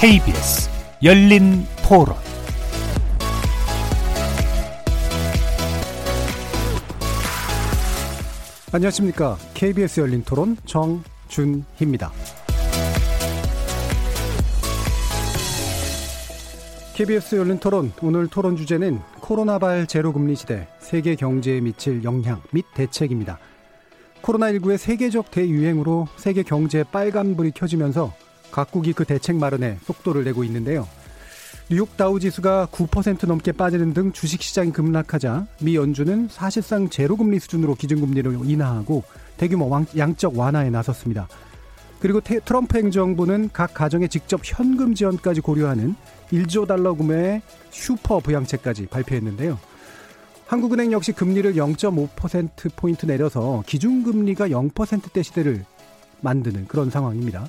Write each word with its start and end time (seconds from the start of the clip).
KBS 0.00 0.70
열린 1.02 1.66
토론 1.82 2.14
안녕하십니까. 8.70 9.36
KBS 9.54 9.98
열린 9.98 10.22
토론 10.22 10.56
정준희입니다. 10.66 12.12
KBS 16.94 17.34
열린 17.34 17.58
토론 17.58 17.90
오늘 18.00 18.28
토론 18.28 18.56
주제는 18.56 19.00
코로나 19.20 19.58
발 19.58 19.88
제로금리 19.88 20.36
시대 20.36 20.68
세계 20.78 21.16
경제에 21.16 21.60
미칠 21.60 22.04
영향 22.04 22.40
및 22.52 22.64
대책입니다. 22.72 23.40
코로나19의 24.22 24.76
세계적 24.76 25.32
대유행으로 25.32 26.06
세계 26.16 26.44
경제에 26.44 26.84
빨간불이 26.84 27.50
켜지면서 27.50 28.12
각국이 28.50 28.92
그 28.92 29.04
대책 29.04 29.36
마련에 29.36 29.78
속도를 29.84 30.24
내고 30.24 30.44
있는데요. 30.44 30.86
뉴욕 31.70 31.96
다우 31.98 32.18
지수가 32.18 32.68
9% 32.72 33.26
넘게 33.26 33.52
빠지는 33.52 33.92
등 33.92 34.12
주식시장이 34.12 34.72
급락하자 34.72 35.46
미 35.60 35.76
연준은 35.76 36.28
사실상 36.30 36.88
제로금리 36.88 37.38
수준으로 37.40 37.74
기준금리를 37.74 38.38
인하하고 38.44 39.04
대규모 39.36 39.70
양적 39.96 40.38
완화에 40.38 40.70
나섰습니다. 40.70 41.28
그리고 42.00 42.20
트럼프 42.20 42.78
행정부는 42.78 43.50
각 43.52 43.74
가정에 43.74 44.08
직접 44.08 44.40
현금 44.44 44.94
지원까지 44.94 45.40
고려하는 45.40 45.94
1조 46.32 46.66
달러 46.66 46.94
규모의 46.94 47.42
슈퍼 47.70 48.20
부양책까지 48.20 48.86
발표했는데요. 48.86 49.58
한국은행 50.46 50.92
역시 50.92 51.12
금리를 51.12 51.54
0.5%포인트 51.54 53.04
내려서 53.04 53.62
기준금리가 53.66 54.48
0%대 54.48 55.22
시대를 55.22 55.64
만드는 56.22 56.66
그런 56.66 56.88
상황입니다. 56.88 57.48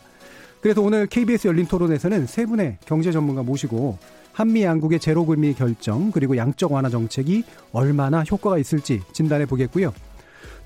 그래서 0.61 0.81
오늘 0.81 1.07
KBS 1.07 1.47
열린 1.47 1.65
토론에서는 1.65 2.27
세 2.27 2.45
분의 2.45 2.77
경제 2.85 3.11
전문가 3.11 3.43
모시고 3.43 3.97
한미 4.33 4.63
양국의 4.63 4.99
제로 4.99 5.25
금리 5.25 5.53
결정 5.53 6.11
그리고 6.11 6.35
양적 6.37 6.71
완화 6.71 6.89
정책이 6.89 7.43
얼마나 7.71 8.23
효과가 8.23 8.57
있을지 8.57 9.01
진단해 9.13 9.45
보겠고요. 9.45 9.93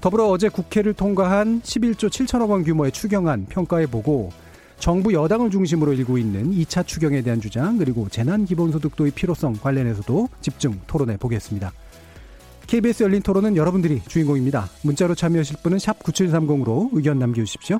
더불어 0.01 0.27
어제 0.27 0.49
국회를 0.49 0.93
통과한 0.93 1.61
11조 1.61 2.09
7천억 2.09 2.49
원 2.49 2.63
규모의 2.63 2.91
추경안 2.91 3.45
평가해 3.45 3.87
보고 3.87 4.31
정부 4.77 5.13
여당을 5.13 5.49
중심으로 5.49 5.93
일고 5.93 6.17
있는 6.17 6.51
2차 6.51 6.85
추경에 6.85 7.21
대한 7.21 7.39
주장 7.39 7.77
그리고 7.77 8.09
재난 8.09 8.45
기본소득 8.45 8.95
도의 8.95 9.11
필요성 9.11 9.53
관련해서도 9.61 10.27
집중 10.41 10.79
토론해 10.87 11.17
보겠습니다. 11.17 11.71
KBS 12.67 13.03
열린 13.03 13.21
토론은 13.21 13.55
여러분들이 13.55 14.01
주인공입니다. 14.07 14.69
문자로 14.81 15.15
참여하실 15.15 15.57
분은 15.63 15.79
샵 15.79 15.99
9730으로 15.99 16.89
의견 16.91 17.19
남겨주십시오. 17.19 17.79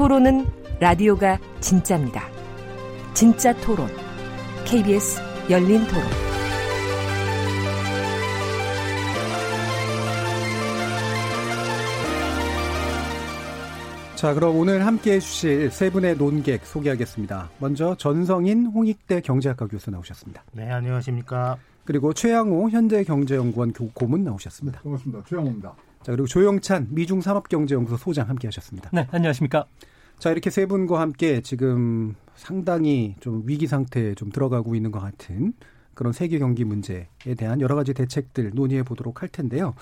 토론은 0.00 0.46
라디오가 0.80 1.38
진짜입니다. 1.60 2.26
진짜 3.12 3.54
토론. 3.60 3.86
KBS 4.64 5.20
열린 5.50 5.86
토론. 5.86 6.02
자, 14.16 14.32
그럼 14.32 14.56
오늘 14.56 14.86
함께 14.86 15.16
해주실 15.16 15.70
세 15.70 15.90
분의 15.90 16.16
논객 16.16 16.64
소개하겠습니다. 16.64 17.50
먼저 17.58 17.94
전성인 17.96 18.68
홍익대 18.68 19.20
경제학과 19.20 19.66
교수 19.66 19.90
나오셨습니다. 19.90 20.44
네, 20.52 20.70
안녕하십니까. 20.70 21.58
그리고 21.84 22.14
최양호 22.14 22.70
현대경제연구원 22.70 23.74
고문 23.92 24.24
나오셨습니다. 24.24 24.80
반갑습니다. 24.80 25.24
최양호입니다. 25.28 25.74
자, 26.02 26.12
그리고 26.12 26.26
조영찬 26.26 26.88
미중산업경제연구소 26.90 27.96
소장 27.98 28.28
함께 28.28 28.48
하셨습니다. 28.48 28.90
네, 28.92 29.06
안녕하십니까. 29.10 29.66
자, 30.18 30.30
이렇게 30.30 30.48
세 30.48 30.64
분과 30.66 30.98
함께 30.98 31.42
지금 31.42 32.14
상당히 32.34 33.16
좀 33.20 33.42
위기 33.44 33.66
상태에 33.66 34.14
좀 34.14 34.30
들어가고 34.30 34.74
있는 34.74 34.90
것 34.90 35.00
같은 35.00 35.52
그런 35.94 36.14
세계 36.14 36.38
경기 36.38 36.64
문제에 36.64 37.06
대한 37.36 37.60
여러 37.60 37.74
가지 37.74 37.92
대책들 37.92 38.52
논의해 38.54 38.82
보도록 38.82 39.20
할 39.20 39.28
텐데요. 39.28 39.74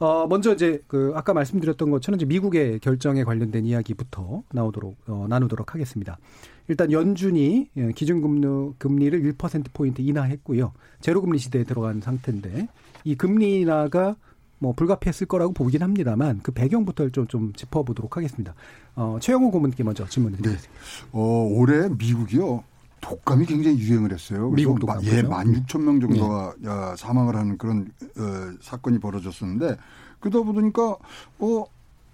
어, 0.00 0.26
먼저 0.26 0.52
이제 0.52 0.82
그 0.88 1.12
아까 1.14 1.32
말씀드렸던 1.32 1.90
것처럼 1.90 2.16
이제 2.16 2.26
미국의 2.26 2.80
결정에 2.80 3.22
관련된 3.22 3.64
이야기부터 3.66 4.42
나오도록 4.50 4.96
어, 5.06 5.26
나누도록 5.28 5.72
하겠습니다. 5.72 6.18
일단 6.66 6.90
연준이 6.90 7.70
예, 7.76 7.92
기준금리 7.92 8.74
금리를 8.78 9.34
1%포인트 9.34 10.02
인하했고요. 10.02 10.72
제로금리 11.00 11.38
시대에 11.38 11.62
들어간 11.62 12.00
상태인데 12.00 12.66
이 13.04 13.14
금리 13.14 13.60
인하가 13.60 14.16
뭐 14.60 14.72
불가피했을 14.74 15.26
거라고 15.26 15.52
보긴 15.52 15.82
합니다만 15.82 16.40
그 16.42 16.52
배경부터 16.52 17.08
좀, 17.08 17.26
좀 17.26 17.52
짚어보도록 17.54 18.16
하겠습니다. 18.16 18.54
어, 18.94 19.18
최영호 19.20 19.50
고문께 19.50 19.82
먼저 19.82 20.06
질문을 20.06 20.38
드리겠습니다. 20.38 20.72
네. 20.72 21.08
어, 21.12 21.48
올해 21.50 21.88
미국이요. 21.88 22.62
독감이 23.00 23.46
굉장히 23.46 23.78
유행을 23.78 24.12
했어요. 24.12 24.50
미국 24.50 24.78
독감. 24.78 25.02
예, 25.04 25.22
만 25.22 25.54
육천 25.54 25.82
명 25.82 26.00
정도가 26.00 26.54
네. 26.58 26.68
사망을 26.98 27.34
하는 27.34 27.56
그런 27.56 27.90
어, 28.18 28.58
사건이 28.60 28.98
벌어졌었는데 28.98 29.78
그러다 30.20 30.42
보니까 30.44 30.96
어 31.38 31.64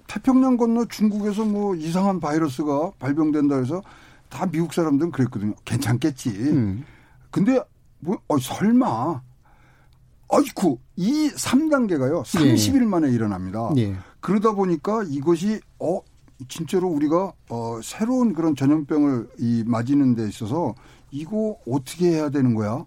태평양 0.07 0.57
건너 0.57 0.85
중국에서 0.85 1.45
뭐 1.45 1.75
이상한 1.75 2.21
바이러스가 2.21 2.93
발병된다 3.01 3.57
해서 3.57 3.83
다 4.29 4.47
미국 4.47 4.73
사람들은 4.73 5.11
그랬거든요. 5.11 5.55
괜찮겠지. 5.65 6.31
음. 6.31 6.85
근데 7.33 7.61
뭐 7.99 8.19
어, 8.29 8.39
설마 8.39 9.23
아이쿠 10.29 10.79
이 10.97 11.31
3단계가요. 11.31 12.23
30일 12.23 12.83
예. 12.83 12.85
만에 12.85 13.11
일어납니다. 13.11 13.71
예. 13.77 13.95
그러다 14.21 14.53
보니까 14.53 15.05
이것이 15.09 15.61
어 15.79 16.01
진짜로 16.49 16.89
우리가 16.89 17.33
어 17.51 17.81
새로운 17.83 18.33
그런 18.33 18.57
전염병을 18.57 19.29
이 19.39 19.65
맞이는 19.67 20.15
데 20.15 20.29
있어서 20.29 20.75
이거 21.11 21.57
어떻게 21.67 22.11
해야 22.11 22.29
되는 22.31 22.55
거야? 22.55 22.85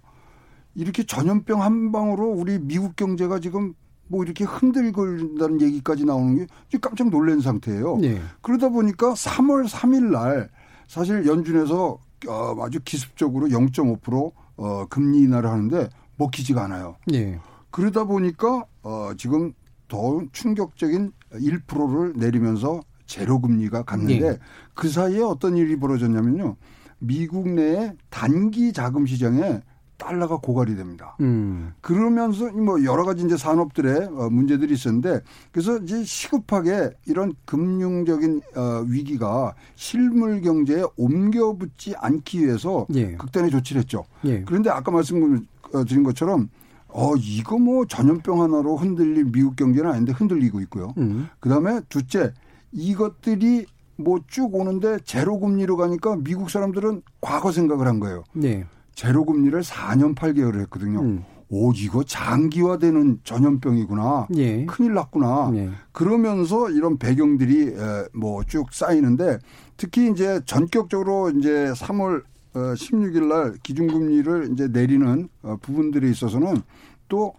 이렇게 0.76 1.04
전염병 1.04 1.62
한 1.62 1.92
방으로 1.92 2.30
우리 2.30 2.60
미국 2.60 2.96
경제가 2.96 3.40
지금 3.40 3.74
뭐 4.08 4.24
이렇게 4.24 4.44
흔들린다는 4.44 5.62
얘기까지 5.62 6.04
나오는 6.06 6.48
게 6.70 6.78
깜짝 6.80 7.10
놀란 7.10 7.42
상태예요. 7.42 7.98
네. 7.98 8.22
그러다 8.42 8.70
보니까 8.70 9.14
3월 9.14 9.68
3일 9.68 10.12
날 10.12 10.50
사실 10.88 11.26
연준에서 11.26 12.00
어 12.28 12.56
아주 12.62 12.80
기습적으로 12.84 13.48
0.5% 13.48 14.32
어, 14.58 14.86
금리 14.90 15.20
인하를 15.20 15.50
하는데 15.50 15.90
먹히지가 16.19 16.66
않아요. 16.66 16.96
네. 17.07 17.40
그러다 17.72 18.03
보니까 18.03 18.66
어, 18.84 19.12
지금 19.18 19.53
더 19.88 20.22
충격적인 20.31 21.12
1%를 21.31 22.13
내리면서 22.16 22.81
제로 23.06 23.41
금리가 23.41 23.84
갔는데 23.84 24.31
네. 24.31 24.38
그 24.75 24.88
사이에 24.88 25.22
어떤 25.22 25.58
일이 25.58 25.78
벌어졌냐면요. 25.78 26.56
미국 27.00 27.50
내에 27.50 27.94
단기 28.09 28.72
자금 28.72 29.05
시장에 29.08 29.61
달러가 29.97 30.38
고갈이 30.38 30.76
됩니다. 30.76 31.16
음. 31.20 31.73
그러면서 31.82 32.49
뭐 32.53 32.84
여러 32.85 33.03
가지 33.03 33.26
이제 33.26 33.35
산업들의 33.35 34.05
어, 34.05 34.29
문제들이 34.29 34.73
있었는데 34.73 35.20
그래서 35.52 35.78
이제 35.78 36.03
시급하게 36.03 36.91
이런 37.05 37.34
금융적인 37.46 38.41
어, 38.55 38.84
위기가 38.88 39.53
실물 39.76 40.41
경제에 40.41 40.84
옮겨붙지 40.96 41.96
않기 41.97 42.46
위해서 42.46 42.88
예. 42.94 43.11
극단의 43.16 43.52
조치를 43.52 43.82
했죠. 43.82 44.05
예. 44.23 44.41
그런데 44.44 44.70
아까 44.70 44.90
말씀 44.90 45.46
드린 45.88 46.04
것처럼 46.04 46.50
어 46.88 47.14
이거 47.16 47.58
뭐 47.60 47.86
전염병 47.86 48.42
하나로 48.42 48.76
흔들릴 48.78 49.26
미국 49.32 49.56
경제는 49.56 49.92
아닌데 49.92 50.12
흔들리고 50.12 50.60
있고요. 50.62 50.94
음. 50.98 51.28
그다음에 51.40 51.82
둘째 51.90 52.34
이것들이 52.72 53.66
뭐 53.98 54.20
쭉 54.28 54.56
오는데 54.56 55.00
제로 55.04 55.40
금리로 55.40 55.76
가니까 55.78 56.16
미국 56.24 56.50
사람들은 56.50 57.02
과거 57.22 57.52
생각을 57.52 57.86
한 57.88 58.00
거예요. 58.00 58.24
네. 58.34 58.66
제로 58.96 59.26
금리를 59.26 59.62
4년 59.62 60.16
8개월을 60.16 60.60
했거든요. 60.62 61.02
음. 61.02 61.24
오 61.52 61.72
이거 61.74 62.04
장기화되는 62.04 63.20
전염병이구나. 63.24 64.28
예. 64.36 64.66
큰일 64.66 64.94
났구나. 64.94 65.52
예. 65.56 65.70
그러면서 65.92 66.70
이런 66.70 66.98
배경들이 66.98 67.74
뭐 68.14 68.44
쭉 68.46 68.68
쌓이는데 68.72 69.40
특히 69.76 70.10
이제 70.12 70.40
전격적으로 70.46 71.32
이제 71.32 71.72
3월 71.76 72.24
16일 72.53 73.23
어, 73.23 73.35
날 73.35 73.53
기준금리를 73.63 74.49
이제 74.51 74.67
내리는 74.67 75.29
어, 75.43 75.57
부분들에 75.61 76.09
있어서는 76.09 76.61
또 77.07 77.34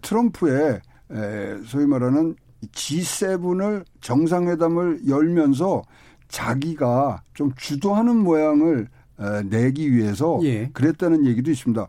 트럼프의 0.00 0.80
소위 1.66 1.86
말하는 1.86 2.34
G7을 2.72 3.84
정상회담을 4.00 5.06
열면서 5.06 5.82
자기가 6.28 7.22
좀 7.34 7.52
주도하는 7.54 8.16
모양을 8.16 8.88
내기 9.44 9.92
위해서 9.92 10.40
예. 10.42 10.70
그랬다는 10.72 11.26
얘기도 11.26 11.50
있습니다. 11.50 11.86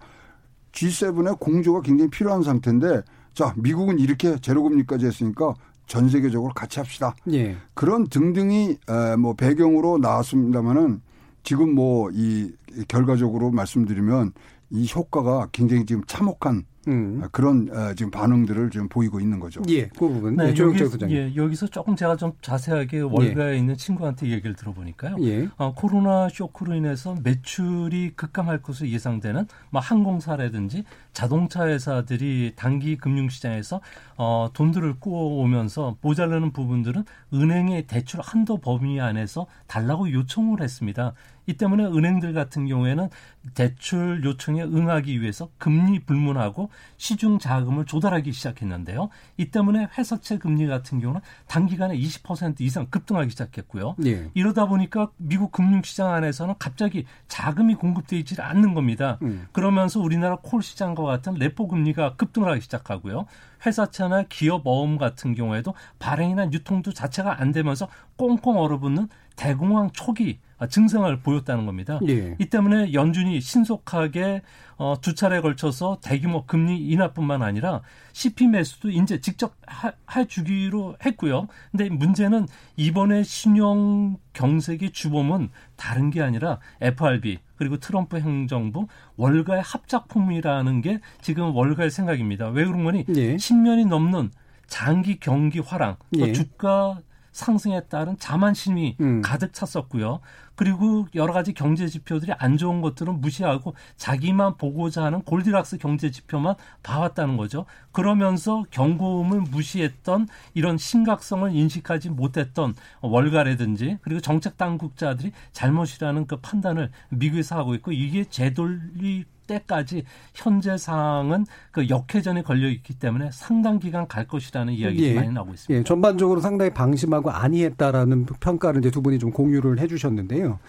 G7의 0.74 1.40
공조가 1.40 1.82
굉장히 1.82 2.10
필요한 2.10 2.44
상태인데 2.44 3.02
자 3.34 3.54
미국은 3.56 3.98
이렇게 3.98 4.38
제로금리까지 4.38 5.06
했으니까 5.06 5.54
전 5.88 6.10
세계적으로 6.10 6.54
같이 6.54 6.80
합시다. 6.80 7.16
예. 7.32 7.56
그런 7.74 8.08
등등이 8.08 8.78
뭐 9.18 9.34
배경으로 9.36 10.00
나왔습니다마는 10.00 11.02
지금 11.44 11.74
뭐 11.76 12.10
이 12.14 12.52
결과적으로 12.88 13.52
말씀드리면 13.52 14.34
이 14.72 14.88
효과가 14.94 15.50
굉장히 15.52 15.86
지금 15.86 16.04
참혹한 16.06 16.66
음. 16.88 17.22
그런 17.32 17.70
어, 17.72 17.94
지금 17.94 18.10
반응들을 18.10 18.70
지금 18.72 18.88
보이고 18.88 19.20
있는 19.20 19.40
거죠. 19.40 19.62
예, 19.70 19.88
그 19.88 20.08
부분. 20.08 20.36
네, 20.36 20.54
네 20.54 20.60
여기, 20.60 21.14
예, 21.14 21.36
여기서 21.36 21.68
조금 21.68 21.96
제가 21.96 22.16
좀 22.16 22.32
자세하게 22.42 23.02
월가에 23.02 23.54
예. 23.54 23.58
있는 23.58 23.76
친구한테 23.76 24.30
얘기를 24.30 24.56
들어보니까요. 24.56 25.18
예. 25.22 25.48
어, 25.58 25.74
코로나 25.76 26.30
쇼크로 26.30 26.74
인해서 26.76 27.16
매출이 27.22 28.14
급감할 28.16 28.62
것으로 28.62 28.90
예상되는 28.90 29.48
뭐 29.70 29.82
항공사라든지 29.82 30.84
자동차 31.14 31.68
회사들이 31.68 32.54
단기 32.56 32.98
금융시장에서 32.98 33.82
어, 34.18 34.50
돈들을 34.54 35.00
꾸어오면서 35.00 35.98
모자르는 36.02 36.52
부분들은 36.52 37.04
은행의 37.34 37.88
대출 37.88 38.22
한도 38.22 38.58
범위 38.58 39.00
안에서 39.00 39.48
달라고 39.68 40.12
요청을 40.12 40.62
했습니다. 40.62 41.14
이 41.50 41.58
때문에 41.58 41.84
은행들 41.84 42.34
같은 42.34 42.68
경우에는 42.68 43.10
대출 43.56 44.24
요청에 44.24 44.62
응하기 44.62 45.20
위해서 45.20 45.50
금리 45.58 45.98
불문하고 45.98 46.70
시중 46.98 47.40
자금을 47.40 47.86
조달하기 47.86 48.32
시작했는데요. 48.32 49.10
이 49.38 49.50
때문에 49.50 49.88
회사채 49.98 50.38
금리 50.38 50.68
같은 50.68 51.00
경우는 51.00 51.22
단기간에 51.48 51.98
20% 51.98 52.62
이상 52.62 52.86
급등하기 52.92 53.32
시작했고요. 53.32 53.96
네. 53.98 54.30
이러다 54.36 54.68
보니까 54.68 55.10
미국 55.18 55.52
금융시장 55.52 56.14
안에서는 56.14 56.54
갑자기 56.60 57.06
자금이 57.28 57.74
공급되지 57.74 58.40
않는 58.40 58.76
겁니다. 58.76 59.18
음. 59.24 59.48
그러면서 59.52 60.00
우리나라 60.00 60.36
콜 60.36 60.62
시장과 60.62 61.02
같은 61.02 61.34
레포 61.34 61.68
금리가 61.68 62.16
급등하기 62.16 62.62
시작하고요. 62.62 63.26
회사채나 63.66 64.26
기업 64.30 64.68
어음 64.68 64.98
같은 64.98 65.34
경우에도 65.34 65.74
발행이나 65.98 66.52
유통도 66.52 66.94
자체가 66.94 67.42
안 67.42 67.52
되면서 67.52 67.88
꽁꽁 68.18 68.60
얼어붙는 68.60 69.10
대공황 69.40 69.92
초기 69.94 70.40
증상을 70.70 71.22
보였다는 71.22 71.66
겁니다. 71.66 71.98
예. 72.10 72.36
이 72.38 72.46
때문에 72.48 72.92
연준이 72.92 73.40
신속하게 73.40 74.42
어, 74.76 74.96
두 75.00 75.16
차례 75.16 75.40
걸쳐서 75.40 76.00
대규모 76.02 76.46
금리 76.46 76.78
인하뿐만 76.90 77.42
아니라 77.42 77.82
CP 78.12 78.48
매수도 78.48 78.90
이제 78.90 79.22
직접 79.22 79.54
하, 79.66 79.94
해주기로 80.14 80.98
했고요. 81.06 81.48
근데 81.72 81.88
문제는 81.90 82.48
이번에 82.76 83.24
신용 83.24 84.18
경색의 84.34 84.92
주범은 84.92 85.50
다른 85.78 86.10
게 86.10 86.22
아니라 86.22 86.60
FRB 86.82 87.40
그리고 87.56 87.78
트럼프 87.78 88.18
행정부 88.18 88.88
월가의 89.16 89.62
합작품이라는 89.62 90.82
게 90.82 91.00
지금 91.22 91.56
월가의 91.56 91.92
생각입니다. 91.92 92.50
왜 92.50 92.66
그런 92.66 92.84
거니? 92.84 93.06
예. 93.16 93.38
10년이 93.38 93.88
넘는 93.88 94.32
장기 94.68 95.18
경기 95.18 95.60
화랑, 95.60 95.96
예. 96.18 96.34
주가 96.34 97.00
상승에 97.32 97.82
따른 97.82 98.18
자만심이 98.18 98.98
음. 99.00 99.22
가득 99.22 99.54
찼었고요. 99.54 100.20
그리고 100.56 101.08
여러 101.16 101.32
가지 101.32 101.54
경제 101.54 101.88
지표들이 101.88 102.34
안 102.38 102.58
좋은 102.58 102.82
것들은 102.82 103.22
무시하고 103.22 103.76
자기만 103.96 104.58
보고자 104.58 105.06
하는 105.06 105.22
골디락스 105.22 105.78
경제 105.78 106.12
지표만 106.12 106.56
봐왔다는 106.84 107.38
거죠. 107.38 107.66
그러면서 107.94 108.66
경고음을 108.70 109.40
무시했던 109.40 110.28
이런 110.54 110.78
심각성을 110.78 111.56
인식하지 111.56 112.10
못했던 112.10 112.76
월가라든지 113.00 114.00
그리고 114.02 114.20
정책 114.20 114.58
당국자들이 114.58 115.32
잘못이라는 115.54 116.28
그 116.28 116.36
판단을 116.36 116.92
미국에서 117.10 117.56
하고 117.56 117.74
있고 117.76 117.94
이게 117.94 118.26
제돌리 118.26 119.24
때까지 119.50 120.04
현재 120.34 120.78
상황은 120.78 121.46
그 121.72 121.90
역회전에 121.90 122.44
걸려 122.44 122.70
있기 122.70 122.94
때문에 122.94 123.30
상당 123.32 123.80
기간 123.80 124.08
갈 124.08 124.28
것이라는 124.28 124.74
이야기가 124.74 125.04
예. 125.04 125.14
많이 125.16 125.30
나오고 125.32 125.54
있습니다. 125.54 125.80
예. 125.80 125.84
전반적으로 125.84 126.40
상당히 126.40 126.72
방심하고 126.72 127.32
아니했다라는 127.32 128.26
평가를 128.26 128.82
이제 128.82 128.92
두 128.92 129.02
분이 129.02 129.18
좀 129.20 129.32
공유를 129.32 129.80
해주셨는데요. 129.80 130.60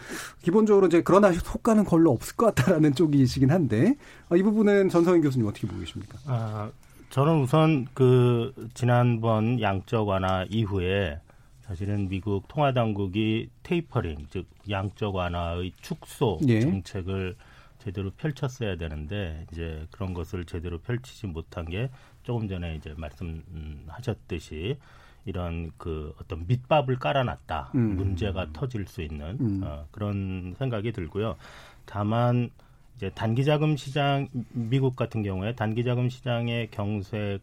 기본적으로 0.43 0.87
이제 0.87 1.03
그러나 1.03 1.31
효과는 1.31 1.85
별로 1.85 2.11
없을 2.13 2.37
것 2.37 2.55
같다라는 2.55 2.95
쪽이시긴 2.95 3.51
한데 3.51 3.95
어, 4.31 4.37
이 4.37 4.43
부분은 4.43 4.89
전성인 4.89 5.21
교수님 5.21 5.47
어떻게 5.47 5.67
보고 5.67 5.81
계십니까? 5.81 6.19
아, 6.27 6.71
저는 7.11 7.43
우선 7.43 7.87
그 7.93 8.53
지난번 8.75 9.61
양적 9.61 10.09
완화 10.09 10.47
이후에 10.49 11.19
사실은 11.63 12.09
미국 12.09 12.49
통화 12.49 12.73
당국이 12.73 13.49
테이퍼링 13.63 14.27
즉 14.31 14.47
양적 14.69 15.15
완화의 15.15 15.73
축소 15.81 16.39
예. 16.49 16.61
정책을 16.61 17.37
제대로 17.81 18.11
펼쳤어야 18.11 18.77
되는데 18.77 19.47
이제 19.53 19.87
그런 19.91 20.15
것을 20.15 20.45
제대로 20.45 20.79
펼치지 20.79 21.27
못한 21.27 21.65
게 21.65 21.91
조금 22.23 22.47
전에 22.47 22.77
이제 22.77 22.95
말씀하셨듯이 22.97 24.77
이런 25.25 25.71
그 25.77 26.15
어떤 26.21 26.47
밑밥을 26.47 26.99
깔아놨다 26.99 27.73
음. 27.75 27.97
문제가 27.97 28.53
터질 28.53 28.87
수 28.87 29.03
있는 29.03 29.37
음. 29.41 29.61
어, 29.65 29.87
그런 29.91 30.55
생각이 30.59 30.93
들고요. 30.93 31.37
다만 31.85 32.51
이제 32.97 33.11
단기자금 33.11 33.77
시장 33.77 34.29
미국 34.53 34.97
같은 34.97 35.23
경우에 35.23 35.55
단기자금 35.55 36.09
시장의 36.09 36.71
경색에만 36.71 37.41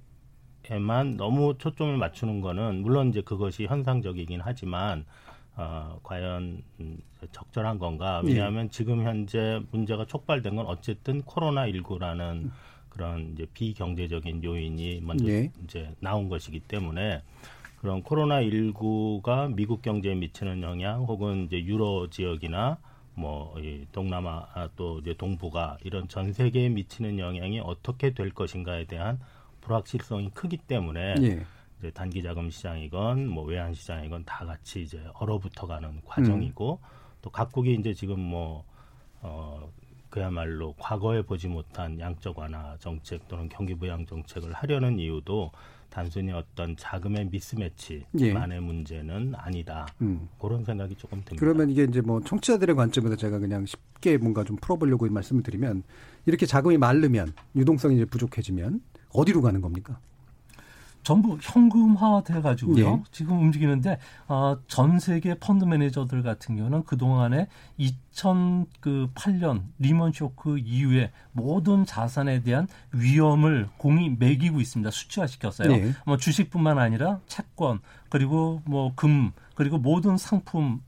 너무 1.18 1.58
초점을 1.58 1.98
맞추는 1.98 2.42
거는 2.42 2.82
물론 2.82 3.10
이제 3.10 3.22
그것이 3.22 3.66
현상적이긴 3.66 4.42
하지만 4.44 5.06
어, 5.58 6.00
과연 6.04 6.62
음, 6.80 6.98
적절한 7.32 7.80
건가? 7.80 8.22
예. 8.24 8.30
왜냐하면 8.30 8.66
예. 8.66 8.70
지금 8.70 9.04
현재 9.04 9.60
문제가 9.72 10.06
촉발된 10.06 10.56
건 10.56 10.68
어쨌든 10.68 11.24
코로나 11.24 11.66
19라는 11.68 12.52
그런 12.90 13.34
이제 13.34 13.48
비경제적인 13.54 14.44
요인이 14.44 15.02
먼저 15.04 15.28
예. 15.28 15.52
이제 15.64 15.92
나온 16.00 16.30
것이기 16.30 16.60
때문에 16.62 17.24
그런 17.82 18.04
코로나 18.04 18.42
19가 18.42 19.54
미국 19.54 19.82
경제에 19.82 20.16
미치는 20.16 20.62
영향 20.62 21.04
혹은 21.04 21.46
이제 21.46 21.64
유로 21.64 22.10
지역이나 22.10 22.78
뭐이 23.16 23.88
동남아 23.92 24.48
아, 24.54 24.70
또 24.76 25.00
이제 25.00 25.16
동북아 25.16 25.78
이런 25.84 26.08
전 26.08 26.34
세계에 26.34 26.70
미치는 26.70 27.18
영향이 27.18 27.60
어떻게 27.62 28.14
될 28.14 28.30
것인가에 28.32 28.86
대한 28.86 29.20
불확실성이 29.62 30.30
크기 30.36 30.58
때문에 30.58 31.16
예. 31.22 31.46
이제 31.80 31.92
단기 31.92 32.24
자금 32.24 32.50
시장이건 32.50 33.28
뭐 33.28 33.44
외환 33.46 33.74
시장이건 33.74 34.26
다 34.26 34.46
같이 34.46 34.82
이제 34.82 35.04
얼어붙어가는 35.16 36.02
과정이고 36.06 36.80
음. 36.82 36.88
또 37.22 37.30
각국이 37.30 37.76
이제 37.76 37.94
지금 37.94 38.20
뭐 38.20 38.64
어, 39.22 39.70
그야말로 40.10 40.74
과거에 40.78 41.22
보지 41.22 41.48
못한 41.48 42.00
양적 42.00 42.38
완화 42.38 42.76
정책 42.80 43.28
또는 43.28 43.50
경기 43.50 43.76
부양 43.76 44.06
정책을 44.06 44.54
하려는 44.54 45.00
이유도 45.00 45.52
단순히 45.90 46.32
어떤 46.32 46.76
자금의 46.76 47.30
미스매치만의 47.32 48.58
예. 48.58 48.60
문제는 48.60 49.34
아니다. 49.36 49.88
음. 50.02 50.28
그런 50.40 50.64
생각이 50.64 50.96
조금 50.96 51.20
듭니다. 51.24 51.38
그러면 51.40 51.70
이게 51.70 51.84
이제 51.84 52.02
뭐 52.02 52.22
청취자들의 52.22 52.76
관점에서 52.76 53.16
제가 53.16 53.40
그냥 53.40 53.66
쉽게 53.66 54.18
뭔가 54.18 54.44
좀 54.44 54.58
풀어보려고 54.58 55.08
말씀을 55.10 55.44
드리면 55.44 55.84
이렇게 56.26 56.46
자금이 56.46 56.78
마르면 56.78 57.34
유동성이 57.56 57.96
이제 57.96 58.06
부족해지면 58.06 58.82
어디로 59.14 59.42
가는 59.42 59.62
겁니까? 59.62 60.00
전부 61.08 61.38
현금화 61.42 62.24
돼 62.26 62.42
가지고요. 62.42 62.86
예. 62.86 63.04
지금 63.14 63.40
움직이는데 63.40 63.98
어, 64.28 64.58
전 64.68 65.00
세계 65.00 65.36
펀드 65.36 65.64
매니저들 65.64 66.22
같은 66.22 66.58
경우는 66.58 66.84
그 66.84 66.98
동안에 66.98 67.48
2008년 67.80 69.62
리먼 69.80 70.12
쇼크 70.12 70.58
이후에 70.60 71.14
모든 71.32 71.86
자산에 71.86 72.42
대한 72.44 72.68
위험을 72.92 73.70
공히 73.78 74.18
매기고 74.20 74.60
있습니다. 74.60 74.92
수치화시켰어요. 74.92 75.72
예. 75.72 75.94
뭐 76.06 76.18
주식뿐만 76.18 76.78
아니라 76.78 77.22
채권 77.28 77.80
그리고 78.10 78.62
뭐 78.66 78.92
금 78.98 79.32
그리고 79.56 79.78
모든 79.78 80.18
상품 80.18 80.82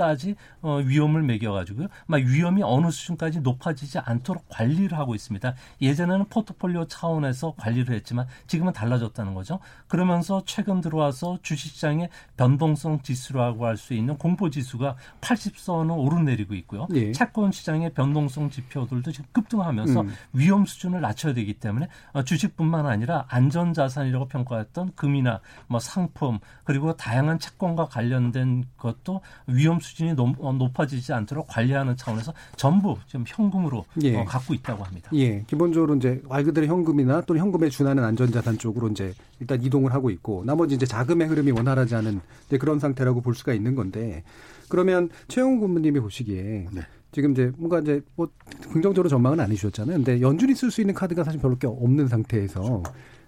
까지 0.00 0.34
어, 0.62 0.78
위험을 0.78 1.22
매겨가지고요. 1.22 1.88
막 2.06 2.22
위험이 2.22 2.62
어느 2.62 2.90
수준까지 2.90 3.40
높아지지 3.40 3.98
않도록 3.98 4.46
관리를 4.48 4.96
하고 4.96 5.14
있습니다. 5.14 5.54
예전에는 5.82 6.24
포트폴리오 6.30 6.86
차원에서 6.86 7.52
관리를 7.58 7.94
했지만 7.96 8.26
지금은 8.46 8.72
달라졌다는 8.72 9.34
거죠. 9.34 9.60
그러면서 9.88 10.42
최근 10.46 10.80
들어와서 10.80 11.38
주식시장의 11.42 12.08
변동성 12.36 13.02
지수라고 13.02 13.66
할 13.66 13.80
수 13.80 13.94
있는 13.94 14.16
공포 14.18 14.50
지수가 14.50 14.96
80선을 15.20 15.96
오르내리고 15.98 16.54
있고요. 16.54 16.86
예. 16.94 17.12
채권 17.12 17.50
시장의 17.50 17.94
변동성 17.94 18.50
지표들도 18.50 19.10
지금 19.10 19.26
급등하면서 19.32 20.02
음. 20.02 20.14
위험 20.32 20.66
수준을 20.66 21.00
낮춰야 21.00 21.32
되기 21.34 21.54
때문에 21.54 21.88
어, 22.12 22.22
주식뿐만 22.22 22.86
아니라 22.86 23.24
안전 23.28 23.72
자산이라고 23.72 24.28
평가했던 24.28 24.92
금이나 24.96 25.40
뭐 25.66 25.80
상품 25.80 26.38
그리고 26.64 26.94
다양한 26.96 27.38
채권과 27.38 27.86
관련된 27.86 28.64
것도 28.76 29.22
위험 29.46 29.80
수준 29.80 29.89
수준이 29.90 30.14
어, 30.38 30.52
높아지지 30.52 31.12
않도록 31.12 31.48
관리하는 31.48 31.96
차원에서 31.96 32.32
전부 32.56 32.96
좀 33.06 33.24
현금으로 33.26 33.84
예. 34.02 34.16
어, 34.16 34.24
갖고 34.24 34.54
있다고 34.54 34.84
합니다. 34.84 35.10
예, 35.14 35.42
기본적으로 35.46 35.96
이제 35.96 36.22
말 36.28 36.44
그대로 36.44 36.66
현금이나 36.68 37.22
또는 37.22 37.42
현금에 37.42 37.68
준하는 37.68 38.04
안전자산 38.04 38.58
쪽으로 38.58 38.88
이제 38.88 39.12
일단 39.40 39.62
이동을 39.62 39.92
하고 39.92 40.10
있고 40.10 40.44
나머지 40.46 40.76
이제 40.76 40.86
자금의 40.86 41.28
흐름이 41.28 41.50
원활하지 41.50 41.94
않은 41.96 42.20
그런 42.60 42.78
상태라고 42.78 43.20
볼 43.20 43.34
수가 43.34 43.52
있는 43.52 43.74
건데 43.74 44.22
그러면 44.68 45.10
최영훈 45.28 45.58
군부님이 45.58 46.00
보시기에 46.00 46.68
네. 46.70 46.82
지금 47.10 47.32
이제 47.32 47.50
뭔가 47.56 47.80
이제 47.80 48.00
뭐 48.14 48.28
긍정적으로 48.72 49.08
전망은 49.08 49.40
안 49.40 49.50
해주셨잖아요. 49.50 49.96
근데 49.96 50.20
연준이 50.20 50.54
쓸 50.54 50.70
수 50.70 50.80
있는 50.80 50.94
카드가 50.94 51.24
사실 51.24 51.40
별로 51.40 51.58
게 51.58 51.66
없는 51.66 52.06
상태에서. 52.06 52.84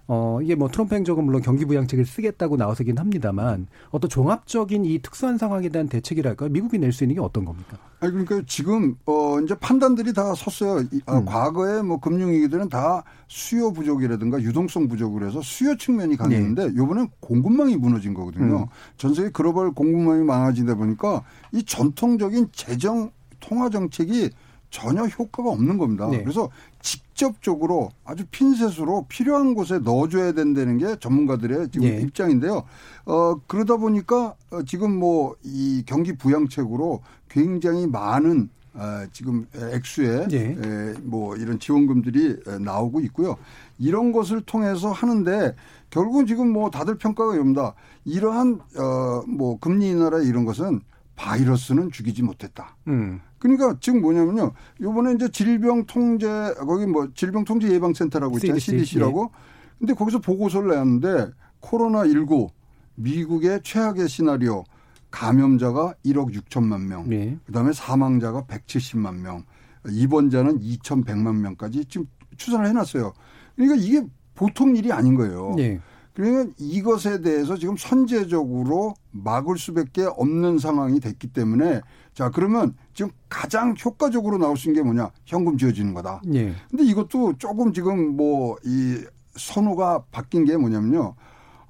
어, 0.07 0.39
이게 0.41 0.53
뭐 0.55 0.67
트럼프 0.67 0.95
행정은 0.95 1.23
물론 1.23 1.41
경기 1.41 1.63
부양책을 1.65 2.05
쓰겠다고 2.05 2.57
나와서긴 2.57 2.97
합니다만 2.97 3.67
어떤 3.89 4.09
종합적인 4.09 4.83
이 4.83 4.99
특수한 4.99 5.37
상황에 5.37 5.69
대한 5.69 5.87
대책이랄까 5.87 6.49
미국이 6.49 6.77
낼 6.77 6.91
수 6.91 7.03
있는 7.05 7.15
게 7.15 7.21
어떤 7.21 7.45
겁니까? 7.45 7.77
아니 8.01 8.11
그러니까 8.11 8.41
지금 8.45 8.95
어 9.05 9.39
이제 9.39 9.55
판단들이 9.55 10.11
다 10.13 10.35
섰어요. 10.35 10.85
아, 11.05 11.17
음. 11.19 11.25
과거에 11.25 11.81
뭐 11.81 11.99
금융위기들은 12.01 12.67
다 12.67 13.03
수요 13.29 13.71
부족이라든가 13.71 14.41
유동성 14.41 14.89
부족을 14.89 15.25
해서 15.25 15.41
수요 15.41 15.77
측면이 15.77 16.17
강했는데 16.17 16.67
네. 16.71 16.75
요번엔 16.75 17.07
공급망이 17.21 17.77
무너진 17.77 18.13
거거든요. 18.13 18.63
음. 18.63 18.65
전 18.97 19.13
세계 19.13 19.29
글로벌 19.29 19.71
공급망이 19.71 20.23
망가지다 20.23 20.75
보니까 20.75 21.23
이 21.53 21.63
전통적인 21.63 22.49
재정 22.51 23.09
통화 23.39 23.69
정책이 23.69 24.31
전혀 24.69 25.03
효과가 25.05 25.49
없는 25.51 25.77
겁니다. 25.77 26.09
네. 26.09 26.21
그래서 26.23 26.49
직 26.81 27.03
접적으로 27.23 27.89
아주 28.03 28.25
핀셋으로 28.29 29.05
필요한 29.07 29.55
곳에 29.55 29.79
넣어줘야 29.79 30.33
된다는 30.33 30.77
게 30.77 30.97
전문가들의 30.99 31.69
지금 31.71 31.87
네. 31.87 32.01
입장인데요. 32.01 32.63
어, 33.05 33.35
그러다 33.47 33.77
보니까 33.77 34.35
어, 34.51 34.63
지금 34.65 34.99
뭐 34.99 35.35
이 35.43 35.83
경기 35.85 36.17
부양책으로 36.17 37.01
굉장히 37.29 37.87
많은 37.87 38.49
어, 38.73 39.05
지금 39.11 39.47
액수의 39.55 40.27
네. 40.27 40.57
에, 40.59 40.93
뭐 41.01 41.35
이런 41.37 41.59
지원금들이 41.59 42.37
나오고 42.61 42.99
있고요. 43.01 43.37
이런 43.79 44.11
것을 44.11 44.41
통해서 44.41 44.91
하는데 44.91 45.55
결국은 45.89 46.25
지금 46.25 46.51
뭐 46.51 46.69
다들 46.71 46.97
평가가 46.97 47.35
이럽니다. 47.35 47.73
이러한 48.05 48.59
어, 48.77 49.23
뭐 49.27 49.59
금리 49.59 49.89
인하라 49.89 50.19
이런 50.19 50.43
것은 50.45 50.81
바이러스는 51.23 51.91
죽이지 51.91 52.21
못했다. 52.21 52.75
음. 52.87 53.21
그러니까 53.39 53.77
지금 53.79 54.01
뭐냐면요. 54.01 54.51
요번에 54.81 55.13
이제 55.13 55.29
질병 55.29 55.85
통제 55.85 56.27
거기 56.57 56.85
뭐 56.85 57.07
질병 57.13 57.45
통제 57.45 57.71
예방 57.71 57.93
센터라고 57.93 58.35
있잖아요. 58.37 58.59
CDC. 58.59 58.85
CDC라고. 58.85 59.31
예. 59.33 59.37
근데 59.79 59.93
거기서 59.93 60.19
보고서를 60.19 60.71
내었는데 60.71 61.31
코로나 61.61 62.05
19 62.05 62.49
미국의 62.95 63.61
최악의 63.63 64.09
시나리오 64.09 64.65
감염자가 65.11 65.95
1억 66.05 66.33
6천만 66.33 66.87
명. 66.87 67.07
네. 67.07 67.37
그다음에 67.45 67.71
사망자가 67.71 68.43
170만 68.43 69.21
명. 69.21 69.45
입원자는 69.87 70.59
2,100만 70.59 71.37
명까지 71.37 71.85
지금 71.85 72.07
추산을 72.35 72.67
해 72.67 72.73
놨어요. 72.73 73.13
그러니까 73.55 73.81
이게 73.81 74.05
보통 74.35 74.75
일이 74.75 74.91
아닌 74.91 75.15
거예요. 75.15 75.53
네. 75.55 75.79
그러면 76.13 76.53
이것에 76.57 77.21
대해서 77.21 77.57
지금 77.57 77.75
선제적으로 77.75 78.93
막을 79.11 79.57
수밖에 79.57 80.03
없는 80.03 80.59
상황이 80.59 80.99
됐기 80.99 81.33
때문에 81.33 81.81
자 82.13 82.29
그러면 82.29 82.75
지금 82.93 83.11
가장 83.29 83.73
효과적으로 83.83 84.37
나올 84.37 84.55
수 84.55 84.69
있는 84.69 84.81
게 84.83 84.85
뭐냐 84.85 85.09
현금 85.25 85.57
지어지는 85.57 85.93
거다. 85.95 86.21
예. 86.33 86.53
근데 86.69 86.83
이것도 86.83 87.37
조금 87.39 87.73
지금 87.73 88.15
뭐 88.15 88.57
이 88.63 89.03
선호가 89.35 90.03
바뀐 90.11 90.45
게 90.45 90.55
뭐냐면요. 90.55 91.15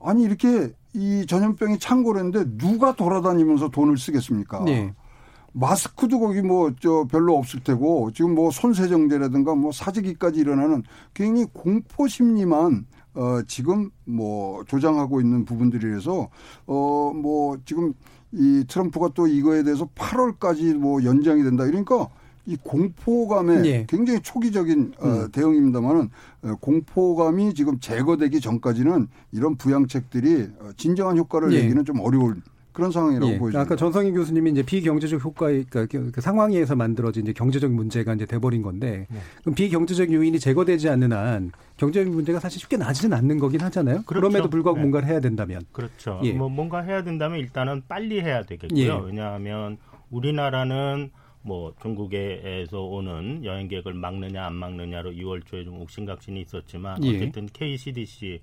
아니 0.01 0.23
이렇게 0.23 0.69
이 0.93 1.25
전염병이 1.25 1.79
창고를 1.79 2.19
했는데 2.25 2.57
누가 2.57 2.93
돌아다니면서 2.93 3.69
돈을 3.69 3.97
쓰겠습니까? 3.97 4.65
예. 4.67 4.93
마스크도 5.53 6.19
거기 6.19 6.41
뭐 6.41 6.71
저 6.81 7.05
별로 7.09 7.37
없을 7.37 7.63
테고 7.63 8.11
지금 8.13 8.35
뭐 8.35 8.51
손세정제라든가 8.51 9.55
뭐 9.55 9.71
사재기까지 9.71 10.39
일어나는 10.41 10.83
굉장히 11.13 11.47
공포 11.53 12.07
심리만 12.07 12.85
어, 13.15 13.41
지금 13.47 13.89
뭐 14.05 14.63
조장하고 14.65 15.21
있는 15.21 15.45
부분들이라서 15.45 16.29
어, 16.67 17.11
뭐 17.15 17.57
지금 17.65 17.93
이 18.31 18.65
트럼프가 18.67 19.09
또 19.13 19.27
이거에 19.27 19.63
대해서 19.63 19.87
8월까지 19.95 20.75
뭐 20.75 21.03
연장이 21.03 21.43
된다. 21.43 21.65
이러니까 21.65 22.09
이 22.45 22.57
공포감에 22.57 23.61
네. 23.61 23.85
굉장히 23.87 24.19
초기적인 24.21 24.93
어, 24.99 25.07
음. 25.07 25.31
대응입니다만은 25.31 26.09
어, 26.43 26.55
공포감이 26.59 27.53
지금 27.53 27.79
제거되기 27.79 28.41
전까지는 28.41 29.07
이런 29.31 29.55
부양책들이 29.55 30.49
어, 30.59 30.69
진정한 30.75 31.17
효과를 31.17 31.49
네. 31.49 31.61
내기는 31.61 31.85
좀 31.85 31.99
어려울 31.99 32.41
그런 32.73 32.91
상황이라고 32.91 33.33
예. 33.33 33.37
보여집니다. 33.37 33.61
아까 33.61 33.75
전성희 33.75 34.11
교수님이 34.11 34.51
이제 34.51 34.63
비경제적 34.63 35.23
효과의 35.23 35.65
그러니까 35.69 35.97
그, 35.97 36.11
그 36.11 36.21
상황에 36.21 36.55
의해서 36.55 36.75
만들어진 36.75 37.23
이제 37.23 37.31
경제적 37.31 37.71
문제가 37.71 38.13
이제 38.15 38.25
돼버린 38.25 38.61
건데 38.63 39.05
네. 39.09 39.19
그럼 39.41 39.55
비경제적 39.55 40.11
요인이 40.11 40.39
제거되지 40.39 40.89
않는 40.89 41.13
한 41.13 41.51
경제적 41.77 42.11
문제가 42.11 42.39
사실 42.39 42.59
쉽게 42.59 42.77
나지는 42.77 43.15
않는 43.15 43.37
거긴 43.39 43.61
하잖아요. 43.61 44.03
그렇죠. 44.03 44.27
그럼에도 44.27 44.49
불구하고 44.49 44.77
네. 44.77 44.81
뭔가를 44.81 45.07
해야 45.07 45.19
된다면 45.19 45.61
그렇죠. 45.71 46.19
예. 46.23 46.33
뭐 46.33 46.49
뭔가 46.49 46.81
해야 46.81 47.03
된다면 47.03 47.39
일단은 47.39 47.83
빨리 47.87 48.19
해야 48.19 48.43
되겠고요. 48.43 48.81
예. 48.81 49.05
왜냐하면 49.05 49.77
우리나라는 50.09 51.11
뭐 51.43 51.73
중국에서 51.81 52.81
오는 52.81 53.45
여행객을 53.45 53.93
막느냐 53.93 54.45
안 54.45 54.55
막느냐로 54.55 55.11
2월 55.11 55.45
초에 55.45 55.63
좀 55.63 55.79
옥신각신이 55.81 56.41
있었지만 56.41 57.03
예. 57.03 57.15
어쨌든 57.15 57.47
KCDC 57.51 58.41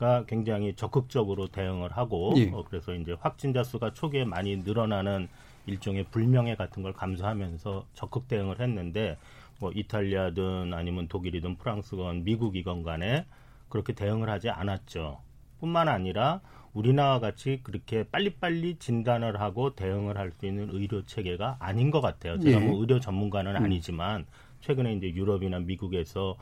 가 0.00 0.24
굉장히 0.24 0.74
적극적으로 0.74 1.48
대응을 1.48 1.92
하고 1.92 2.32
예. 2.38 2.50
어, 2.50 2.64
그래서 2.66 2.94
이제 2.94 3.14
확진자 3.20 3.62
수가 3.62 3.92
초기에 3.92 4.24
많이 4.24 4.56
늘어나는 4.56 5.28
일종의 5.66 6.04
불명예 6.10 6.54
같은 6.54 6.82
걸 6.82 6.94
감수하면서 6.94 7.84
적극 7.92 8.26
대응을 8.26 8.60
했는데 8.60 9.18
뭐 9.60 9.70
이탈리아든 9.74 10.72
아니면 10.72 11.06
독일이든 11.06 11.56
프랑스건 11.58 12.24
미국이건 12.24 12.82
간에 12.82 13.26
그렇게 13.68 13.92
대응을 13.92 14.30
하지 14.30 14.48
않았죠. 14.48 15.20
뿐만 15.60 15.86
아니라 15.88 16.40
우리나라 16.72 17.20
같이 17.20 17.60
그렇게 17.62 18.04
빨리빨리 18.04 18.76
진단을 18.78 19.38
하고 19.38 19.74
대응을 19.74 20.16
할 20.16 20.32
수 20.32 20.46
있는 20.46 20.70
의료 20.72 21.04
체계가 21.04 21.56
아닌 21.60 21.90
것 21.90 22.00
같아요. 22.00 22.38
제가 22.40 22.58
예. 22.58 22.64
뭐 22.64 22.80
의료 22.80 23.00
전문가는 23.00 23.54
음. 23.54 23.62
아니지만 23.62 24.24
최근에 24.60 24.94
이제 24.94 25.08
유럽이나 25.08 25.58
미국에서 25.58 26.38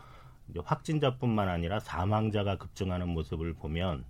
확진자뿐만 0.64 1.48
아니라 1.48 1.80
사망자가 1.80 2.56
급증하는 2.56 3.08
모습을 3.08 3.54
보면 3.54 4.04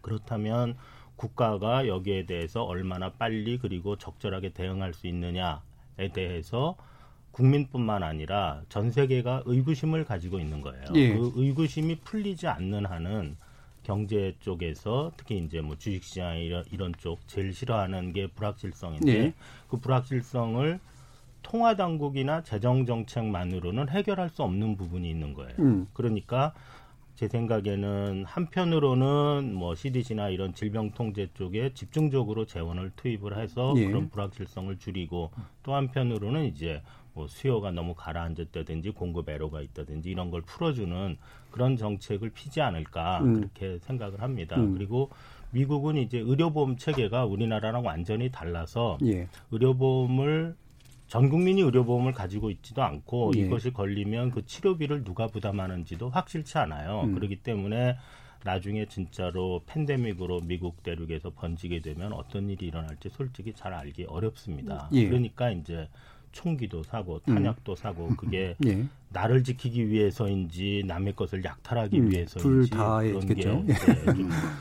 그렇다면 0.00 0.76
국가가 1.16 1.86
여기에 1.86 2.26
대해서 2.26 2.64
얼마나 2.64 3.12
빨리 3.12 3.58
그리고 3.58 3.96
적절하게 3.96 4.50
대응할 4.50 4.92
수 4.92 5.06
있느냐에 5.06 6.12
대해서 6.12 6.76
국민뿐만 7.30 8.02
아니라 8.02 8.62
전 8.68 8.90
세계가 8.90 9.42
의구심을 9.46 10.04
가지고 10.04 10.38
있는 10.38 10.60
거예요. 10.60 10.84
예. 10.94 11.14
그 11.14 11.32
의구심이 11.34 12.00
풀리지 12.00 12.46
않는 12.46 12.86
한은 12.86 13.36
경제 13.82 14.36
쪽에서 14.40 15.12
특히 15.16 15.38
이제 15.38 15.60
뭐 15.60 15.76
주식시장 15.76 16.38
이런 16.38 16.64
이런 16.70 16.92
쪽 16.98 17.26
제일 17.26 17.52
싫어하는 17.52 18.12
게 18.12 18.28
불확실성인데 18.28 19.12
예. 19.12 19.34
그 19.68 19.78
불확실성을 19.78 20.78
통화 21.52 21.76
당국이나 21.76 22.42
재정 22.42 22.86
정책만으로는 22.86 23.90
해결할 23.90 24.30
수 24.30 24.42
없는 24.42 24.78
부분이 24.78 25.08
있는 25.08 25.34
거예요. 25.34 25.52
음. 25.58 25.86
그러니까 25.92 26.54
제 27.14 27.28
생각에는 27.28 28.24
한편으로는 28.24 29.52
뭐 29.52 29.74
CDC나 29.74 30.30
이런 30.30 30.54
질병 30.54 30.92
통제 30.92 31.28
쪽에 31.34 31.74
집중적으로 31.74 32.46
재원을 32.46 32.90
투입을 32.96 33.36
해서 33.36 33.74
예. 33.76 33.86
그런 33.86 34.08
불확실성을 34.08 34.78
줄이고 34.78 35.30
또 35.62 35.74
한편으로는 35.74 36.46
이제 36.46 36.80
뭐 37.12 37.28
수요가 37.28 37.70
너무 37.70 37.94
가라앉았다든지 37.94 38.92
공급 38.92 39.28
애로가 39.28 39.60
있다든지 39.60 40.08
이런 40.08 40.30
걸 40.30 40.40
풀어주는 40.40 41.18
그런 41.50 41.76
정책을 41.76 42.30
피지 42.30 42.62
않을까 42.62 43.20
음. 43.20 43.34
그렇게 43.34 43.78
생각을 43.80 44.22
합니다. 44.22 44.56
음. 44.56 44.72
그리고 44.72 45.10
미국은 45.50 45.98
이제 45.98 46.16
의료보험 46.16 46.78
체계가 46.78 47.26
우리나라랑 47.26 47.84
완전히 47.84 48.30
달라서 48.30 48.96
예. 49.04 49.28
의료보험을 49.50 50.56
전 51.12 51.28
국민이 51.28 51.60
의료보험을 51.60 52.12
가지고 52.14 52.50
있지도 52.50 52.82
않고 52.82 53.32
예. 53.36 53.40
이것이 53.40 53.70
걸리면 53.70 54.30
그 54.30 54.46
치료비를 54.46 55.04
누가 55.04 55.26
부담하는지도 55.26 56.08
확실치 56.08 56.56
않아요. 56.56 57.02
음. 57.02 57.14
그렇기 57.14 57.42
때문에 57.42 57.98
나중에 58.44 58.86
진짜로 58.86 59.60
팬데믹으로 59.66 60.40
미국 60.40 60.82
대륙에서 60.82 61.28
번지게 61.36 61.82
되면 61.82 62.14
어떤 62.14 62.48
일이 62.48 62.68
일어날지 62.68 63.10
솔직히 63.10 63.52
잘 63.54 63.74
알기 63.74 64.04
어렵습니다. 64.04 64.88
예. 64.92 65.06
그러니까 65.06 65.50
이제 65.50 65.86
총기도 66.32 66.82
사고 66.82 67.20
음. 67.28 67.34
탄약도 67.34 67.72
음. 67.72 67.76
사고 67.76 68.08
그게 68.16 68.56
예. 68.64 68.82
나를 69.10 69.44
지키기 69.44 69.90
위해서인지 69.90 70.84
남의 70.86 71.14
것을 71.14 71.44
약탈하기 71.44 72.00
음. 72.00 72.10
위해서인지 72.10 72.70
그런 72.70 73.20
있겠죠. 73.20 73.66
게 73.66 73.74
네, 73.74 73.74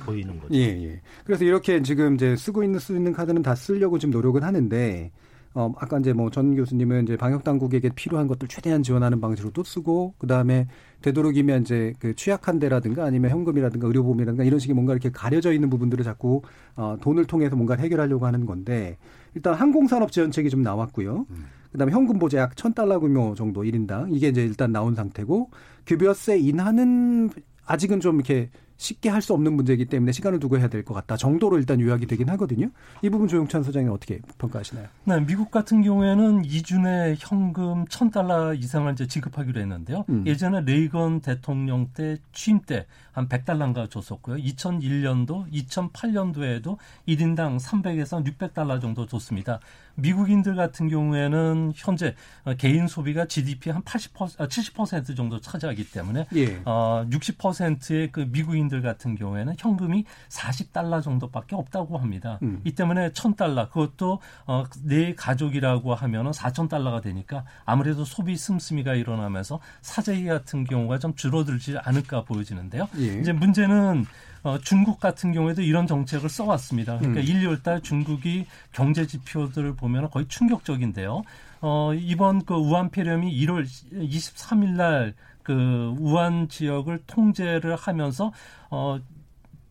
보이는 0.05 0.37
거죠. 0.37 0.53
예, 0.53 0.63
예. 0.63 1.01
그래서 1.23 1.45
이렇게 1.45 1.81
지금 1.81 2.15
이제 2.15 2.35
쓰고 2.35 2.61
있는 2.61 2.77
쓰는 2.77 3.13
카드는 3.13 3.41
다 3.41 3.55
쓰려고 3.55 3.97
지금 3.97 4.11
노력은 4.11 4.43
하는데 4.43 5.11
어, 5.53 5.73
아까 5.77 5.99
이제 5.99 6.13
뭐 6.13 6.29
전 6.29 6.55
교수님은 6.55 7.03
이제 7.03 7.17
방역 7.17 7.43
당국에게 7.43 7.89
필요한 7.89 8.27
것들 8.27 8.47
최대한 8.47 8.83
지원하는 8.83 9.19
방식으로 9.19 9.51
또 9.51 9.63
쓰고 9.63 10.13
그다음에 10.17 10.67
되도록이면 11.01 11.61
이제 11.63 11.93
그 11.99 12.15
취약한 12.15 12.59
데라든가 12.59 13.03
아니면 13.03 13.31
현금이라든가 13.31 13.87
의료보험이라든가 13.87 14.43
이런 14.43 14.59
식의 14.59 14.73
뭔가 14.73 14.93
이렇게 14.93 15.09
가려져 15.11 15.51
있는 15.51 15.69
부분들을 15.69 16.03
자꾸 16.05 16.41
어, 16.75 16.97
돈을 17.01 17.25
통해서 17.25 17.55
뭔가 17.55 17.75
해결하려고 17.75 18.25
하는 18.25 18.45
건데 18.45 18.97
일단 19.35 19.53
항공산업 19.53 20.11
지원책이 20.11 20.49
좀 20.49 20.61
나왔고요. 20.61 21.25
음. 21.29 21.45
그다음에 21.71 21.91
현금 21.91 22.19
보제 22.19 22.37
약 22.37 22.55
1000달러 22.55 22.99
규모 22.99 23.33
정도 23.35 23.63
1인당 23.63 24.13
이게 24.13 24.29
이제 24.29 24.43
일단 24.43 24.71
나온 24.71 24.93
상태고 24.95 25.49
급여세 25.85 26.37
인하는 26.37 27.29
아직은 27.65 27.99
좀 27.99 28.15
이렇게 28.15 28.49
쉽게 28.81 29.09
할 29.09 29.21
수 29.21 29.33
없는 29.35 29.53
문제이기 29.53 29.85
때문에 29.85 30.11
시간을 30.11 30.39
두고 30.39 30.57
해야 30.57 30.67
될 30.67 30.83
것 30.83 30.95
같다 30.95 31.15
정도로 31.15 31.59
일단 31.59 31.79
요약이 31.79 32.07
되긴 32.07 32.27
하거든요. 32.31 32.71
이 33.03 33.09
부분 33.11 33.27
조영찬 33.27 33.61
소장이 33.61 33.87
어떻게 33.87 34.19
평가하시나요? 34.39 34.87
네, 35.03 35.19
미국 35.23 35.51
같은 35.51 35.83
경우에는 35.83 36.43
이준에 36.45 37.15
현금 37.19 37.85
1000달러 37.85 38.59
이상을 38.59 38.91
이제 38.93 39.05
지급하기로 39.05 39.61
했는데요. 39.61 40.05
음. 40.09 40.23
예전에 40.25 40.61
레이건 40.61 41.21
대통령 41.21 41.89
때 41.93 42.17
취임 42.33 42.61
때한 42.61 43.29
100달러인가 43.29 43.87
줬었고요. 43.91 44.37
2001년도, 44.37 45.51
2008년도에도 45.51 46.77
1인당 47.07 47.59
300에서 47.59 48.25
600달러 48.25 48.81
정도 48.81 49.05
줬습니다. 49.05 49.59
미국인들 49.95 50.55
같은 50.55 50.87
경우에는 50.87 51.73
현재 51.75 52.15
개인 52.57 52.87
소비가 52.87 53.25
GDP 53.25 53.69
한 53.69 53.83
80%, 53.83 54.37
70% 54.49 55.15
정도 55.15 55.39
차지하기 55.39 55.91
때문에 55.91 56.25
예. 56.35 56.61
어, 56.65 57.05
60%의 57.11 58.11
그 58.11 58.25
미국인 58.31 58.67
들 58.71 58.81
같은 58.81 59.15
경우에는 59.15 59.53
현금이 59.57 60.05
40달러 60.29 61.03
정도밖에 61.03 61.55
없다고 61.55 61.97
합니다. 61.97 62.39
음. 62.41 62.61
이 62.63 62.71
때문에 62.71 63.11
1000달러 63.11 63.69
그것도 63.69 64.19
어, 64.47 64.63
내 64.83 65.13
가족이라고 65.13 65.93
하면은 65.93 66.31
4000달러가 66.31 67.01
되니까 67.01 67.43
아무래도 67.65 68.05
소비 68.05 68.37
씀씀이가 68.37 68.95
일어나면서 68.95 69.59
사재기 69.81 70.25
같은 70.25 70.63
경우가 70.63 70.99
좀 70.99 71.13
줄어들지 71.15 71.77
않을까 71.77 72.23
보여지는데요. 72.23 72.87
예. 72.97 73.19
이제 73.19 73.33
문제는 73.33 74.05
어, 74.43 74.57
중국 74.57 74.99
같은 74.99 75.33
경우에도 75.33 75.61
이런 75.61 75.85
정책을 75.85 76.29
써왔습니다. 76.29 76.97
그러니까 76.97 77.21
음. 77.21 77.25
1, 77.25 77.47
2월 77.47 77.61
달 77.61 77.81
중국이 77.81 78.47
경제 78.71 79.05
지표들을 79.05 79.75
보면 79.75 80.09
거의 80.09 80.27
충격적인데요. 80.27 81.23
어, 81.61 81.93
이번 81.93 82.43
그 82.43 82.55
우한 82.55 82.89
폐렴이 82.89 83.31
1월 83.41 83.65
23일 83.93 84.69
날 84.71 85.13
그 85.43 85.95
우한 85.99 86.47
지역을 86.49 87.03
통제를 87.07 87.75
하면서 87.75 88.31
어 88.69 88.99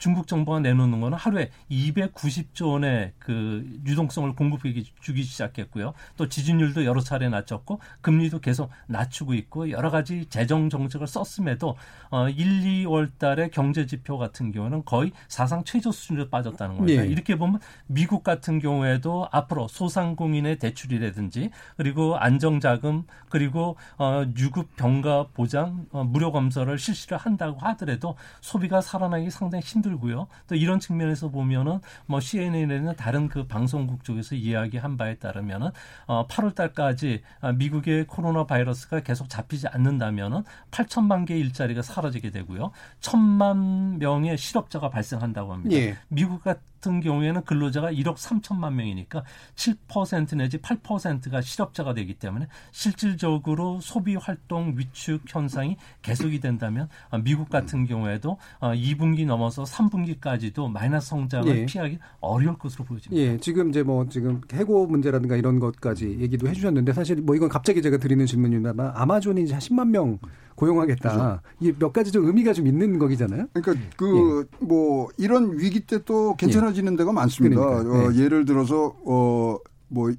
중국 0.01 0.27
정부가 0.27 0.59
내놓는 0.61 1.01
거는 1.01 1.17
하루에 1.17 1.51
290조 1.71 2.73
원의 2.73 3.13
그 3.19 3.65
유동성을 3.87 4.35
공급해 4.35 4.83
주기 5.01 5.23
시작했고요. 5.23 5.93
또 6.17 6.29
지진율도 6.29 6.87
여러 6.87 7.01
차례 7.01 7.29
낮췄고 7.29 7.81
금리도 8.01 8.41
계속 8.41 8.71
낮추고 8.87 9.35
있고 9.35 9.71
여러 9.71 9.91
가지 9.91 10.25
재정 10.27 10.71
정책을 10.71 11.07
썼음에도 11.07 11.77
어 12.11 12.29
1, 12.31 12.63
2월 12.87 13.11
달에 13.19 13.51
경제 13.51 13.85
지표 13.85 14.17
같은 14.17 14.51
경우는 14.53 14.87
거의 14.87 15.13
사상 15.29 15.63
최저 15.65 15.93
수준으로 15.93 16.31
빠졌다는 16.31 16.77
겁니다. 16.77 17.03
네. 17.03 17.09
이렇게 17.09 17.37
보면 17.37 17.61
미국 17.87 18.25
같은 18.25 18.59
경우에도 18.59 19.29
앞으로 19.31 19.69
소상공인의 19.69 20.59
대출이라든지 20.59 21.51
그리고 21.77 22.17
안정자금 22.17 23.05
그리고 23.29 23.77
어 23.99 24.25
유급 24.39 24.75
병가 24.77 25.29
보장 25.35 25.85
어 25.93 26.05
무료 26.05 26.33
검사를 26.33 26.79
실시를 26.79 27.19
한다고 27.19 27.59
하더라도 27.61 28.17
소비가 28.41 28.81
살아나기 28.81 29.31
상당히 29.31 29.63
힘들 29.63 29.90
힘들고요. 29.91 30.29
또 30.47 30.55
이런 30.55 30.79
측면에서 30.79 31.29
보면은 31.29 31.81
뭐 32.07 32.21
CNN이나 32.21 32.93
다른 32.95 33.29
그 33.29 33.47
방송국 33.47 34.05
쪽에서 34.05 34.35
이야기한 34.35 34.97
바에 34.97 35.17
따르면은 35.17 35.71
어 36.07 36.27
8월 36.27 36.55
달까지 36.55 37.23
아, 37.41 37.53
미국의 37.53 38.07
코로나 38.07 38.45
바이러스가 38.47 39.01
계속 39.01 39.29
잡히지 39.29 39.67
않는다면은 39.69 40.45
8천만 40.71 41.27
개의 41.27 41.41
일자리가 41.41 41.83
사라지게 41.83 42.31
되고요. 42.31 42.71
천만 43.01 43.99
명의 43.99 44.37
실업자가 44.37 44.91
발생한다고 44.91 45.53
합니다. 45.53 45.77
예. 45.77 45.97
미국 46.09 46.43
같은 46.43 46.70
같은 46.81 47.01
경우에는 47.01 47.45
근로자가 47.45 47.93
1억 47.93 48.17
3천만 48.17 48.75
명이니까 48.75 49.23
7% 49.55 50.37
내지 50.37 50.59
8%가 50.59 51.41
실업자가 51.41 51.95
되기 51.95 52.15
때문에 52.15 52.49
실질적으로 52.73 53.81
소비 53.81 54.17
활동 54.17 54.75
위축 54.77 55.23
현상이 55.27 55.77
계속이 56.03 56.41
된다면 56.41 56.89
어, 57.11 57.19
미국 57.19 57.49
같은 57.49 57.87
경우에도 57.87 58.39
2분기 58.61 59.25
어, 59.25 59.27
넘어서 59.27 59.63
3분기까지도 59.63 60.71
마이너스 60.71 61.11
성장을 61.11 61.57
예. 61.57 61.67
피하기 61.67 61.99
어려울 62.21 62.59
것으로 62.59 62.85
보여집니다. 62.85 63.23
예, 63.23 63.39
지금 63.39 63.69
이제 63.71 63.83
뭐 63.83 64.09
지금 64.09 64.41
해고 64.53 64.87
문제라든가 64.87 65.37
이런 65.37 65.61
것까지 65.61 66.19
얘기도 66.21 66.49
해주셨는데 66.49 66.93
사실 66.93 67.17
뭐 67.17 67.37
이건 67.37 67.49
갑자기 67.49 67.83
제가 67.83 67.99
드리는 67.99 68.25
질문이나마 68.27 68.93
아마존이 68.95 69.43
이제 69.43 69.53
한 69.53 69.61
10만 69.61 69.89
명 69.89 70.19
고용하겠다. 70.55 71.11
그렇죠. 71.11 71.41
이게 71.61 71.73
몇 71.79 71.93
가지 71.93 72.13
좀 72.13 72.27
의미가 72.27 72.53
좀 72.53 72.67
있는 72.67 72.99
거기잖아요. 72.99 73.47
그러니까 73.53 73.87
그뭐 73.97 74.43
예. 74.43 74.65
뭐 74.65 75.09
이런 75.17 75.59
위기 75.59 75.81
때 75.81 76.01
또 76.05 76.35
괜찮 76.37 76.63
예. 76.77 76.97
데가 76.97 77.13
많습니다. 77.13 77.61
어, 77.63 78.13
예. 78.13 78.19
예를 78.19 78.45
들어서 78.45 78.95
어 79.05 79.59
뭐 79.89 80.13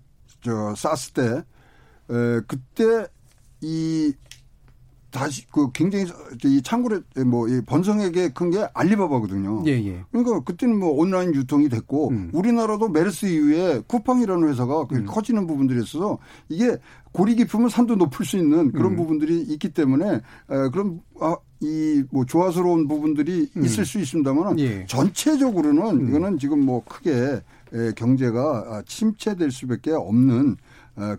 저 0.44 0.74
사스 0.76 1.12
때 1.12 1.22
에, 2.10 2.42
그때 2.48 3.06
이 3.62 4.12
다시 5.12 5.46
그 5.52 5.72
굉장히 5.72 6.06
이 6.46 6.62
창고에 6.64 7.00
뭐이 7.26 7.62
번성에게 7.66 8.30
큰 8.30 8.50
게 8.50 8.66
알리바바거든요. 8.74 9.64
예, 9.68 9.72
예. 9.74 10.04
그러니까 10.12 10.40
그때는 10.40 10.80
뭐 10.80 10.90
온라인 10.92 11.36
유통이 11.36 11.70
됐고 11.70 12.10
음. 12.10 12.32
우리나라도 12.34 12.90
메르스 12.90 13.26
이후에 13.28 13.82
쿠팡이라는 13.88 14.48
회사가 14.50 14.88
음. 14.94 15.06
커지는 15.06 15.46
부분들이 15.48 15.80
있어서 15.84 16.18
이게 16.50 16.78
고리 17.12 17.36
깊으면 17.36 17.70
산도 17.70 17.96
높을 17.98 18.26
수 18.26 18.38
있는 18.38 18.72
그런 18.72 18.94
음. 18.94 18.96
부분들이 18.96 19.42
있기 19.42 19.70
때문에 19.74 20.14
에, 20.16 20.70
그런 20.72 21.02
아, 21.20 21.36
이 21.62 22.04
뭐 22.12 22.26
조화스러운 22.26 22.88
부분들이 22.88 23.50
음. 23.56 23.65
있을 23.65 23.86
수 23.86 24.00
있습니다만 24.00 24.60
예. 24.60 24.86
전체적으로는 24.88 26.02
음. 26.02 26.10
이거는 26.10 26.38
지금 26.39 26.65
뭐 26.65 26.84
크게 26.84 27.41
에, 27.74 27.91
경제가 27.95 28.65
아, 28.67 28.84
침체될 28.86 29.52
수밖에 29.52 29.91
없는 29.91 30.58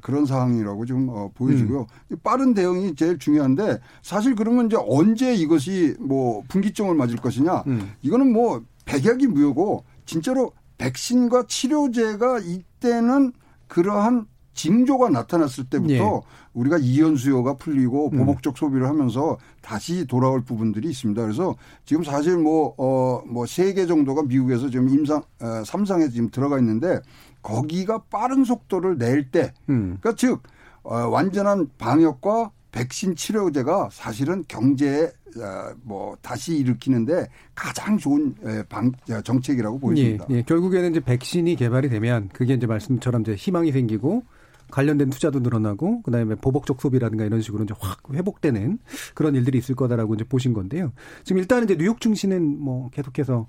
그런 0.00 0.26
상황이라고 0.26 0.84
지금 0.84 1.08
어, 1.08 1.30
보여지고요. 1.34 1.86
음. 2.10 2.16
빠른 2.22 2.54
대응이 2.54 2.94
제일 2.94 3.18
중요한데 3.18 3.78
사실 4.02 4.34
그러면 4.34 4.66
이제 4.66 4.76
언제 4.78 5.34
이것이 5.34 5.94
뭐 5.98 6.42
분기점을 6.48 6.94
맞을 6.94 7.16
것이냐 7.16 7.64
음. 7.68 7.92
이거는 8.02 8.32
뭐 8.32 8.62
백약이 8.84 9.28
무효고 9.28 9.84
진짜로 10.04 10.52
백신과 10.78 11.46
치료제가 11.46 12.40
이때는 12.40 13.32
그러한 13.68 14.26
징조가 14.54 15.08
나타났을 15.08 15.64
때부터 15.64 15.92
예. 15.94 16.20
우리가 16.54 16.78
이연 16.78 17.16
수요가 17.16 17.54
풀리고 17.54 18.10
음. 18.12 18.18
보복적 18.18 18.58
소비를 18.58 18.86
하면서 18.86 19.38
다시 19.62 20.06
돌아올 20.06 20.42
부분들이 20.44 20.90
있습니다. 20.90 21.22
그래서 21.22 21.56
지금 21.84 22.04
사실 22.04 22.36
뭐, 22.36 22.74
어, 22.76 23.22
뭐, 23.26 23.46
세 23.46 23.72
개 23.72 23.86
정도가 23.86 24.24
미국에서 24.24 24.68
지금 24.68 24.88
임상, 24.90 25.22
어, 25.40 25.62
삼상에 25.64 26.08
지금 26.08 26.30
들어가 26.30 26.58
있는데 26.58 27.00
거기가 27.42 28.02
빠른 28.10 28.44
속도를 28.44 28.98
낼 28.98 29.30
때, 29.30 29.52
음. 29.70 29.96
그러니까 30.00 30.14
즉 30.16 30.42
어, 30.82 30.96
완전한 31.08 31.68
방역과 31.78 32.50
백신 32.72 33.16
치료제가 33.16 33.88
사실은 33.92 34.44
경제에 34.48 35.04
어, 35.04 35.74
뭐 35.82 36.16
다시 36.20 36.56
일으키는데 36.58 37.26
가장 37.54 37.96
좋은 37.96 38.34
방 38.68 38.92
정책이라고 39.24 39.78
보입니다. 39.78 40.26
예, 40.30 40.36
예. 40.36 40.42
결국에는 40.42 40.90
이제 40.90 41.00
백신이 41.00 41.56
개발이 41.56 41.88
되면 41.88 42.28
그게 42.32 42.54
이제 42.54 42.66
말씀처럼 42.66 43.22
이제 43.22 43.34
희망이 43.34 43.72
생기고 43.72 44.24
관련된 44.72 45.10
투자도 45.10 45.40
늘어나고 45.40 46.02
그다음에 46.02 46.34
보복적 46.34 46.80
소비라든가 46.80 47.24
이런 47.24 47.40
식으로 47.40 47.62
이제 47.62 47.74
확 47.78 48.02
회복되는 48.12 48.78
그런 49.14 49.36
일들이 49.36 49.58
있을 49.58 49.76
거다라고 49.76 50.14
이제 50.14 50.24
보신 50.24 50.52
건데요. 50.52 50.92
지금 51.22 51.40
일단은 51.40 51.64
이제 51.64 51.76
뉴욕 51.76 52.00
증시는 52.00 52.58
뭐 52.60 52.90
계속해서 52.90 53.46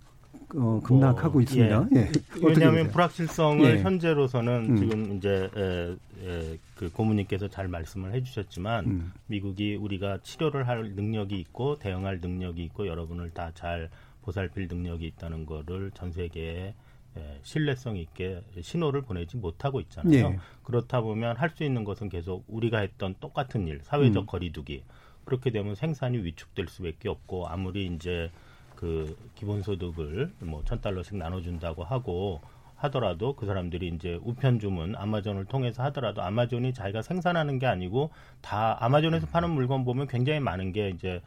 어, 0.55 0.81
급락하고 0.83 1.33
뭐, 1.33 1.41
있습니다. 1.41 1.87
예. 1.95 1.99
예. 1.99 2.11
왜냐하면 2.43 2.91
불확실성을 2.91 3.77
예. 3.77 3.81
현재로서는 3.81 4.65
음. 4.69 4.75
지금 4.77 5.17
이제 5.17 5.49
에, 5.55 5.95
에, 6.27 6.57
그 6.75 6.91
고모님께서 6.91 7.47
잘 7.47 7.67
말씀을 7.67 8.13
해주셨지만 8.13 8.85
음. 8.85 9.13
미국이 9.25 9.75
우리가 9.75 10.19
치료를 10.21 10.67
할 10.67 10.91
능력이 10.95 11.39
있고 11.39 11.79
대응할 11.79 12.19
능력이 12.21 12.63
있고 12.65 12.85
여러분을 12.85 13.31
다 13.31 13.51
잘 13.55 13.89
보살필 14.23 14.67
능력이 14.67 15.05
있다는 15.05 15.45
거를 15.45 15.91
전 15.93 16.11
세계에 16.11 16.73
예, 17.17 17.39
신뢰성 17.43 17.97
있게 17.97 18.41
신호를 18.61 19.03
보내지 19.03 19.37
못하고 19.37 19.79
있잖아요. 19.81 20.13
예. 20.13 20.39
그렇다 20.63 21.01
보면 21.01 21.37
할 21.37 21.49
수 21.51 21.63
있는 21.63 21.83
것은 21.83 22.09
계속 22.09 22.43
우리가 22.47 22.79
했던 22.79 23.15
똑같은 23.19 23.67
일, 23.67 23.81
사회적 23.83 24.23
음. 24.23 24.25
거리두기. 24.25 24.83
그렇게 25.25 25.51
되면 25.51 25.75
생산이 25.75 26.17
위축될 26.19 26.67
수밖에 26.67 27.09
없고 27.09 27.47
아무리 27.47 27.85
이제 27.87 28.31
그 28.75 29.15
기본소득을 29.35 30.33
뭐 30.41 30.63
천 30.65 30.81
달러씩 30.81 31.15
나눠준다고 31.17 31.83
하고 31.83 32.41
하더라도 32.75 33.35
그 33.35 33.45
사람들이 33.45 33.87
이제 33.95 34.19
우편 34.23 34.59
주문 34.59 34.95
아마존을 34.95 35.45
통해서 35.45 35.83
하더라도 35.83 36.21
아마존이 36.21 36.73
자기가 36.73 37.01
생산하는 37.01 37.59
게 37.59 37.65
아니고 37.67 38.11
다 38.41 38.77
아마존에서 38.83 39.27
파는 39.27 39.51
물건 39.51 39.85
보면 39.85 40.07
굉장히 40.07 40.39
많은 40.41 40.73
게 40.73 40.89
이제 40.89 41.21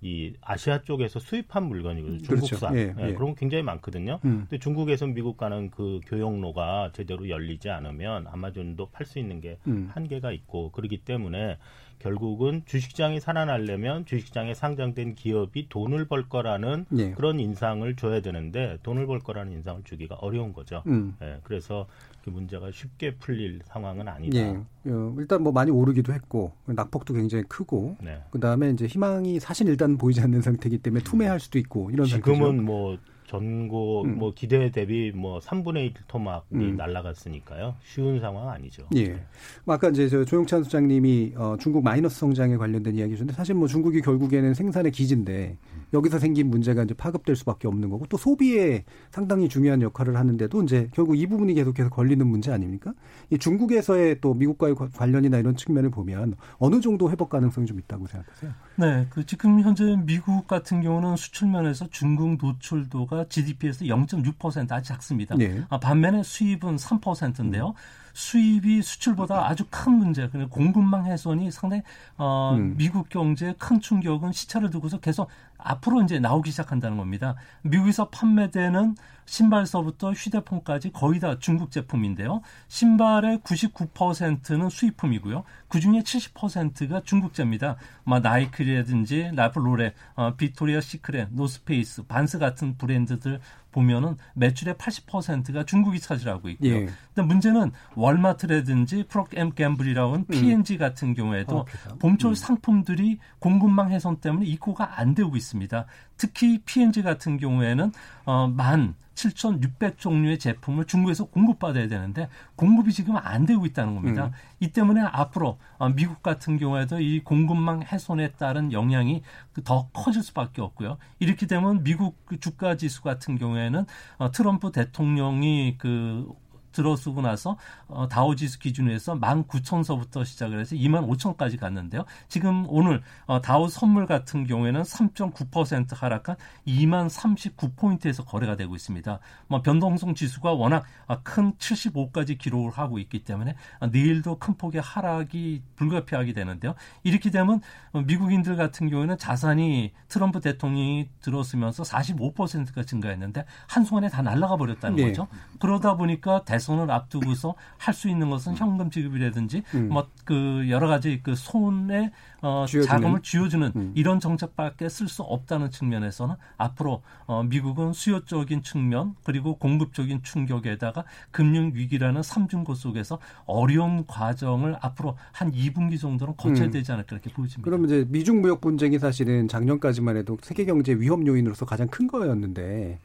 이 0.00 0.32
아시아 0.40 0.82
쪽에서 0.82 1.18
수입한 1.18 1.64
물건이거든요. 1.64 2.18
그렇죠. 2.26 2.46
중국산. 2.46 2.72
그렇죠. 2.72 3.00
예, 3.00 3.08
예. 3.08 3.14
그런 3.14 3.30
거 3.30 3.34
굉장히 3.34 3.62
많거든요. 3.64 4.20
음. 4.24 4.46
근데 4.48 4.58
중국에서 4.58 5.06
미국 5.06 5.36
가는 5.36 5.70
그 5.70 6.00
교역로가 6.06 6.92
제대로 6.92 7.28
열리지 7.28 7.70
않으면 7.70 8.26
아마존도 8.28 8.90
팔 8.90 9.06
수 9.06 9.18
있는 9.18 9.40
게 9.40 9.58
음. 9.66 9.88
한계가 9.92 10.32
있고 10.32 10.70
그렇기 10.70 10.98
때문에 10.98 11.56
결국은 11.98 12.62
주식시장이 12.66 13.20
살아나려면 13.20 14.06
주식시장에 14.06 14.54
상장된 14.54 15.14
기업이 15.14 15.68
돈을 15.68 16.06
벌 16.06 16.28
거라는 16.28 16.86
예. 16.96 17.10
그런 17.12 17.40
인상을 17.40 17.96
줘야 17.96 18.20
되는데 18.20 18.78
돈을 18.82 19.06
벌 19.06 19.18
거라는 19.18 19.52
인상을 19.52 19.82
주기가 19.84 20.14
어려운 20.16 20.52
거죠. 20.52 20.82
음. 20.86 21.16
예, 21.22 21.38
그래서 21.42 21.86
그 22.28 22.34
문제가 22.34 22.70
쉽게 22.70 23.16
풀릴 23.16 23.60
상황은 23.64 24.06
아니다. 24.06 24.38
예. 24.38 24.60
어, 24.86 25.14
일단 25.18 25.42
뭐 25.42 25.52
많이 25.52 25.70
오르기도 25.70 26.12
했고 26.12 26.52
낙폭도 26.66 27.14
굉장히 27.14 27.44
크고 27.48 27.96
네. 28.02 28.22
그다음에 28.30 28.70
이제 28.70 28.86
희망이 28.86 29.40
사실 29.40 29.66
일단 29.68 29.96
보이지 29.96 30.20
않는 30.20 30.42
상태이기 30.42 30.78
때문에 30.78 31.02
투매할 31.02 31.40
수도 31.40 31.58
있고 31.58 31.90
이런 31.90 32.06
지금은 32.06 32.38
상태죠. 32.38 32.62
뭐 32.62 32.98
전고 33.28 34.04
음. 34.04 34.18
뭐 34.18 34.32
기대 34.34 34.70
대비 34.70 35.12
뭐 35.14 35.38
3분의 35.38 35.84
1 35.84 35.94
토막이 36.08 36.54
음. 36.54 36.76
날라갔으니까요. 36.76 37.76
쉬운 37.84 38.18
상황 38.20 38.48
아니죠. 38.48 38.84
예. 38.96 39.08
네. 39.08 39.24
뭐 39.64 39.74
아까 39.74 39.90
이제 39.90 40.08
저 40.08 40.24
조용찬 40.24 40.64
소장님이 40.64 41.34
어, 41.36 41.56
중국 41.60 41.84
마이너스 41.84 42.18
성장에 42.18 42.56
관련된 42.56 42.96
이야기 42.96 43.12
주셨는데 43.12 43.36
사실 43.36 43.54
뭐 43.54 43.68
중국이 43.68 44.00
결국에는 44.00 44.54
생산의 44.54 44.92
기지인데 44.92 45.58
여기서 45.92 46.18
생긴 46.18 46.48
문제가 46.48 46.82
이제 46.82 46.94
파급될 46.94 47.36
수밖에 47.36 47.68
없는 47.68 47.90
거고 47.90 48.06
또 48.06 48.16
소비에 48.16 48.84
상당히 49.10 49.48
중요한 49.48 49.82
역할을 49.82 50.16
하는데도 50.16 50.62
이제 50.62 50.88
결국 50.92 51.16
이 51.16 51.26
부분이 51.26 51.54
계속해서 51.54 51.90
걸리는 51.90 52.26
문제 52.26 52.50
아닙니까? 52.50 52.94
이 53.30 53.38
중국에서의 53.38 54.20
또 54.20 54.34
미국과의 54.34 54.74
관련이나 54.74 55.38
이런 55.38 55.54
측면을 55.54 55.90
보면 55.90 56.34
어느 56.58 56.80
정도 56.80 57.10
회복 57.10 57.28
가능성이 57.28 57.66
좀 57.66 57.78
있다고 57.78 58.06
생각하세요? 58.06 58.52
네, 58.76 59.06
그 59.10 59.26
지금 59.26 59.60
현재 59.60 59.96
미국 60.04 60.46
같은 60.46 60.80
경우는 60.82 61.16
수출 61.16 61.48
면에서 61.48 61.88
중국 61.90 62.38
노출도가 62.40 63.17
GDP에서 63.26 63.84
0.6% 63.84 64.70
아주 64.72 64.88
작습니다. 64.88 65.34
네. 65.36 65.62
아, 65.68 65.78
반면에 65.78 66.22
수입은 66.22 66.76
3%인데요. 66.76 67.68
음. 67.68 67.72
수입이 68.12 68.82
수출보다 68.82 69.48
아주 69.48 69.64
큰 69.70 69.92
문제, 69.92 70.28
그리고 70.28 70.48
공급망 70.50 71.06
훼손이 71.06 71.50
상당히 71.50 71.82
어, 72.16 72.54
음. 72.56 72.76
미국 72.76 73.08
경제에 73.08 73.54
큰 73.58 73.80
충격은 73.80 74.32
시차를 74.32 74.70
두고서 74.70 75.00
계속 75.00 75.28
앞으로 75.58 76.02
이제 76.02 76.18
나오기 76.18 76.50
시작한다는 76.50 76.96
겁니다. 76.96 77.34
미국에서 77.62 78.08
판매되는 78.08 78.96
신발서부터 79.26 80.12
휴대폰까지 80.12 80.92
거의 80.92 81.20
다 81.20 81.38
중국 81.38 81.70
제품인데요. 81.70 82.40
신발의 82.68 83.40
99%는 83.40 84.70
수입품이고요. 84.70 85.44
그 85.68 85.80
중에 85.80 86.00
70%가 86.00 87.02
중국제입니다. 87.02 87.76
막 88.04 88.22
나이키라든지 88.22 89.32
랄프 89.34 89.58
로렌, 89.58 89.92
어, 90.14 90.34
빅토리아 90.36 90.80
시크릿, 90.80 91.28
노스페이스, 91.32 92.04
반스 92.04 92.38
같은 92.38 92.78
브랜드들 92.78 93.40
보면은 93.78 94.16
매출의 94.34 94.74
80%가 94.74 95.64
중국이 95.64 96.00
차지하고 96.00 96.48
있고요. 96.50 96.74
예. 96.74 96.88
근데 97.14 97.22
문제는 97.22 97.70
월마트라든지 97.94 99.04
프록터 99.08 99.41
앤 99.41 99.52
갬블이라는 99.52 100.26
P&G 100.26 100.74
음. 100.74 100.78
같은 100.78 101.14
경우에도 101.14 101.58
어, 101.58 101.64
봄철 102.00 102.32
음. 102.32 102.34
상품들이 102.34 103.18
공급망 103.38 103.92
훼손 103.92 104.16
때문에 104.16 104.46
입고가 104.46 104.98
안 104.98 105.14
되고 105.14 105.36
있습니다. 105.36 105.86
특히 106.18 106.58
P&G 106.58 107.02
같은 107.02 107.38
경우에는 107.38 107.92
어, 108.26 108.48
만 108.48 108.94
7,600 109.18 109.98
종류의 109.98 110.38
제품을 110.38 110.84
중국에서 110.84 111.24
공급받아야 111.24 111.88
되는데 111.88 112.28
공급이 112.54 112.92
지금 112.92 113.16
안 113.16 113.46
되고 113.46 113.66
있다는 113.66 113.96
겁니다. 113.96 114.26
음. 114.26 114.32
이 114.60 114.68
때문에 114.68 115.00
앞으로 115.00 115.58
어, 115.78 115.88
미국 115.88 116.22
같은 116.22 116.56
경우에도 116.56 117.00
이 117.00 117.20
공급망 117.24 117.82
훼손에 117.82 118.32
따른 118.32 118.72
영향이 118.72 119.22
더 119.64 119.88
커질 119.92 120.22
수밖에 120.22 120.62
없고요. 120.62 120.98
이렇게 121.18 121.46
되면 121.46 121.82
미국 121.82 122.24
그 122.26 122.38
주가 122.38 122.76
지수 122.76 123.02
같은 123.02 123.36
경우에는 123.38 123.86
어, 124.18 124.30
트럼프 124.30 124.70
대통령이 124.70 125.76
그 125.78 126.28
들어서고 126.72 127.22
나서 127.22 127.56
어, 127.86 128.08
다우지수 128.08 128.58
기준으로 128.58 128.94
해서 128.94 129.14
19,000서부터 129.14 130.24
시작을 130.24 130.60
해서 130.60 130.76
25,000까지 130.76 131.58
갔는데요. 131.58 132.04
지금 132.28 132.66
오늘 132.68 133.02
어, 133.26 133.40
다우 133.40 133.68
선물 133.68 134.06
같은 134.06 134.46
경우에는 134.46 134.82
3.9% 134.82 135.96
하락한 135.96 136.36
2039포인트에서 136.66 138.24
거래가 138.26 138.56
되고 138.56 138.74
있습니다. 138.74 139.18
뭐 139.48 139.62
변동성 139.62 140.14
지수가 140.14 140.52
워낙 140.52 140.84
아, 141.06 141.20
큰 141.22 141.54
75까지 141.54 142.38
기록을 142.38 142.72
하고 142.72 142.98
있기 142.98 143.24
때문에 143.24 143.54
아, 143.80 143.86
내일도 143.86 144.38
큰 144.38 144.54
폭의 144.54 144.80
하락이 144.80 145.62
불가피하게 145.76 146.32
되는데요. 146.32 146.74
이렇게 147.02 147.30
되면 147.30 147.60
어, 147.92 148.02
미국인들 148.02 148.56
같은 148.56 148.90
경우에는 148.90 149.16
자산이 149.16 149.92
트럼프 150.08 150.40
대통령이 150.40 151.08
들어서면서 151.20 151.82
45%가 151.82 152.84
증가했는데 152.84 153.44
한순간에 153.66 154.08
다 154.08 154.22
날아가 154.22 154.56
버렸다는 154.56 154.96
네. 154.96 155.04
거죠. 155.04 155.28
그러다 155.58 155.96
보니까 155.96 156.44
대 156.44 156.57
대선을 156.58 156.90
앞두고서 156.90 157.54
할 157.76 157.98
수 157.98 158.08
있는 158.08 158.30
것은 158.30 158.54
현금 158.54 158.90
지급이라든지 158.90 159.64
음. 159.74 159.88
뭐그 159.88 160.66
여러 160.68 160.86
가지 160.86 161.20
그 161.20 161.34
손에 161.34 162.12
어, 162.42 162.64
자금을 162.66 163.22
쥐어주는 163.22 163.72
음. 163.74 163.92
이런 163.96 164.20
정책밖에 164.20 164.88
쓸 164.88 165.08
수 165.08 165.22
없다는 165.22 165.70
측면에서는 165.72 166.36
앞으로 166.56 167.02
어, 167.26 167.42
미국은 167.42 167.92
수요적인 167.92 168.62
측면 168.62 169.16
그리고 169.24 169.56
공급적인 169.56 170.22
충격에다가 170.22 171.04
금융 171.32 171.72
위기라는 171.74 172.22
삼중고 172.22 172.74
속에서 172.74 173.18
어려운 173.46 174.06
과정을 174.06 174.76
앞으로 174.80 175.16
한 175.32 175.50
2분기 175.50 176.00
정도는 176.00 176.36
거쳐야 176.36 176.66
음. 176.66 176.70
되지 176.70 176.92
않을까 176.92 177.16
이렇게 177.16 177.30
보여집니다. 177.30 177.64
그러면 177.64 177.86
이제 177.86 178.06
미중 178.08 178.40
무역 178.40 178.60
분쟁이 178.60 178.98
사실은 179.00 179.48
작년까지만 179.48 180.16
해도 180.16 180.38
세계 180.42 180.64
경제 180.64 180.94
위험 180.94 181.26
요인으로서 181.26 181.66
가장 181.66 181.88
큰 181.88 182.06
거였는데 182.06 183.00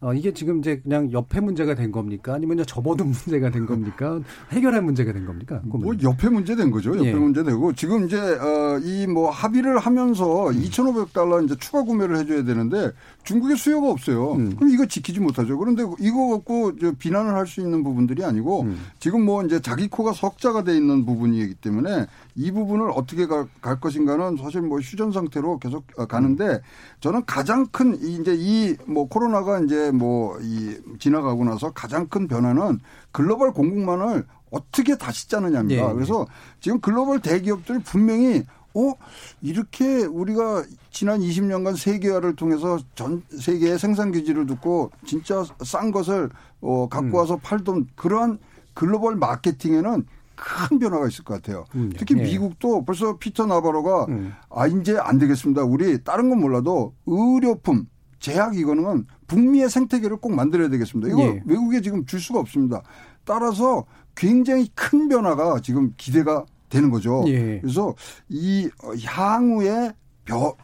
어, 0.00 0.12
이게 0.12 0.32
지금 0.34 0.58
이제 0.58 0.78
그냥 0.82 1.10
옆에 1.12 1.40
문제가 1.40 1.74
된 1.74 1.90
겁니까? 1.90 2.34
아니면 2.34 2.62
접어둔 2.66 3.08
문제가 3.24 3.50
된 3.50 3.64
겁니까? 3.66 4.20
해결할 4.52 4.82
문제가 4.82 5.12
된 5.12 5.24
겁니까? 5.24 5.62
뭐 5.64 5.94
옆에 6.02 6.28
문제 6.28 6.54
된 6.54 6.70
거죠. 6.70 6.94
옆에 6.96 7.08
예. 7.08 7.14
문제 7.14 7.42
되고 7.42 7.72
지금 7.72 8.04
이제 8.06 8.18
어, 8.18 8.78
이 8.82 9.06
뭐 9.06 9.30
합의를 9.30 9.78
하면서 9.78 10.48
음. 10.50 10.54
2,500달러 10.60 11.44
이제 11.44 11.54
추가 11.58 11.82
구매를 11.82 12.18
해줘야 12.18 12.44
되는데 12.44 12.90
중국에 13.24 13.54
수요가 13.56 13.90
없어요. 13.90 14.32
음. 14.34 14.54
그럼 14.56 14.70
이거 14.70 14.84
지키지 14.86 15.20
못하죠. 15.20 15.56
그런데 15.58 15.84
이거 16.00 16.28
갖고 16.30 16.72
비난을 16.98 17.34
할 17.34 17.46
수 17.46 17.60
있는 17.60 17.84
부분들이 17.84 18.24
아니고 18.24 18.62
음. 18.62 18.78
지금 18.98 19.24
뭐 19.24 19.44
이제 19.44 19.60
자기 19.60 19.86
코가 19.88 20.12
석자가 20.12 20.64
돼 20.64 20.76
있는 20.76 21.06
부분이기 21.06 21.54
때문에 21.54 22.06
이 22.34 22.50
부분을 22.50 22.90
어떻게 22.90 23.26
갈, 23.26 23.46
갈 23.60 23.78
것인가는 23.80 24.36
사실 24.36 24.60
뭐 24.62 24.80
휴전 24.80 25.12
상태로 25.12 25.58
계속 25.60 25.84
어, 25.96 26.06
가는데 26.06 26.60
저는 27.00 27.24
가장 27.24 27.66
큰 27.70 27.96
이제 28.02 28.34
이 28.36 28.76
뭐 28.86 29.08
코로나가 29.08 29.60
이제 29.60 29.85
뭐 29.92 30.38
이 30.40 30.76
지나가고 30.98 31.44
나서 31.44 31.70
가장 31.72 32.06
큰 32.08 32.28
변화는 32.28 32.80
글로벌 33.12 33.52
공급망을 33.52 34.24
어떻게 34.50 34.96
다시 34.96 35.28
짜느냐입니다. 35.28 35.88
네. 35.88 35.94
그래서 35.94 36.26
지금 36.60 36.80
글로벌 36.80 37.20
대기업들이 37.20 37.80
분명히 37.80 38.44
어 38.74 38.92
이렇게 39.40 40.04
우리가 40.04 40.64
지난 40.90 41.20
20년간 41.20 41.76
세계화를 41.76 42.36
통해서 42.36 42.78
전 42.94 43.22
세계의 43.30 43.78
생산 43.78 44.12
기지를 44.12 44.46
두고 44.46 44.90
진짜 45.04 45.44
싼 45.64 45.90
것을 45.90 46.30
어 46.60 46.88
갖고 46.88 47.08
음. 47.08 47.14
와서 47.14 47.36
팔던 47.42 47.88
그러한 47.96 48.38
글로벌 48.74 49.16
마케팅에는 49.16 50.04
큰 50.36 50.78
변화가 50.78 51.08
있을 51.08 51.24
것 51.24 51.34
같아요. 51.34 51.64
음, 51.74 51.90
특히 51.96 52.14
네. 52.14 52.24
미국도 52.24 52.84
벌써 52.84 53.16
피터 53.16 53.46
나바로가 53.46 54.04
음. 54.10 54.34
아 54.50 54.66
이제 54.66 54.96
안 54.98 55.18
되겠습니다. 55.18 55.62
우리 55.64 56.04
다른 56.04 56.28
건 56.28 56.40
몰라도 56.40 56.92
의료품, 57.06 57.86
제약 58.26 58.56
이거는 58.56 59.06
북미의 59.28 59.70
생태계를 59.70 60.16
꼭 60.16 60.34
만들어야 60.34 60.68
되겠습니다. 60.68 61.08
이거 61.08 61.18
네. 61.18 61.42
외국에 61.46 61.80
지금 61.80 62.04
줄 62.06 62.18
수가 62.18 62.40
없습니다. 62.40 62.82
따라서 63.24 63.84
굉장히 64.16 64.68
큰 64.74 65.08
변화가 65.08 65.60
지금 65.60 65.94
기대가 65.96 66.44
되는 66.68 66.90
거죠. 66.90 67.22
네. 67.24 67.60
그래서 67.60 67.94
이 68.28 68.68
향후에 69.04 69.92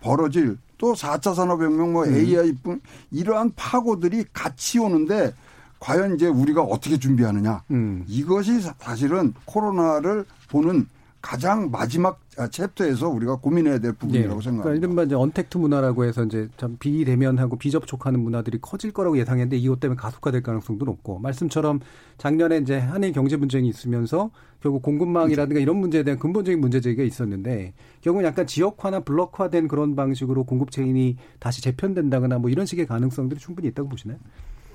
벌어질 0.01 0.59
또 0.77 0.95
4차 0.95 1.37
산업혁명, 1.37 1.93
뭐 1.93 2.05
AI뿐 2.05 2.73
음. 2.73 2.81
이러한 3.13 3.53
파고들이 3.55 4.25
같이 4.33 4.81
오는데 4.81 5.33
과연 5.79 6.17
이제 6.17 6.27
우리가 6.27 6.63
어떻게 6.63 6.99
준비하느냐. 6.99 7.63
음. 7.71 8.05
이것이 8.09 8.61
사실은 8.81 9.35
코로나를 9.45 10.25
보는 10.51 10.89
가장 11.23 11.71
마지막 11.71 12.21
챕터에서 12.51 13.09
우리가 13.09 13.37
고민해야 13.37 13.79
될 13.79 13.93
부분이라고 13.93 14.41
네. 14.41 14.45
생각합니다. 14.45 14.63
그러니까 14.65 14.87
이른바 14.87 15.03
이제 15.05 15.15
언택트 15.15 15.57
문화라고 15.57 16.05
해서 16.05 16.25
이제 16.25 16.49
참 16.57 16.77
비대면하고 16.79 17.57
비접촉하는 17.57 18.21
문화들이 18.21 18.59
커질 18.61 18.93
거라고 18.93 19.17
예상했는데 19.17 19.57
이것 19.57 19.79
때문에 19.79 19.97
가속화될 19.97 20.43
가능성도 20.43 20.85
높고 20.85 21.21
말씀처럼 21.21 21.81
작년에 22.19 22.59
이제 22.59 22.77
한일 22.79 23.13
경제 23.13 23.37
분쟁이 23.37 23.69
있으면서 23.69 24.31
결국 24.61 24.83
공급망이라든가 24.83 25.61
이런 25.61 25.77
문제에 25.77 26.03
대한 26.03 26.19
근본적인 26.19 26.61
문제 26.61 26.81
제기가 26.81 27.05
있었는데 27.05 27.75
결국은 28.01 28.25
약간 28.25 28.47
지역화나 28.47 29.01
블록화된 29.01 29.69
그런 29.69 29.95
방식으로 29.95 30.45
공급 30.45 30.73
체인이 30.73 31.17
다시 31.39 31.63
재편된다거나 31.63 32.39
뭐 32.39 32.51
이런 32.51 32.67
식의 32.67 32.87
가능성들이 32.87 33.41
충분히 33.41 33.69
있다고 33.69 33.89
보시나요? 33.89 34.19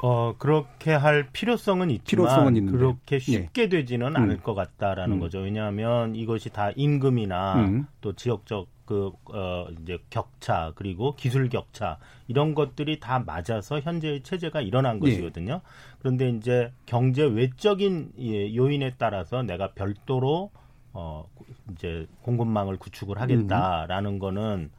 어 0.02 0.36
그렇게 0.38 0.92
할 0.92 1.30
필요성은 1.32 1.90
있지만 1.92 2.26
필요성은 2.26 2.56
있는데. 2.58 2.78
그렇게 2.78 3.20
쉽게 3.20 3.64
예. 3.64 3.70
되지는 3.70 4.08
음. 4.08 4.16
않을 4.16 4.42
것 4.42 4.54
같다라는 4.54 5.18
음. 5.18 5.20
거죠. 5.20 5.40
왜냐하면 5.40 6.16
이것이 6.16 6.50
다 6.50 6.72
임금이나 6.76 7.56
음. 7.56 7.88
또 8.02 8.14
지역적 8.14 8.68
그, 8.88 9.12
어, 9.26 9.68
이제 9.82 10.00
격차, 10.10 10.72
그리고 10.76 11.14
기술 11.16 11.50
격차, 11.50 11.98
이런 12.30 12.56
것들이 12.56 13.02
다 13.02 13.20
맞아서 13.20 13.82
현재의 13.82 14.24
체제가 14.24 14.62
일어난 14.62 14.96
예. 14.96 15.00
것이거든요. 15.02 15.60
그런데 16.00 16.30
이제 16.30 16.72
경제 16.86 17.24
외적인 17.24 18.14
예, 18.20 18.56
요인에 18.56 18.94
따라서 18.98 19.44
내가 19.44 19.74
별도로, 19.74 20.52
어, 20.94 21.28
이제 21.74 22.08
공급망을 22.22 22.78
구축을 22.78 23.20
하겠다라는 23.20 24.14
음. 24.14 24.20
거는 24.20 24.72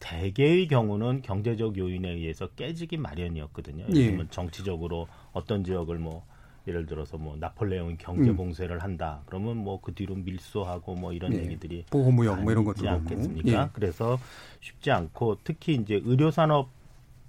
대개의 0.00 0.66
경우는 0.66 1.22
경제적 1.22 1.78
요인에 1.78 2.10
의해서 2.10 2.48
깨지기 2.48 2.96
마련이었거든요. 2.96 3.86
예. 3.94 4.26
정치적으로 4.30 5.06
어떤 5.32 5.62
지역을 5.62 5.98
뭐 5.98 6.24
예를 6.66 6.86
들어서 6.86 7.16
뭐 7.16 7.36
나폴레옹이 7.38 7.96
경제 7.98 8.30
음. 8.30 8.36
봉쇄를 8.36 8.82
한다. 8.82 9.22
그러면 9.26 9.56
뭐 9.58 9.80
그 9.80 9.94
뒤로 9.94 10.14
밀수하고 10.14 10.94
뭐 10.94 11.12
이런 11.12 11.32
예. 11.34 11.38
얘기들이 11.38 11.84
보호무역 11.90 12.42
뭐 12.42 12.52
이런 12.52 12.64
것도 12.64 12.88
않겠습니까? 12.88 13.62
예. 13.62 13.68
그래서 13.72 14.18
쉽지 14.60 14.90
않고 14.90 15.38
특히 15.44 15.74
이제 15.74 16.00
의료 16.04 16.30
산업 16.30 16.68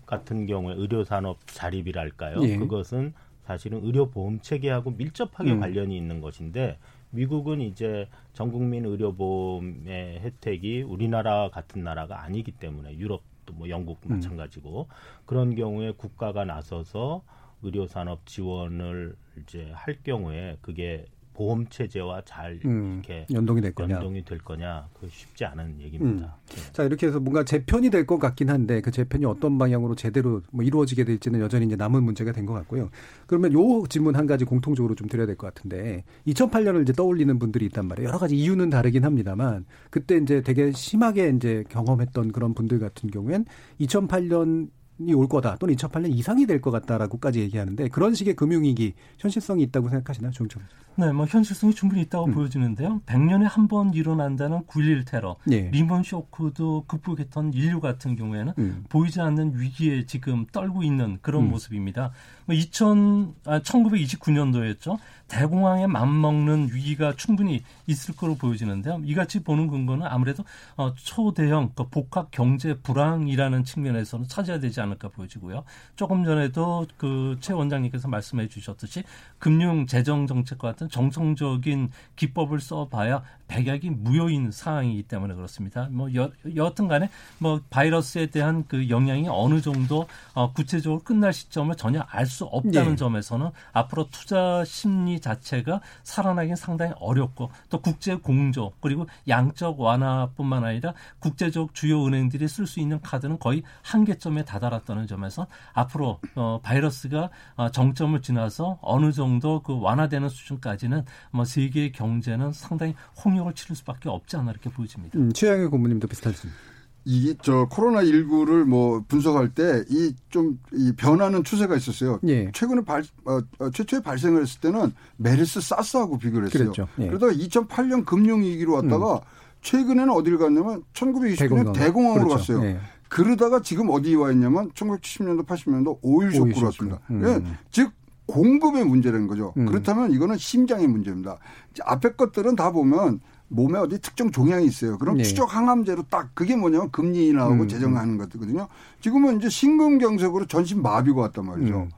같은 0.05 0.45
경우에 0.45 0.75
의료 0.75 1.03
산업 1.03 1.39
자립이랄까요? 1.47 2.41
예. 2.43 2.57
그것은 2.57 3.13
사실은 3.45 3.83
의료 3.83 4.09
보험 4.09 4.39
체계하고 4.41 4.91
밀접하게 4.91 5.53
음. 5.53 5.59
관련이 5.59 5.95
있는 5.95 6.21
것인데 6.21 6.77
미국은 7.11 7.61
이제 7.61 8.07
전 8.33 8.51
국민 8.51 8.85
의료 8.85 9.13
보험의 9.13 10.19
혜택이 10.21 10.81
우리나라 10.81 11.49
같은 11.49 11.83
나라가 11.83 12.23
아니기 12.23 12.51
때문에 12.51 12.97
유럽도 12.97 13.53
뭐 13.53 13.69
영국 13.69 13.99
음. 14.05 14.15
마찬가지고 14.15 14.87
음. 14.89 14.95
그런 15.25 15.55
경우에 15.55 15.91
국가가 15.91 16.45
나서서 16.45 17.23
의료 17.63 17.85
산업 17.85 18.25
지원을 18.25 19.15
이제 19.41 19.69
할 19.73 20.01
경우에 20.03 20.57
그게 20.61 21.05
보험 21.33 21.65
체제와 21.67 22.21
잘 22.25 22.59
음, 22.65 23.01
이렇게 23.05 23.25
연동이 23.33 23.61
될 23.61 23.73
거냐 23.73 23.95
연동이 23.95 24.23
될 24.23 24.37
거냐 24.39 24.87
그 24.99 25.07
쉽지 25.09 25.45
않은 25.45 25.79
얘기입니다. 25.79 26.35
음. 26.37 26.55
네. 26.55 26.61
자 26.73 26.83
이렇게 26.83 27.07
해서 27.07 27.19
뭔가 27.19 27.43
재편이 27.43 27.89
될 27.89 28.05
것 28.05 28.19
같긴 28.19 28.49
한데 28.49 28.81
그 28.81 28.91
재편이 28.91 29.25
어떤 29.25 29.57
방향으로 29.57 29.95
제대로 29.95 30.41
뭐 30.51 30.63
이루어지게 30.65 31.03
될지는 31.05 31.39
여전히 31.39 31.65
이제 31.65 31.75
남은 31.75 32.03
문제가 32.03 32.31
된 32.31 32.45
것 32.45 32.53
같고요. 32.53 32.89
그러면 33.27 33.53
요 33.53 33.83
질문 33.87 34.15
한 34.15 34.25
가지 34.27 34.43
공통적으로 34.45 34.95
좀 34.95 35.07
드려야 35.07 35.25
될 35.27 35.35
것 35.37 35.53
같은데 35.53 36.03
2008년을 36.27 36.81
이제 36.81 36.91
떠올리는 36.93 37.37
분들이 37.39 37.65
있단 37.67 37.87
말이에요. 37.87 38.07
여러 38.09 38.17
가지 38.17 38.35
이유는 38.35 38.69
다르긴 38.69 39.05
합니다만 39.05 39.65
그때 39.89 40.17
이제 40.17 40.41
되게 40.41 40.71
심하게 40.71 41.29
이제 41.29 41.63
경험했던 41.69 42.31
그런 42.31 42.53
분들 42.53 42.79
같은 42.79 43.09
경우엔 43.09 43.45
2008년 43.79 44.67
이 44.67 44.69
올 45.13 45.27
거다 45.27 45.55
또는 45.57 45.75
2008년 45.75 46.11
이상이 46.15 46.45
될 46.45 46.61
것 46.61 46.69
같다라고까지 46.71 47.39
얘기하는데 47.39 47.87
그런 47.89 48.13
식의 48.13 48.35
금융위기 48.35 48.93
현실성이 49.17 49.63
있다고 49.63 49.89
생각하시나요, 49.89 50.31
조정 50.31 50.61
네, 50.97 51.11
뭐 51.13 51.25
현실성이 51.25 51.73
충분히 51.73 52.01
있다고 52.01 52.25
음. 52.25 52.31
보여지는데요. 52.33 53.01
100년에 53.05 53.43
한 53.49 53.67
번 53.67 53.93
일어난다는 53.93 54.63
9.11 54.67 55.05
테러, 55.09 55.37
예. 55.49 55.69
리먼 55.71 56.03
쇼크도 56.03 56.83
극복했던 56.87 57.53
인류 57.53 57.79
같은 57.79 58.15
경우에는 58.17 58.53
음. 58.59 58.83
보이지 58.89 59.21
않는 59.21 59.57
위기에 59.57 60.05
지금 60.05 60.45
떨고 60.51 60.83
있는 60.83 61.17
그런 61.21 61.45
음. 61.45 61.49
모습입니다. 61.51 62.11
2000, 62.51 63.33
아, 63.45 63.59
1929년도였죠. 63.59 64.97
대공황에 65.31 65.87
맞먹는 65.87 66.69
위기가 66.73 67.15
충분히 67.15 67.63
있을 67.87 68.15
거로 68.15 68.35
보여지는데요. 68.35 69.01
이같이 69.05 69.43
보는 69.43 69.67
근거는 69.67 70.05
아무래도 70.05 70.43
어, 70.75 70.93
초대형 70.93 71.71
그 71.73 71.87
복합 71.87 72.31
경제 72.31 72.73
불황이라는 72.73 73.63
측면에서는 73.63 74.27
찾아야 74.27 74.59
되지 74.59 74.81
않을까 74.81 75.07
보여지고요. 75.07 75.63
조금 75.95 76.23
전에도 76.23 76.85
그 76.97 77.21
최 77.39 77.53
원장님께서 77.53 78.07
말씀해 78.07 78.47
주셨듯이 78.47 79.03
금융 79.39 79.87
재정 79.87 80.27
정책과 80.27 80.69
같은 80.69 80.89
정성적인 80.89 81.89
기법을 82.15 82.59
써봐야 82.59 83.23
백약이 83.47 83.89
무효인 83.89 84.51
상황이기 84.51 85.03
때문에 85.03 85.33
그렇습니다. 85.33 85.87
뭐 85.91 86.13
여, 86.15 86.31
여하튼 86.55 86.87
간에 86.87 87.09
뭐 87.37 87.61
바이러스에 87.69 88.27
대한 88.27 88.65
그 88.67 88.89
영향이 88.89 89.27
어느 89.29 89.61
정도 89.61 90.07
어, 90.33 90.53
구체적으로 90.53 91.01
끝날 91.01 91.33
시점을 91.33 91.75
전혀 91.75 92.01
알 92.01 92.31
수 92.31 92.45
없다는 92.45 92.91
네. 92.91 92.95
점에서는 92.95 93.49
앞으로 93.73 94.07
투자 94.09 94.63
심리 94.65 95.19
자체가 95.21 95.81
살아나긴 96.03 96.55
상당히 96.55 96.93
어렵고 96.99 97.49
또 97.69 97.81
국제 97.81 98.15
공조 98.15 98.73
그리고 98.81 99.07
양적 99.27 99.79
완화뿐만 99.79 100.63
아니라 100.63 100.93
국제적 101.19 101.73
주요 101.73 102.05
은행들이 102.05 102.47
쓸 102.47 102.67
수 102.67 102.79
있는 102.79 102.99
카드는 103.01 103.39
거의 103.39 103.63
한계점에 103.83 104.43
다다랐다는 104.43 105.07
점에서 105.07 105.47
앞으로 105.73 106.19
어, 106.35 106.59
바이러스가 106.61 107.29
어, 107.55 107.69
정점을 107.71 108.21
지나서 108.21 108.79
어느 108.81 109.11
정도 109.11 109.61
그 109.61 109.79
완화되는 109.79 110.29
수준까지는 110.29 111.05
뭐 111.31 111.45
세계 111.45 111.91
경제는 111.91 112.51
상당히 112.51 112.95
홍역을 113.23 113.53
치를 113.53 113.75
수밖에 113.75 114.09
없지 114.09 114.37
않나 114.37 114.51
이렇게 114.51 114.69
보여집니다. 114.69 115.17
음, 115.17 115.31
최양의 115.33 115.69
고모님도 115.69 116.07
비슷하십니다. 116.07 116.70
이게 117.03 117.35
저 117.41 117.67
코로나 117.69 118.01
19를 118.03 118.63
뭐 118.63 119.03
분석할 119.07 119.49
때 119.49 119.83
이좀이 119.89 120.95
변하는 120.97 121.43
추세가 121.43 121.75
있었어요. 121.75 122.19
예. 122.27 122.51
최근에 122.51 122.81
발 122.81 123.03
어, 123.25 123.39
어, 123.59 123.69
최초에 123.71 124.01
발생을 124.01 124.41
했을 124.41 124.59
때는 124.61 124.93
메르스 125.17 125.61
사스하고 125.61 126.19
비교를 126.19 126.47
했어요. 126.47 126.71
그랬죠. 126.71 126.87
예. 126.99 127.07
그러다가 127.07 127.33
2008년 127.33 128.05
금융 128.05 128.41
위기로 128.41 128.73
왔다가 128.73 129.15
음. 129.15 129.19
최근에는 129.61 130.09
어디를 130.11 130.37
갔냐면 130.37 130.83
1929년 130.93 131.73
대공황. 131.73 132.17
으로 132.17 132.27
그렇죠. 132.27 132.53
갔어요. 132.53 132.65
예. 132.65 132.79
그러다가 133.09 133.61
지금 133.61 133.89
어디 133.89 134.15
와 134.15 134.31
있냐면 134.31 134.71
1970년도 134.71 135.45
80년도 135.45 135.99
오일 136.01 136.31
쇼크로 136.31 136.65
왔습니다. 136.65 136.99
음. 137.09 137.23
예. 137.25 137.57
즉 137.71 137.91
공급의 138.27 138.85
문제라는 138.85 139.27
거죠. 139.27 139.53
음. 139.57 139.65
그렇다면 139.65 140.11
이거는 140.11 140.37
심장의 140.37 140.87
문제입니다. 140.87 141.37
앞에 141.83 142.13
것들은 142.13 142.55
다 142.55 142.71
보면 142.71 143.19
몸에 143.51 143.79
어디 143.79 143.99
특정 143.99 144.31
종양이 144.31 144.65
있어요. 144.65 144.97
그럼 144.97 145.17
네. 145.17 145.23
추적 145.23 145.53
항암제로 145.53 146.03
딱 146.09 146.29
그게 146.33 146.55
뭐냐면 146.55 146.89
금리 146.89 147.27
인하하고 147.27 147.63
음. 147.63 147.67
재정하는 147.67 148.17
것들거든요. 148.17 148.67
지금은 149.01 149.37
이제 149.37 149.49
심근경색으로 149.49 150.45
전신 150.45 150.81
마비가 150.81 151.21
왔단 151.21 151.45
말이죠. 151.45 151.75
음. 151.75 151.89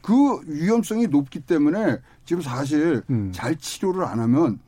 그 0.00 0.40
위험성이 0.46 1.06
높기 1.06 1.40
때문에 1.40 1.98
지금 2.24 2.42
사실 2.42 3.02
음. 3.10 3.30
잘 3.32 3.56
치료를 3.56 4.04
안 4.04 4.20
하면 4.20 4.58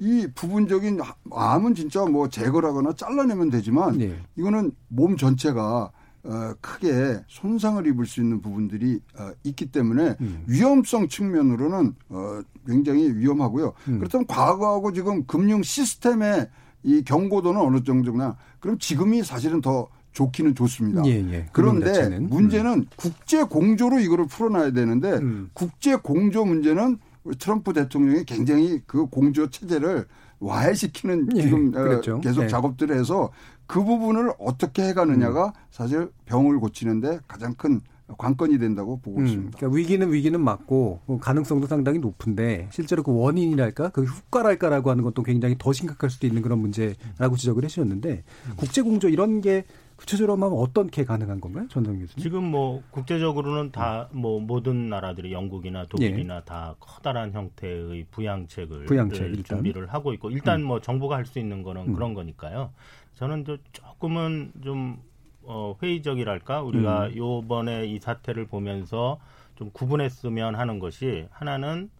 이 0.00 0.26
부분적인 0.34 1.00
암은 1.30 1.76
진짜 1.76 2.04
뭐 2.04 2.28
제거하거나 2.28 2.94
잘라내면 2.94 3.50
되지만 3.50 3.98
네. 3.98 4.20
이거는 4.36 4.72
몸 4.88 5.16
전체가 5.16 5.92
어, 6.24 6.54
크게 6.60 7.20
손상을 7.26 7.84
입을 7.86 8.06
수 8.06 8.20
있는 8.20 8.40
부분들이 8.40 9.00
어, 9.18 9.32
있기 9.42 9.66
때문에 9.66 10.16
음. 10.20 10.44
위험성 10.46 11.08
측면으로는 11.08 11.94
어, 12.10 12.40
굉장히 12.66 13.12
위험하고요. 13.16 13.72
음. 13.88 13.98
그렇다면 13.98 14.26
과거하고 14.26 14.92
지금 14.92 15.26
금융 15.26 15.62
시스템의 15.62 16.48
이 16.84 17.02
경고도는 17.02 17.60
어느 17.60 17.82
정도냐? 17.82 18.36
그럼 18.60 18.78
지금이 18.78 19.22
사실은 19.22 19.60
더 19.60 19.88
좋기는 20.12 20.54
좋습니다. 20.54 21.02
예, 21.06 21.12
예. 21.32 21.46
그런데 21.52 22.18
문제는 22.18 22.72
음. 22.72 22.86
국제 22.96 23.42
공조로 23.42 23.98
이거를 23.98 24.26
풀어놔야 24.26 24.72
되는데 24.72 25.12
음. 25.14 25.50
국제 25.54 25.96
공조 25.96 26.44
문제는 26.44 26.98
트럼프 27.38 27.72
대통령이 27.72 28.24
굉장히 28.24 28.80
그 28.86 29.06
공조 29.06 29.48
체제를 29.48 30.06
와해시키는 30.42 31.28
예, 31.36 31.42
지금 31.42 31.72
어, 31.74 32.00
계속 32.20 32.42
예. 32.42 32.48
작업들을 32.48 32.96
해서 32.98 33.30
그 33.66 33.82
부분을 33.82 34.32
어떻게 34.38 34.82
해가느냐가 34.88 35.46
음. 35.46 35.52
사실 35.70 36.10
병을 36.26 36.58
고치는데 36.58 37.20
가장 37.26 37.54
큰 37.54 37.80
관건이 38.18 38.58
된다고 38.58 38.98
보고 38.98 39.20
음, 39.20 39.26
있습니다. 39.26 39.56
그러니까 39.56 39.76
위기는 39.76 40.12
위기는 40.12 40.38
맞고 40.38 41.00
뭐 41.06 41.18
가능성도 41.18 41.66
상당히 41.66 41.98
높은데 41.98 42.68
실제로 42.70 43.02
그 43.02 43.12
원인이랄까 43.14 43.90
그 43.90 44.04
효과랄까라고 44.04 44.90
하는 44.90 45.04
것도 45.04 45.22
굉장히 45.22 45.56
더 45.58 45.72
심각할 45.72 46.10
수도 46.10 46.26
있는 46.26 46.42
그런 46.42 46.58
문제라고 46.58 47.36
지적을 47.36 47.64
해주셨는데 47.64 48.24
음. 48.48 48.52
국제 48.56 48.82
공조 48.82 49.08
이런 49.08 49.40
게 49.40 49.64
구체적으로 50.02 50.32
하면 50.32 50.52
어떻게 50.58 51.04
가능한 51.04 51.40
건가요, 51.40 51.68
전성 51.68 51.96
교수님? 51.98 52.20
지금 52.22 52.42
뭐 52.44 52.82
국제적으로는 52.90 53.70
다 53.70 54.08
뭐 54.10 54.40
모든 54.40 54.88
나라들이 54.88 55.32
영국이나 55.32 55.86
독일이나 55.86 56.36
예. 56.38 56.40
다 56.44 56.74
커다란 56.80 57.32
형태의 57.32 58.06
부양책을 58.10 58.86
부양책, 58.86 59.44
준비를 59.44 59.92
하고 59.94 60.12
있고 60.12 60.30
일단 60.30 60.60
음. 60.60 60.66
뭐 60.66 60.80
정부가 60.80 61.16
할 61.16 61.24
수 61.24 61.38
있는 61.38 61.62
거는 61.62 61.90
음. 61.90 61.94
그런 61.94 62.14
거니까요. 62.14 62.72
저는 63.14 63.44
조금은 63.72 64.52
좀 64.64 65.00
어, 65.44 65.76
회의적이랄까 65.80 66.62
우리가 66.62 67.06
음. 67.06 67.16
요번에 67.16 67.86
이 67.86 68.00
사태를 68.00 68.46
보면서 68.48 69.18
좀 69.54 69.70
구분했으면 69.72 70.56
하는 70.56 70.78
것이 70.80 71.28
하나는 71.30 71.90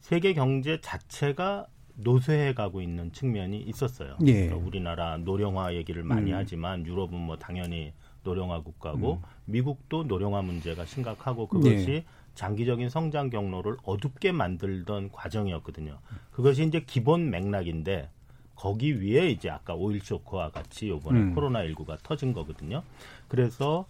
세계 0.00 0.32
경제 0.32 0.80
자체가 0.80 1.66
노쇠해 1.98 2.54
가고 2.54 2.80
있는 2.80 3.12
측면이 3.12 3.60
있었어요. 3.60 4.16
예. 4.26 4.46
그러니까 4.46 4.56
우리나라 4.56 5.16
노령화 5.18 5.74
얘기를 5.74 6.02
많이 6.02 6.32
음. 6.32 6.36
하지만 6.36 6.86
유럽은 6.86 7.14
뭐 7.14 7.36
당연히 7.36 7.92
노령화 8.22 8.62
국가고 8.62 9.14
음. 9.14 9.22
미국도 9.46 10.04
노령화 10.04 10.42
문제가 10.42 10.84
심각하고 10.84 11.46
그것이 11.48 11.90
예. 11.90 12.04
장기적인 12.34 12.88
성장 12.88 13.30
경로를 13.30 13.76
어둡게 13.82 14.30
만들던 14.30 15.10
과정이었거든요. 15.10 15.98
그것이 16.30 16.64
이제 16.64 16.84
기본 16.86 17.30
맥락인데 17.30 18.10
거기 18.54 19.00
위에 19.00 19.30
이제 19.30 19.50
아까 19.50 19.74
오일 19.74 20.00
쇼크와 20.00 20.50
같이 20.50 20.88
요번에 20.88 21.18
음. 21.18 21.34
코로나 21.34 21.62
19가 21.64 21.98
터진 22.02 22.32
거거든요. 22.32 22.82
그래서 23.26 23.86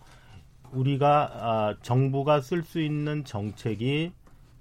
우리가 0.72 1.30
아, 1.34 1.76
정부가 1.82 2.40
쓸 2.40 2.62
수 2.62 2.80
있는 2.80 3.24
정책이 3.24 4.12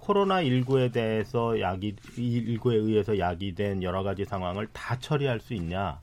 코로나 0.07 0.41
19에 0.41 0.93
대해서 0.93 1.59
야기 1.59 1.93
19에 1.97 2.75
의해서 2.75 3.19
야기된 3.19 3.83
여러 3.83 4.03
가지 4.03 4.23
상황을 4.23 4.67
다 4.71 4.97
처리할 4.97 5.41
수 5.41 5.53
있냐? 5.53 5.99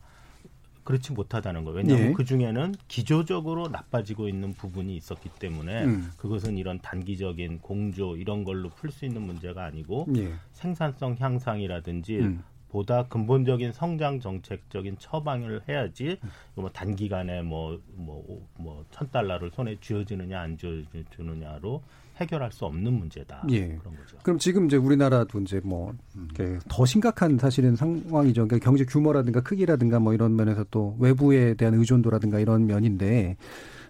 그렇지 0.83 1.15
못하다는 1.15 1.65
거예요. 1.65 1.79
왜냐하면 1.79 2.09
예. 2.09 2.13
그 2.13 2.23
중에는 2.23 2.75
기조적으로 2.87 3.69
나빠지고 3.69 4.29
있는 4.29 4.53
부분이 4.53 4.95
있었기 4.95 5.31
때문에 5.39 5.85
음. 5.85 6.13
그것은 6.19 6.59
이런 6.59 6.79
단기적인 6.81 7.61
공조 7.61 8.19
이런 8.19 8.45
걸로 8.45 8.69
풀 8.69 8.91
수 8.91 9.07
있는 9.07 9.23
문제가 9.23 9.65
아니고 9.65 10.07
예. 10.19 10.35
생산성 10.53 11.17
향상이라든지 11.19 12.19
음. 12.19 12.45
보다 12.69 13.05
근본적인 13.05 13.73
성장 13.73 14.21
정책적인 14.21 14.99
처방을 14.99 15.63
해야지 15.67 16.19
뭐 16.55 16.69
단기간에 16.69 17.41
뭐 17.41 17.81
뭐 17.97 18.23
뭐 18.59 18.85
천 18.91 19.11
달러를 19.11 19.51
손에 19.51 19.77
쥐어주느냐 19.81 20.39
안 20.39 20.59
쥐어주느냐로 20.59 21.83
해결할 22.21 22.53
수 22.53 22.65
없는 22.65 22.93
문제다. 22.93 23.45
예. 23.51 23.67
그런 23.77 23.97
거죠. 23.97 24.17
그럼 24.23 24.39
지금 24.39 24.67
이제 24.67 24.77
우리나라도 24.77 25.41
이제 25.41 25.61
뭐더 25.65 26.85
심각한 26.87 27.39
사실은 27.39 27.75
상황이죠. 27.77 28.47
그러니까 28.47 28.59
경제 28.59 28.85
규모라든가 28.85 29.41
크기라든가 29.41 29.99
뭐 29.99 30.15
이런 30.15 30.37
면에서 30.37 30.65
또 30.71 30.97
외부에 31.01 31.55
대한 31.55 31.75
의존도라든가 31.75 32.39
이런 32.39 32.67
면인데 32.67 33.37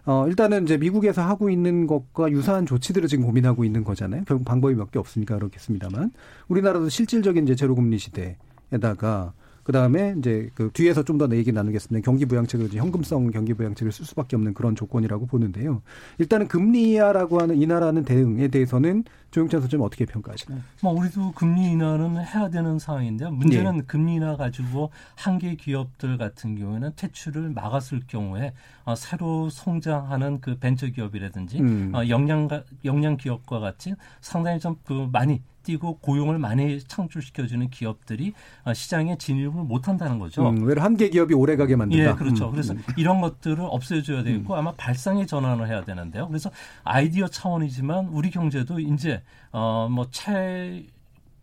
어, 0.07 0.27
일단은 0.29 0.65
이제 0.65 0.77
미국에서 0.77 1.23
하고 1.23 1.49
있는 1.49 1.87
것과 1.87 2.31
유사한 2.31 2.67
조치들을 2.67 3.09
지금 3.09 3.25
고민하고 3.25 3.65
있는 3.65 3.85
거잖아요. 3.85 4.25
결국 4.27 4.45
방법이 4.45 4.75
몇 4.75 4.91
개 4.91 4.99
없으니까 4.99 5.37
그렇겠습니다만 5.37 6.13
우리나라도 6.49 6.89
실질적인 6.89 7.45
이제 7.45 7.55
제로 7.55 7.75
금리 7.75 7.99
시대에다가 7.99 9.33
그 9.65 9.73
다음에 9.73 10.15
이제 10.19 10.51
그 10.55 10.71
뒤에서 10.73 11.03
좀 11.03 11.15
더 11.19 11.29
얘기 11.37 11.53
나누겠습니다. 11.53 12.05
경기 12.05 12.27
부양책을 12.27 12.67
이제 12.67 12.79
현금성 12.79 13.31
경기 13.31 13.55
부양책을 13.55 13.93
쓸 13.93 14.05
수밖에 14.05 14.37
없는 14.37 14.53
그런 14.55 14.75
조건이라고 14.75 15.27
보는데요. 15.27 15.81
일단은 16.19 16.49
금리 16.49 16.93
인하라고 16.93 17.41
하는 17.41 17.61
인하라는 17.61 18.05
대응에 18.05 18.49
대해서는 18.49 19.05
조영찬 19.31 19.61
소장님 19.61 19.85
어떻게 19.85 20.05
평가하시나요? 20.07 20.61
뭐 20.83 20.93
우리도 20.93 21.33
금리 21.33 21.71
인하는 21.71 22.17
해야 22.17 22.51
되는 22.51 22.79
상황인데요. 22.79 23.31
문제는 23.31 23.77
네. 23.79 23.83
금리 23.87 24.15
인하 24.17 24.37
가지고 24.37 24.91
한계 25.17 25.55
기업들 25.55 26.19
같은 26.19 26.57
경우에는 26.57 26.93
퇴출을 26.97 27.51
막았을 27.51 28.03
경우에 28.07 28.53
어, 28.85 28.95
새로 28.95 29.49
성장하는 29.51 30.41
그 30.41 30.59
벤처 30.59 30.87
기업이라든지 30.89 31.61
음. 31.61 31.93
어, 31.95 32.09
영양 32.09 32.49
영양 32.85 33.17
기업과 33.17 33.61
같이 33.61 33.95
상당히 34.21 34.59
좀 34.61 34.75
그 34.85 35.09
많이 35.13 35.41
뛰고 35.65 35.99
고용을 35.99 36.39
많이 36.39 36.81
창출시켜주는 36.81 37.71
기업들이 37.71 38.35
어, 38.65 38.73
시장에 38.73 39.19
진입을 39.19 39.65
못한다는 39.65 40.21
거죠. 40.21 40.49
음, 40.49 40.63
왜 40.65 40.75
한계 40.79 41.09
기업이 41.09 41.35
오래가게 41.35 41.75
만든다. 41.75 42.11
예, 42.11 42.15
그렇죠. 42.15 42.47
음. 42.47 42.53
그래서 42.53 42.75
이런 42.97 43.21
것들을 43.21 43.59
없애줘야 43.61 44.23
되고 44.23 44.55
음. 44.55 44.59
아마 44.59 44.73
발상의 44.73 45.27
전환을 45.27 45.67
해야 45.67 45.85
되는데요. 45.85 46.29
그래서 46.29 46.51
아이디어 46.85 47.27
차원이지만 47.27 48.09
우리 48.09 48.31
경제도 48.31 48.79
이제 48.79 49.23
어 49.51 49.96
뭐 49.96 50.87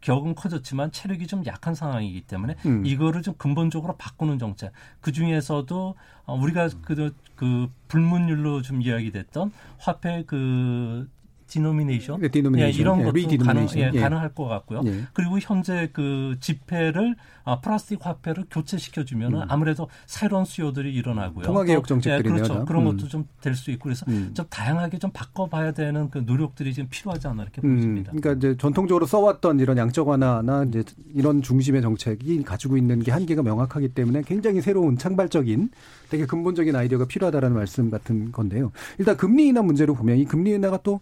체격은 0.02 0.36
커졌지만 0.36 0.92
체력이 0.92 1.28
좀 1.28 1.46
약한 1.46 1.76
상황이기 1.76 2.22
때문에 2.22 2.56
음. 2.66 2.86
이거를 2.86 3.22
좀 3.22 3.36
근본적으로 3.38 3.96
바꾸는 3.98 4.40
정책. 4.40 4.72
그 5.00 5.12
중에서도 5.12 5.96
어, 6.26 6.36
우리가 6.36 6.70
그, 6.82 7.14
그 7.36 7.70
불문율로 7.88 8.64
좀 8.64 8.82
이야기됐던 8.82 9.52
화폐 9.78 10.24
그 10.26 11.08
디노미네이션, 11.52 12.22
네, 12.22 12.30
예, 12.60 12.70
이런 12.70 13.04
것도 13.04 13.20
예, 13.20 13.38
가능, 13.38 13.68
예, 13.76 13.92
예. 13.94 14.00
가능할 14.00 14.34
것 14.34 14.46
같고요. 14.46 14.82
예. 14.86 15.04
그리고 15.12 15.38
현재 15.40 15.90
그 15.92 16.38
지폐를 16.40 17.16
아, 17.44 17.60
플라스틱 17.60 18.06
화폐를 18.06 18.46
교체시켜 18.50 19.04
주면은 19.04 19.42
음. 19.42 19.48
아무래도 19.50 19.90
새로운 20.06 20.46
수요들이 20.46 20.94
일어나고요. 20.94 21.44
통화개혁 21.44 21.88
정책들이네요. 21.88 22.44
예, 22.44 22.48
그렇죠. 22.48 22.66
그런 22.66 22.86
음. 22.86 22.98
것도 22.98 23.10
좀될 23.10 23.56
수 23.56 23.72
있고 23.72 23.84
그래서 23.84 24.06
음. 24.08 24.32
좀 24.34 24.46
다양하게 24.50 25.00
좀 25.00 25.12
바꿔봐야 25.12 25.74
되는 25.74 26.10
그 26.10 26.20
노력들이 26.20 26.74
지금 26.74 26.88
필요하지 26.90 27.28
않나 27.28 27.44
이렇게 27.44 27.62
음. 27.64 27.76
보입니다. 27.76 28.12
그러니까 28.12 28.34
이제 28.34 28.56
전통적으로 28.58 29.06
써왔던 29.06 29.60
이런 29.60 29.78
양적 29.78 30.08
완화나 30.08 30.64
이제 30.64 30.84
이런 31.14 31.42
중심의 31.42 31.82
정책이 31.82 32.44
가지고 32.44 32.78
있는 32.78 33.00
게 33.00 33.12
한계가 33.12 33.44
명확하기 33.44 33.90
때문에 33.90 34.22
굉장히 34.26 34.62
새로운 34.62 34.98
창발적인 34.98 35.70
되게 36.12 36.26
근본적인 36.26 36.76
아이디어가 36.76 37.06
필요하다라는 37.06 37.56
말씀 37.56 37.90
같은 37.90 38.32
건데요. 38.34 38.72
일단 39.00 39.16
금리 39.16 39.48
인하 39.48 39.62
문제로 39.64 39.96
보면 39.96 40.18
이 40.18 40.26
금리 40.26 40.52
인하가 40.52 40.78
또 40.84 41.00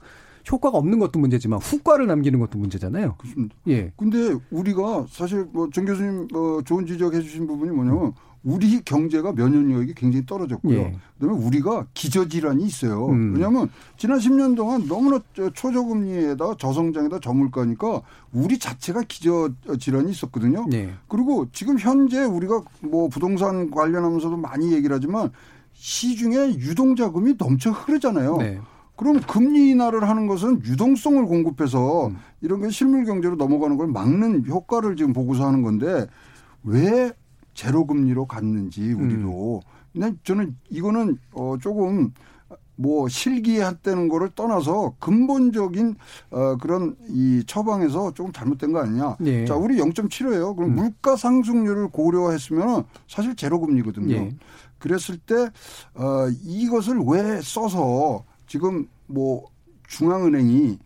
효과가 0.49 0.77
없는 0.77 0.99
것도 0.99 1.19
문제지만 1.19 1.59
후과를 1.59 2.07
남기는 2.07 2.39
것도 2.39 2.57
문제잖아요. 2.59 3.15
그렇습니다. 3.17 3.55
예. 3.67 3.91
근데 3.97 4.35
우리가 4.51 5.07
사실 5.09 5.45
뭐 5.51 5.67
정 5.73 5.85
교수님 5.85 6.27
뭐 6.31 6.61
좋은 6.63 6.85
지적해 6.85 7.21
주신 7.21 7.47
부분이 7.47 7.71
뭐냐면 7.71 8.13
우리 8.43 8.81
경제가 8.81 9.33
면역력이 9.33 9.93
굉장히 9.95 10.25
떨어졌고요. 10.25 10.77
예. 10.77 10.95
그다음에 11.19 11.37
우리가 11.45 11.87
기저질환이 11.93 12.63
있어요. 12.63 13.07
음. 13.07 13.33
왜냐하면 13.33 13.69
지난 13.97 14.19
10년 14.19 14.55
동안 14.55 14.87
너무나 14.87 15.19
초저금리에다 15.53 16.55
저성장에다 16.57 17.19
저물가니까 17.19 18.01
우리 18.31 18.57
자체가 18.57 19.03
기저질환이 19.07 20.11
있었거든요. 20.11 20.65
예. 20.73 20.93
그리고 21.07 21.47
지금 21.51 21.77
현재 21.77 22.23
우리가 22.23 22.63
뭐 22.81 23.09
부동산 23.09 23.69
관련하면서도 23.69 24.37
많이 24.37 24.71
얘기를 24.73 24.95
하지만 24.95 25.31
시중에 25.73 26.55
유동자금이 26.57 27.35
넘쳐 27.37 27.71
흐르잖아요. 27.71 28.37
네. 28.37 28.59
그럼 28.95 29.21
금리 29.21 29.69
인하를 29.69 30.09
하는 30.09 30.27
것은 30.27 30.61
유동성을 30.65 31.25
공급해서 31.25 32.07
음. 32.07 32.17
이런 32.41 32.61
게 32.61 32.69
실물 32.69 33.05
경제로 33.05 33.35
넘어가는 33.35 33.77
걸 33.77 33.87
막는 33.87 34.45
효과를 34.45 34.97
지금 34.97 35.13
보고서 35.13 35.47
하는 35.47 35.61
건데 35.61 36.05
왜 36.63 37.13
제로 37.59 37.85
금리로 37.85 38.25
갔는지 38.25 38.93
우리도 38.93 39.61
음. 39.97 40.17
저는 40.23 40.55
이거는 40.69 41.17
어 41.33 41.57
조금 41.59 42.13
뭐 42.77 43.09
실기했다는 43.09 44.07
거를 44.07 44.29
떠나서 44.33 44.95
근본적인 44.99 45.95
어 46.29 46.55
그런 46.55 46.95
이 47.09 47.43
처방에서 47.45 48.13
조금 48.13 48.31
잘못된 48.31 48.71
거 48.71 48.79
아니냐. 48.79 49.17
예. 49.25 49.43
자, 49.43 49.57
우리 49.57 49.75
0.75예요. 49.75 50.55
그럼 50.55 50.69
음. 50.69 50.75
물가 50.75 51.17
상승률을 51.17 51.89
고려했으면 51.89 52.85
사실 53.09 53.35
제로 53.35 53.59
금리거든요. 53.59 54.15
예. 54.15 54.35
그랬을 54.77 55.17
때 55.17 55.35
어, 55.95 56.29
이것을 56.45 56.99
왜 57.07 57.41
써서 57.41 58.23
지금 58.47 58.87
뭐 59.05 59.43
중앙은행이 59.89 60.79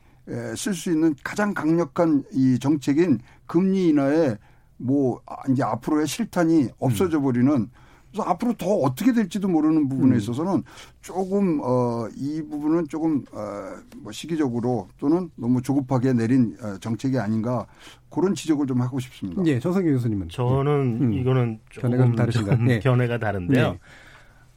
쓸 0.57 0.73
수 0.73 0.91
있는 0.91 1.13
가장 1.23 1.53
강력한 1.53 2.23
이 2.31 2.57
정책인 2.57 3.19
금리 3.45 3.89
인하에 3.89 4.38
뭐 4.84 5.22
아, 5.26 5.36
이제 5.50 5.63
앞으로의 5.63 6.08
실탄이 6.08 6.69
없어져 6.80 7.22
버리는 7.22 7.69
그래서 8.12 8.30
앞으로 8.30 8.54
더 8.54 8.67
어떻게 8.67 9.12
될지도 9.12 9.48
모르는 9.48 9.88
부분에 9.89 10.12
음. 10.12 10.17
있어서는 10.17 10.63
조금 11.02 11.60
어 11.63 12.08
이 12.15 12.43
부분은 12.43 12.88
조금 12.89 13.24
어뭐 13.34 14.12
시기적으로 14.12 14.88
또는 15.00 15.32
너무 15.36 15.62
조급하게 15.62 16.13
내린 16.13 16.56
어, 16.62 16.78
정책이 16.80 17.17
아닌가 17.17 17.65
그런 18.10 18.36
지적을 18.36 18.67
좀 18.67 18.82
하고 18.82 19.00
싶습니다. 19.00 19.41
예, 19.46 19.58
정성기 19.60 19.89
교수님은 19.91 20.30
저는 20.30 20.98
음. 21.02 21.13
이거는 21.13 21.60
조금 21.69 22.15
다르신가요? 22.15 22.80
견해가 22.82 23.17
다른데요. 23.17 23.72
네. 23.72 23.80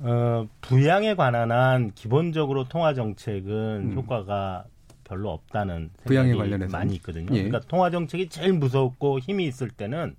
어, 0.00 0.46
부양에 0.60 1.14
관한 1.14 1.50
한 1.52 1.90
기본적으로 1.94 2.68
통화 2.68 2.92
정책은 2.92 3.92
음. 3.92 3.94
효과가 3.96 4.64
별로 5.06 5.30
없다는 5.30 5.90
부양에 6.04 6.34
관련해서 6.34 6.76
많이 6.76 6.96
있거든요. 6.96 7.26
예. 7.32 7.44
그러니까 7.44 7.60
통화 7.68 7.90
정책이 7.90 8.28
제일 8.28 8.52
무섭고 8.54 9.20
힘이 9.20 9.46
있을 9.46 9.70
때는 9.70 10.16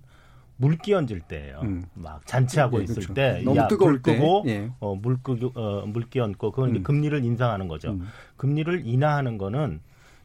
물 0.56 0.76
끼얹을 0.76 1.20
때예요. 1.20 1.60
음. 1.62 1.84
막 1.94 2.26
잔치하고 2.26 2.80
예, 2.80 2.84
있을 2.84 2.94
그렇죠. 2.96 3.14
때, 3.14 3.42
너무 3.44 3.56
야, 3.58 3.68
뜨거울 3.68 4.00
불 4.00 4.14
끄고 4.14 4.44
예. 4.48 4.70
어, 4.80 4.96
물 4.96 5.18
끄고 5.22 5.52
어, 5.54 5.86
물 5.86 6.08
끼얹고 6.08 6.50
그건 6.50 6.76
음. 6.76 6.82
금리를 6.82 7.22
인상하는 7.24 7.68
거죠. 7.68 7.92
음. 7.92 8.08
금리를 8.36 8.82
인하하는 8.84 9.38
거는 9.38 9.80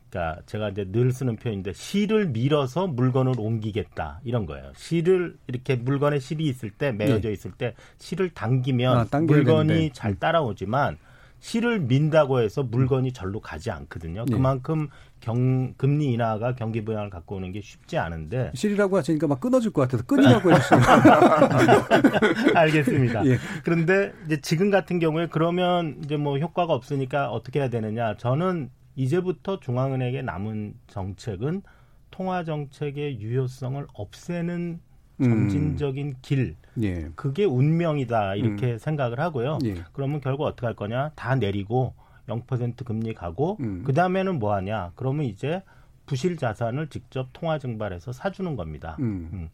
그러니까 0.09 0.41
제가 0.45 0.69
이제 0.69 0.85
늘 0.91 1.11
쓰는 1.11 1.35
표현인데 1.35 1.73
실을 1.73 2.27
밀어서 2.27 2.87
물건을 2.87 3.33
옮기겠다 3.37 4.21
이런 4.23 4.45
거예요. 4.45 4.71
실을 4.75 5.35
이렇게 5.47 5.75
물건에 5.75 6.19
실이 6.19 6.45
있을 6.45 6.69
때 6.69 6.91
매여져 6.91 7.29
네. 7.29 7.33
있을 7.33 7.51
때 7.51 7.73
실을 7.97 8.29
당기면 8.29 8.97
아, 9.11 9.19
물건이 9.19 9.67
되는데. 9.67 9.89
잘 9.93 10.15
따라오지만 10.15 10.97
실을 11.43 11.81
민다고 11.81 12.39
해서 12.39 12.63
물건이 12.63 13.11
절로 13.11 13.41
가지 13.41 13.69
않거든요. 13.69 14.23
네. 14.23 14.33
그만큼 14.33 14.87
경, 15.19 15.73
금리 15.73 16.13
인하가 16.13 16.55
경기 16.55 16.85
부양을 16.85 17.09
갖고 17.09 17.35
오는 17.35 17.51
게 17.51 17.59
쉽지 17.59 17.97
않은데 17.97 18.51
실이라고 18.55 18.97
하시니까 18.97 19.27
막 19.27 19.41
끊어질 19.41 19.73
것 19.73 19.81
같아서 19.81 20.05
끊이라고 20.05 20.53
해주시면 20.53 20.83
알겠습니다. 22.55 23.25
예. 23.25 23.37
그런데 23.65 24.13
이제 24.25 24.39
지금 24.39 24.71
같은 24.71 24.99
경우에 24.99 25.27
그러면 25.27 25.97
이제 26.05 26.15
뭐 26.15 26.39
효과가 26.39 26.73
없으니까 26.73 27.29
어떻게 27.29 27.59
해야 27.59 27.69
되느냐? 27.69 28.15
저는 28.15 28.69
이제부터 28.95 29.59
중앙은행에 29.59 30.21
남은 30.21 30.75
정책은 30.87 31.61
통화 32.09 32.45
정책의 32.45 33.19
유효성을 33.19 33.85
없애는 33.93 34.79
음. 34.79 34.92
점진적인 35.21 36.07
음. 36.07 36.13
길. 36.21 36.55
예. 36.81 37.09
그게 37.15 37.45
운명이다. 37.45 38.35
이렇게 38.35 38.73
음. 38.73 38.77
생각을 38.77 39.19
하고요. 39.19 39.59
예. 39.65 39.75
그러면 39.93 40.21
결국 40.21 40.45
어떻게 40.45 40.65
할 40.65 40.75
거냐? 40.75 41.11
다 41.15 41.35
내리고 41.35 41.93
0% 42.27 42.85
금리 42.85 43.13
가고 43.13 43.57
음. 43.59 43.83
그 43.85 43.93
다음에는 43.93 44.39
뭐 44.39 44.53
하냐? 44.55 44.91
그러면 44.95 45.25
이제 45.25 45.61
부실 46.05 46.37
자산을 46.37 46.87
직접 46.87 47.29
통화 47.33 47.59
증발해서 47.59 48.11
사주는 48.11 48.55
겁니다. 48.55 48.97
음. 48.99 49.29
음. 49.33 49.49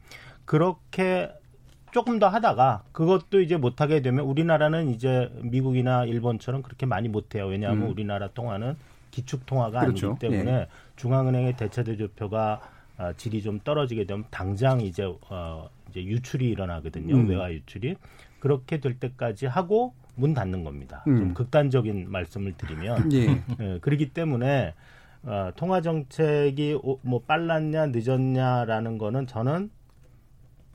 그렇게 0.45 1.31
조금 1.91 2.19
더 2.19 2.27
하다가 2.27 2.83
그것도 2.91 3.41
이제 3.41 3.57
못하게 3.57 4.01
되면 4.01 4.25
우리나라는 4.25 4.89
이제 4.89 5.31
미국이나 5.41 6.05
일본처럼 6.05 6.61
그렇게 6.61 6.85
많이 6.85 7.09
못해요. 7.09 7.47
왜냐하면 7.47 7.87
음. 7.87 7.91
우리나라 7.91 8.27
통화는 8.29 8.75
기축 9.11 9.45
통화가 9.45 9.81
그렇죠. 9.81 10.07
아니기 10.09 10.19
때문에 10.19 10.51
예. 10.51 10.67
중앙은행의 10.95 11.57
대체 11.57 11.83
대조표가 11.83 12.61
아, 12.99 13.13
질이 13.13 13.41
좀 13.41 13.61
떨어지게 13.61 14.03
되면 14.03 14.25
당장 14.29 14.81
이제 14.81 15.03
어 15.29 15.69
이제 15.89 16.03
유출이 16.03 16.49
일어나거든요. 16.49 17.15
음. 17.15 17.29
외화 17.29 17.51
유출이 17.51 17.95
그렇게 18.39 18.81
될 18.81 18.99
때까지 18.99 19.45
하고 19.45 19.93
문 20.15 20.33
닫는 20.33 20.65
겁니다. 20.65 21.05
음. 21.07 21.17
좀 21.17 21.33
극단적인 21.33 22.11
말씀을 22.11 22.53
드리면 22.57 23.13
예. 23.13 23.41
예, 23.61 23.79
그렇기 23.79 24.09
때문에 24.09 24.73
어, 25.23 25.51
통화 25.55 25.79
정책이 25.79 26.77
뭐 27.01 27.21
빨랐냐 27.25 27.87
늦었냐라는 27.87 28.97
거는 28.97 29.27
저는 29.27 29.71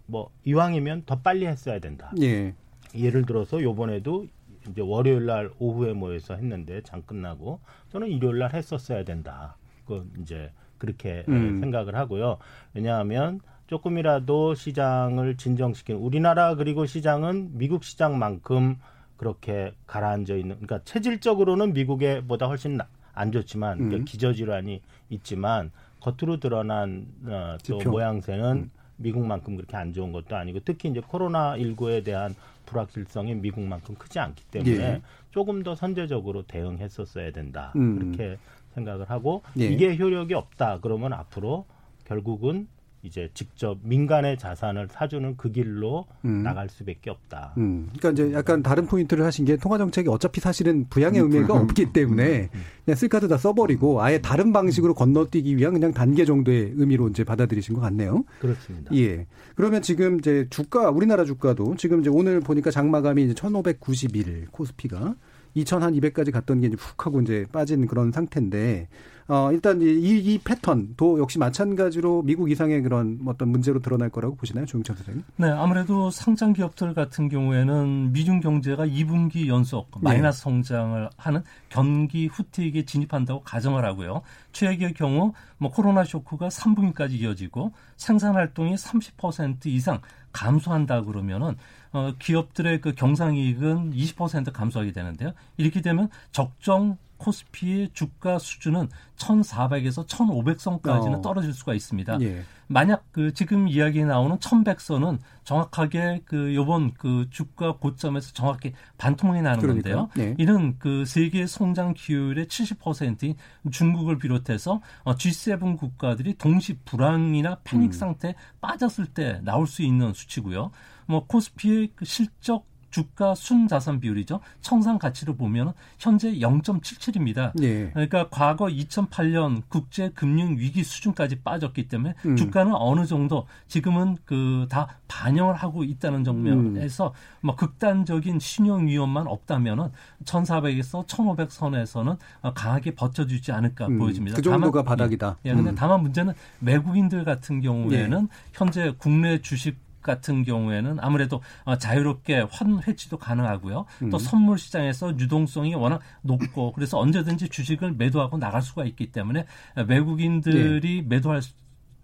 뭐 0.07 0.31
이왕이면 0.45 1.03
더 1.05 1.21
빨리 1.21 1.47
했어야 1.47 1.79
된다. 1.79 2.11
예. 2.23 2.55
예를 2.95 3.27
들어서 3.27 3.63
요번에도 3.63 4.27
이제 4.71 4.81
월요일 4.81 5.27
날 5.27 5.51
오후에 5.59 5.93
모여서 5.93 6.37
했는데 6.37 6.81
장 6.85 7.03
끝나고 7.03 7.61
저는 7.91 8.09
일요일 8.09 8.39
날 8.39 8.55
했었어야 8.55 9.05
된다. 9.05 9.57
그 9.85 10.11
이제 10.23 10.51
그렇게 10.85 11.25
음. 11.29 11.61
생각을 11.61 11.95
하고요. 11.95 12.39
왜냐하면 12.75 13.41
조금이라도 13.67 14.55
시장을 14.55 15.37
진정시킨 15.37 15.97
우리나라 15.97 16.55
그리고 16.55 16.87
시장은 16.87 17.57
미국 17.59 17.85
시장만큼 17.85 18.77
그렇게 19.17 19.73
가라앉아 19.87 20.35
있는 20.35 20.57
그러니까 20.57 20.81
체질적으로는 20.85 21.73
미국에 21.73 22.23
보다 22.27 22.47
훨씬 22.47 22.79
안 23.15 23.33
좋지만 23.33 23.79
그러니까 23.79 23.99
음. 23.99 24.05
기저질환이 24.05 24.83
있지만 25.09 25.71
겉으로 26.01 26.39
드러난 26.39 27.07
어, 27.27 27.57
또 27.67 27.79
지표. 27.79 27.91
모양새는 27.93 28.57
음. 28.57 28.71
미국만큼 28.97 29.57
그렇게 29.57 29.77
안 29.77 29.93
좋은 29.93 30.13
것도 30.13 30.37
아니고 30.37 30.61
특히 30.65 30.89
이제 30.89 31.01
코로나 31.01 31.57
19에 31.57 32.05
대한 32.05 32.35
불확실성이 32.67 33.35
미국만큼 33.35 33.95
크지 33.97 34.19
않기 34.19 34.45
때문에 34.45 34.77
예. 34.77 35.03
조금 35.31 35.63
더 35.63 35.75
선제적으로 35.75 36.43
대응했었어야 36.43 37.33
된다 37.33 37.73
음. 37.77 37.99
그렇게 37.99 38.39
생각을 38.75 39.11
하고 39.11 39.43
예. 39.59 39.67
이게 39.67 39.97
효력이 39.97 40.35
없다 40.35 40.81
그러면 40.83 41.13
앞으로 41.13 41.67
결국은 42.05 42.69
이제 43.05 43.29
직접 43.35 43.79
민간의 43.83 44.39
자산을 44.39 44.89
사주는 44.91 45.37
그 45.37 45.53
길로 45.53 46.07
음. 46.25 46.43
나갈 46.43 46.71
수밖에 46.71 47.11
없다. 47.11 47.53
음. 47.59 47.91
그러니까 47.99 48.11
이제 48.11 48.35
약간 48.35 48.63
다른 48.63 48.87
포인트를 48.87 49.25
하신 49.27 49.45
게 49.45 49.57
통화 49.59 49.77
정책이 49.77 50.09
어차피 50.09 50.41
사실은 50.41 50.87
부양의 50.89 51.21
음. 51.21 51.31
의미가 51.31 51.55
없기 51.55 51.93
때문에 51.93 52.49
음. 52.55 52.61
그냥 52.85 52.97
쓸 52.97 53.09
카드 53.09 53.29
다 53.29 53.37
써버리고 53.37 54.03
아예 54.03 54.21
다른 54.21 54.55
방식으로 54.55 54.95
건너뛰기 54.95 55.57
위한 55.59 55.75
그냥 55.75 55.93
단계 55.93 56.25
정도의 56.25 56.73
의미로 56.77 57.09
이제 57.09 57.25
받아들이신 57.25 57.75
것 57.75 57.83
같네요. 57.83 58.25
그렇습니다. 58.41 58.95
예. 58.97 59.27
그러면 59.55 59.83
지금 59.83 60.19
이제 60.19 60.47
주가 60.49 60.89
우리나라 60.89 61.25
주가도 61.25 61.77
지금 61.77 62.01
이제 62.01 62.09
오늘 62.11 62.41
보니까 62.41 62.71
장마감이 62.71 63.23
이제 63.23 63.35
1,591 63.35 64.47
코스피가 64.51 65.15
2,200까지 65.57 66.33
갔던 66.33 66.61
게 66.61 66.69
이제 66.69 66.77
훅 66.79 67.07
하고 67.07 67.21
이제 67.21 67.47
빠진 67.53 67.87
그런 67.87 68.13
상태인데 68.13 68.89
어, 69.27 69.51
일단 69.53 69.81
이, 69.81 69.87
이 69.87 70.39
패턴도 70.39 71.19
역시 71.19 71.39
마찬가지로 71.39 72.23
미국 72.23 72.51
이상의 72.51 72.83
그런 72.83 73.21
어떤 73.27 73.49
문제로 73.49 73.81
드러날 73.81 74.11
거라고 74.11 74.37
보시나요, 74.37 74.67
조영천 74.67 74.97
선생님? 74.97 75.25
네, 75.37 75.49
아무래도 75.49 76.11
상장 76.11 76.53
기업들 76.53 76.93
같은 76.93 77.31
경우에는 77.31 78.13
미중 78.13 78.41
경제가 78.41 78.87
2분기 78.87 79.47
연속 79.47 79.91
마이너스 80.03 80.41
네. 80.41 80.43
성장을 80.43 81.09
하는 81.17 81.43
경기 81.71 82.27
후퇴기에 82.27 82.85
진입한다고 82.85 83.41
가정을 83.43 83.85
하고요. 83.87 84.21
최악의 84.53 84.93
경우 84.93 85.33
뭐 85.57 85.71
코로나 85.71 86.05
쇼크가 86.05 86.49
3분기까지 86.49 87.13
이어지고 87.13 87.73
생산 87.97 88.35
활동이 88.35 88.75
30% 88.75 89.67
이상 89.67 90.01
감소한다 90.33 91.03
그러면은 91.03 91.57
어, 91.95 92.13
기업들의 92.19 92.81
그 92.81 92.93
경상이익은 92.93 93.93
20% 93.93 94.53
감소하게 94.53 94.93
되는데요. 94.93 95.33
이렇게 95.57 95.81
되면 95.81 96.11
적정 96.33 96.99
코스피의 97.25 97.91
주가 97.95 98.39
수준은 98.39 98.89
1,400에서 99.17 100.07
1,500선까지는 100.07 101.19
어. 101.19 101.21
떨어질 101.23 101.55
수가 101.55 101.73
있습니다. 101.73 102.21
예. 102.21 102.43
만약 102.67 103.05
그 103.13 103.33
지금 103.33 103.69
이야기 103.69 104.05
나오는 104.05 104.37
1,100선은 104.37 105.19
정확하게 105.45 106.23
그 106.25 106.55
요번 106.55 106.93
그 106.95 107.27
주가 107.31 107.77
고점에서 107.77 108.33
정확히 108.33 108.73
반토막이 108.99 109.43
나는 109.43 109.61
그러니까요. 109.61 110.09
건데요. 110.09 110.27
네. 110.27 110.35
이는 110.39 110.79
그 110.79 111.05
세계 111.05 111.47
성장 111.47 111.95
기율의 111.95 112.47
70%인 112.47 113.35
중국을 113.71 114.19
비롯해서 114.19 114.81
어, 115.05 115.15
G7 115.15 115.79
국가들이 115.79 116.35
동시 116.35 116.79
불황이나 116.85 117.61
패닉 117.65 117.89
음. 117.89 117.93
상태에 117.93 118.31
음. 118.33 118.59
빠졌을 118.61 119.07
때 119.07 119.41
나올 119.43 119.67
수 119.67 119.83
있는 119.83 120.13
수치고요. 120.13 120.71
뭐 121.07 121.27
코스피의 121.27 121.93
그 121.95 122.05
실적 122.05 122.67
주가 122.95 123.35
순자산 123.35 123.99
비율이죠. 123.99 124.39
청산 124.61 125.01
가치로 125.01 125.35
보면 125.35 125.73
현재 125.99 126.33
0.77입니다. 126.35 127.51
예. 127.61 127.91
그러니까 127.91 128.29
과거 128.31 128.67
2008년 128.67 129.63
국제 129.69 130.11
금융 130.11 130.57
위기 130.57 130.85
수준까지 130.85 131.41
빠졌기 131.43 131.89
때문에 131.89 132.15
음. 132.25 132.37
주가는 132.37 132.73
어느 132.73 133.05
정도 133.05 133.49
지금은 133.67 134.19
그 134.25 134.65
다 134.69 134.89
반영을 135.09 135.55
하고 135.55 135.85
있다는 135.85 136.25
정면에서 136.25 137.09
음. 137.09 137.47
뭐 137.47 137.57
극단적인 137.57 138.41
신용 138.41 138.89
위험만 138.89 139.27
없다면은 139.27 139.91
1,400에서 140.25 141.07
1,500 141.07 141.53
선에서는 141.53 142.17
강하게 142.55 142.95
버텨주지 142.95 143.53
않을까 143.53 143.87
음. 143.87 143.99
보여집니다. 143.99 144.37
그 144.37 144.43
정도가 144.43 144.83
다만, 144.83 144.85
바닥이다. 144.85 145.37
예. 145.47 145.51
예. 145.51 145.55
근데 145.55 145.71
음. 145.71 145.75
다만 145.77 146.03
문제는 146.03 146.35
외국인들 146.61 147.25
같은 147.25 147.61
경우에는 147.61 148.23
예. 148.23 148.37
현재 148.53 148.93
국내 148.99 149.41
주식 149.41 149.84
같은 150.05 150.45
경우에는 150.45 150.99
아무래도 151.01 151.41
어, 151.65 151.77
자유롭게 151.77 152.47
환 152.51 152.81
회치도 152.87 153.17
가능하고요. 153.19 153.87
음. 154.03 154.11
또 154.11 154.19
선물 154.19 154.59
시장에서 154.59 155.19
유동성이 155.19 155.75
워낙 155.75 156.01
높고 156.23 156.73
그래서 156.73 157.01
언제든지 157.01 157.49
주식을 157.49 157.95
매도하고 157.95 158.39
나갈 158.39 158.63
수가 158.63 158.85
있기 158.85 159.11
때문에 159.11 159.47
외국인들이 159.89 161.03
네. 161.03 161.09
매도할 161.09 161.43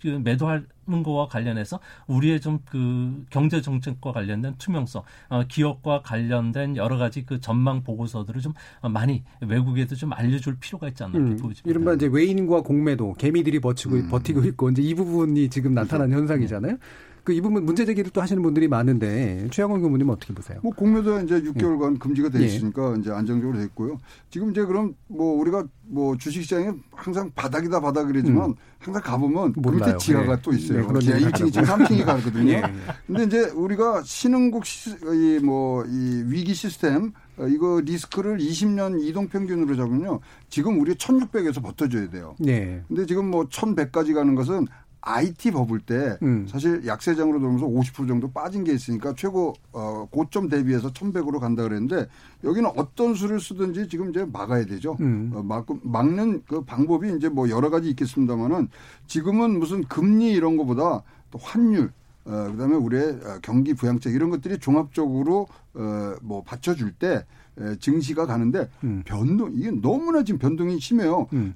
그 0.03 0.09
매도하는 0.09 1.03
거와 1.05 1.29
관련해서 1.29 1.79
우리의 2.09 2.41
좀 2.41 2.59
그 2.71 3.25
경제 3.31 3.61
정책과 3.61 4.13
관련된 4.13 4.55
투명성, 4.59 5.03
어, 5.29 5.43
기업과 5.49 6.03
관련된 6.03 6.77
여러 6.77 6.97
가지 6.97 7.25
그 7.27 7.41
전망 7.41 7.83
보고서들을 7.83 8.41
좀 8.41 8.53
많이 8.83 9.25
외국에도 9.41 9.97
좀 9.97 10.13
알려줄 10.13 10.57
필요가 10.61 10.89
있지 10.89 11.03
않나 11.03 11.19
음, 11.19 11.37
보입니다. 11.37 11.63
이른바 11.65 11.95
이제 11.95 12.09
외인과 12.11 12.63
공매도 12.63 13.15
개미들이 13.15 13.59
버티고 13.61 13.95
음. 13.97 14.09
버티고 14.09 14.45
있고 14.45 14.71
이제 14.71 14.83
이 14.83 14.95
부분이 14.95 15.51
지금 15.51 15.75
나타난. 15.75 16.13
현상이잖아요. 16.13 16.73
네. 16.73 16.79
그 17.25 17.41
이 17.41 17.41
부분 17.41 17.65
문제 17.65 17.85
제기를 17.85 18.11
또 18.11 18.21
하시는 18.21 18.43
분들이 18.43 18.69
많은데 18.69 19.49
최영원 19.51 19.81
교수님은 19.81 20.15
어떻게 20.15 20.35
보세요? 20.35 20.59
뭐 20.63 20.73
공매도 20.73 21.21
이제 21.21 21.41
6개월간 21.41 21.95
예. 21.95 21.99
금지가 21.99 22.29
돼 22.29 22.41
예. 22.41 22.45
있으니까 22.45 22.95
예. 22.95 23.01
이제 23.01 23.11
안정적으로 23.11 23.59
돼 23.59 23.65
있고요. 23.65 23.99
지금 24.31 24.51
이제 24.51 24.65
그럼 24.65 24.95
뭐 25.09 25.41
우리가 25.41 25.65
뭐 25.83 26.17
주식시장에 26.17 26.73
항상 26.93 27.31
바닥이다 27.35 27.81
바닥이라지만 27.81 28.51
음. 28.51 28.55
항상 28.79 29.03
가보면 29.03 29.53
그 29.55 29.71
밑에 29.71 29.97
지하가 29.99 30.37
네. 30.37 30.43
또 30.43 30.53
있어요. 30.53 30.87
네, 30.93 31.01
지하 31.01 31.19
1층, 31.19 31.51
2층, 31.51 31.65
3층이 31.65 32.05
가거든요. 32.05 32.53
예. 32.53 32.63
근데 33.07 33.25
이제 33.25 33.51
우리가 33.51 34.03
신흥국 34.05 34.65
시, 34.65 34.91
이, 34.91 35.41
뭐, 35.43 35.85
이 35.87 36.25
위기 36.27 36.55
시스템 36.55 37.13
어, 37.37 37.47
이거 37.47 37.81
리스크를 37.85 38.39
20년 38.39 39.03
이동 39.03 39.29
평균으로 39.29 39.75
잡으면요. 39.77 40.21
지금 40.49 40.81
우리 40.81 40.95
1600에서 40.95 41.63
버텨줘야 41.63 42.11
돼요. 42.11 42.35
네. 42.39 42.83
근데 42.89 43.07
지금 43.07 43.31
뭐 43.31 43.45
1100까지 43.45 44.15
가는 44.15 44.35
것은 44.35 44.67
IT 45.03 45.53
버블 45.53 45.81
때 45.81 46.19
음. 46.23 46.47
사실 46.49 46.87
약세장으로 46.87 47.39
들어오면서 47.39 47.67
50% 47.67 48.09
정도 48.09 48.31
빠진 48.31 48.65
게 48.65 48.73
있으니까 48.73 49.15
최고 49.17 49.55
어 49.73 50.07
고점 50.11 50.49
대비해서 50.49 50.93
1100으로 50.93 51.41
간다 51.41 51.63
그랬는데 51.63 52.07
여기는 52.45 52.71
어떤 52.77 53.15
수를 53.15 53.41
쓰든지 53.41 53.89
지금 53.89 54.11
이제 54.11 54.27
막아야 54.31 54.65
되죠. 54.67 54.97
음. 55.01 55.33
어, 55.35 55.43
막, 55.43 55.67
막는 55.83 56.43
그 56.47 56.63
방법이 56.63 57.15
이제 57.17 57.29
뭐 57.29 57.49
여러 57.49 57.71
가지 57.71 57.89
있겠습니다만은 57.91 58.69
지금은 59.07 59.59
무슨 59.59 59.83
금리 59.85 60.33
이런 60.33 60.57
거보다 60.57 61.03
또 61.31 61.39
환율 61.39 61.93
어, 62.25 62.49
그다음에 62.53 62.77
우리의 62.77 63.21
어, 63.25 63.39
경기 63.43 63.75
부양책 63.75 64.15
이런 64.15 64.31
것들이 64.31 64.59
종합적으로 64.59 65.49
어, 65.75 66.15
뭐 66.23 66.43
받쳐줄 66.43 66.93
때 66.93 67.25
에, 67.59 67.77
증시가 67.79 68.27
가는데 68.27 68.69
음. 68.85 69.03
변동 69.05 69.53
이게 69.55 69.71
너무나 69.71 70.23
지금 70.23 70.39
변동이 70.39 70.79
심해요. 70.79 71.27
음. 71.33 71.55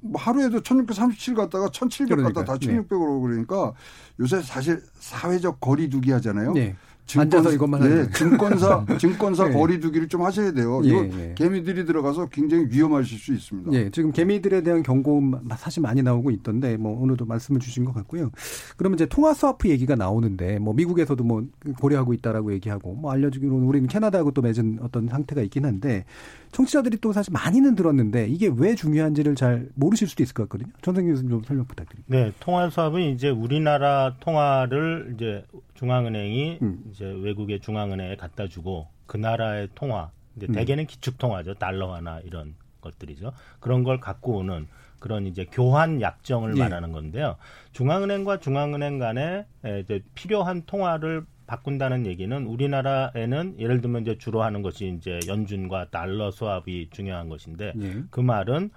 뭐 0.00 0.20
하루에도 0.20 0.60
1637 0.62 1.34
갔다가 1.34 1.70
1700 1.70 2.16
그러니까. 2.16 2.44
갔다 2.44 2.52
다 2.52 2.58
1600으로 2.58 3.22
그러니까 3.22 3.72
요새 4.20 4.40
사실 4.42 4.82
사회적 4.98 5.60
거리두기 5.60 6.12
하잖아요. 6.12 6.52
네. 6.52 6.76
증권, 7.06 7.42
서 7.42 7.52
이것만 7.52 7.80
네, 7.80 8.10
증권사 8.10 8.86
증권사 8.98 9.48
네. 9.48 9.54
거리두기를 9.54 10.08
좀 10.08 10.22
하셔야 10.22 10.52
돼요. 10.52 10.80
예, 10.84 10.88
이거 10.88 11.08
예. 11.18 11.34
개미들이 11.34 11.84
들어가서 11.84 12.28
굉장히 12.28 12.66
위험하실 12.70 13.18
수 13.18 13.34
있습니다. 13.34 13.72
예, 13.72 13.90
지금 13.90 14.12
개미들에 14.12 14.62
대한 14.62 14.82
경고 14.82 15.22
사실 15.56 15.82
많이 15.82 16.02
나오고 16.02 16.30
있던데 16.30 16.76
뭐 16.76 17.00
오늘도 17.00 17.26
말씀을 17.26 17.60
주신 17.60 17.84
것 17.84 17.92
같고요. 17.92 18.30
그러면 18.76 18.96
이제 18.96 19.06
통화 19.06 19.34
스와프 19.34 19.68
얘기가 19.68 19.94
나오는데 19.94 20.58
뭐 20.58 20.74
미국에서도 20.74 21.22
뭐 21.22 21.44
고려하고 21.80 22.14
있다라고 22.14 22.52
얘기하고 22.54 22.94
뭐 22.94 23.12
알려주기로는 23.12 23.66
우리는 23.66 23.88
캐나다하고 23.88 24.30
또 24.30 24.40
맺은 24.42 24.78
어떤 24.82 25.08
상태가 25.08 25.42
있긴 25.42 25.64
한데 25.64 26.04
청취자들이 26.52 26.98
또 27.00 27.12
사실 27.12 27.32
많이는 27.32 27.74
들었는데 27.74 28.28
이게 28.28 28.50
왜 28.54 28.74
중요한지를 28.74 29.34
잘 29.34 29.68
모르실 29.74 30.06
수도 30.08 30.22
있을 30.22 30.34
것 30.34 30.44
같거든요. 30.44 30.70
전생 30.82 31.06
교수님 31.06 31.30
좀 31.30 31.42
설명 31.44 31.66
부탁드립니다. 31.66 32.06
네, 32.08 32.32
통화 32.40 32.68
수합은 32.70 33.00
이제 33.02 33.30
우리나라 33.30 34.16
통화를 34.20 35.14
이제 35.14 35.44
중앙은행이 35.82 36.58
음. 36.62 36.84
이제 36.90 37.04
외국의 37.04 37.58
중앙은행에 37.58 38.14
갖다 38.14 38.46
주고 38.46 38.86
그 39.06 39.16
나라의 39.16 39.68
통화, 39.74 40.12
이제 40.36 40.46
음. 40.48 40.52
대개는 40.52 40.86
기축 40.86 41.18
통화죠. 41.18 41.54
달러화나 41.54 42.20
이런 42.20 42.54
것들이죠. 42.80 43.32
그런 43.58 43.82
걸 43.82 43.98
갖고 43.98 44.36
오는 44.36 44.68
그런 45.00 45.26
이제 45.26 45.44
교환 45.50 46.00
약정을 46.00 46.56
예. 46.56 46.60
말하는 46.60 46.92
건데요. 46.92 47.36
중앙은행과 47.72 48.38
중앙은행 48.38 49.00
간에 49.00 49.44
이제 49.82 50.04
필요한 50.14 50.62
통화를 50.66 51.24
바꾼다는 51.48 52.06
얘기는 52.06 52.46
우리나라에는 52.46 53.56
예를 53.58 53.80
들면 53.80 54.02
이제 54.02 54.16
주로 54.16 54.44
하는 54.44 54.62
것이 54.62 54.94
이제 54.96 55.18
연준과 55.26 55.90
달러 55.90 56.30
수합이 56.30 56.90
중요한 56.92 57.28
것인데 57.28 57.72
예. 57.76 58.02
그 58.10 58.20
말은 58.20 58.70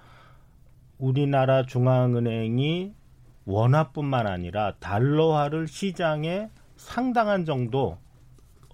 우리나라 0.98 1.64
중앙은행이 1.64 2.92
원화뿐만 3.44 4.26
아니라 4.26 4.74
달러화를 4.80 5.68
시장에 5.68 6.48
상당한 6.76 7.44
정도 7.44 7.98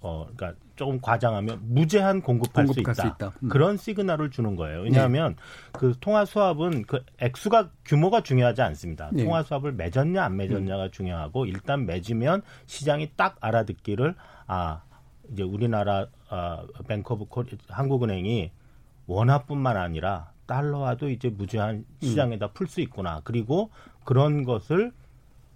어 0.01 0.27
그러니까 0.35 0.59
조금 0.75 0.99
과장하면 0.99 1.59
무제한 1.63 2.21
공급할 2.21 2.67
수 2.67 2.79
있다. 2.79 2.93
수 2.93 3.07
있다. 3.07 3.31
음. 3.43 3.49
그런 3.49 3.77
시그널을 3.77 4.31
주는 4.31 4.55
거예요. 4.55 4.81
왜냐하면 4.81 5.35
네. 5.35 5.41
그 5.71 5.93
통화 5.99 6.25
스와프는 6.25 6.83
그 6.83 7.03
액수가 7.19 7.69
규모가 7.85 8.21
중요하지 8.21 8.61
않습니다. 8.63 9.09
네. 9.13 9.23
통화 9.23 9.43
스와프를 9.43 9.73
맺었냐 9.73 10.23
안 10.23 10.35
맺었냐가 10.35 10.85
음. 10.85 10.91
중요하고 10.91 11.45
일단 11.45 11.85
맺으면 11.85 12.41
시장이 12.65 13.11
딱 13.15 13.37
알아듣기를 13.39 14.15
아 14.47 14.81
이제 15.31 15.43
우리나라 15.43 16.07
아, 16.29 16.65
Bank 16.87 17.13
of 17.13 17.25
Ko 17.25 17.43
한국은행이 17.69 18.51
원화뿐만 19.05 19.77
아니라 19.77 20.31
달러화도 20.47 21.09
이제 21.09 21.29
무제한 21.29 21.75
음. 21.75 21.85
시장에다 22.01 22.47
음. 22.47 22.49
풀수 22.53 22.81
있구나. 22.81 23.21
그리고 23.23 23.69
그런 24.03 24.43
것을 24.43 24.91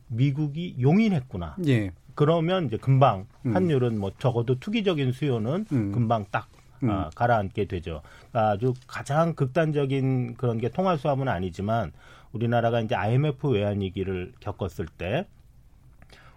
미국이 0.07 0.75
용인했구나. 0.79 1.57
예. 1.67 1.91
그러면 2.17 2.65
이제 2.65 2.75
금방 2.75 3.27
음. 3.45 3.55
환율은 3.55 3.97
뭐 3.97 4.11
적어도 4.19 4.59
투기적인 4.59 5.13
수요는 5.13 5.67
음. 5.71 5.91
금방 5.93 6.25
딱 6.29 6.49
음. 6.83 6.89
아, 6.89 7.09
가라앉게 7.15 7.65
되죠. 7.65 8.01
아주 8.33 8.73
가장 8.87 9.33
극단적인 9.35 10.35
그런 10.35 10.57
게 10.57 10.69
통화 10.69 10.97
수합은 10.97 11.29
아니지만 11.29 11.93
우리나라가 12.33 12.81
이제 12.81 12.93
IMF 12.95 13.47
외환 13.47 13.79
위기를 13.79 14.33
겪었을 14.41 14.87
때 14.87 15.27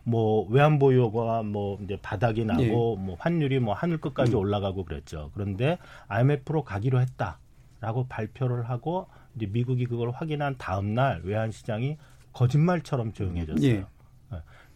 뭐 0.05 0.47
외환 0.49 0.79
보유가 0.79 1.43
뭐 1.43 1.79
이제 1.83 1.99
바닥이 2.01 2.45
나고 2.45 2.63
예. 2.63 2.69
뭐 2.69 3.17
환율이 3.19 3.61
뭐 3.61 3.75
하늘 3.75 3.99
끝까지 3.99 4.33
음. 4.33 4.39
올라가고 4.39 4.85
그랬죠. 4.85 5.31
그런데 5.35 5.79
IMF로 6.09 6.65
가기로 6.65 7.01
했다라고 7.01 8.07
발표를 8.09 8.69
하고 8.69 9.07
이제 9.37 9.47
미국이 9.47 9.87
그걸 9.87 10.11
확인한 10.11 10.57
다음 10.59 10.95
날 10.95 11.21
외환 11.25 11.51
시장이 11.51 11.99
거짓말처럼 12.33 13.13
조용해졌어요. 13.13 13.71
예. 13.71 13.85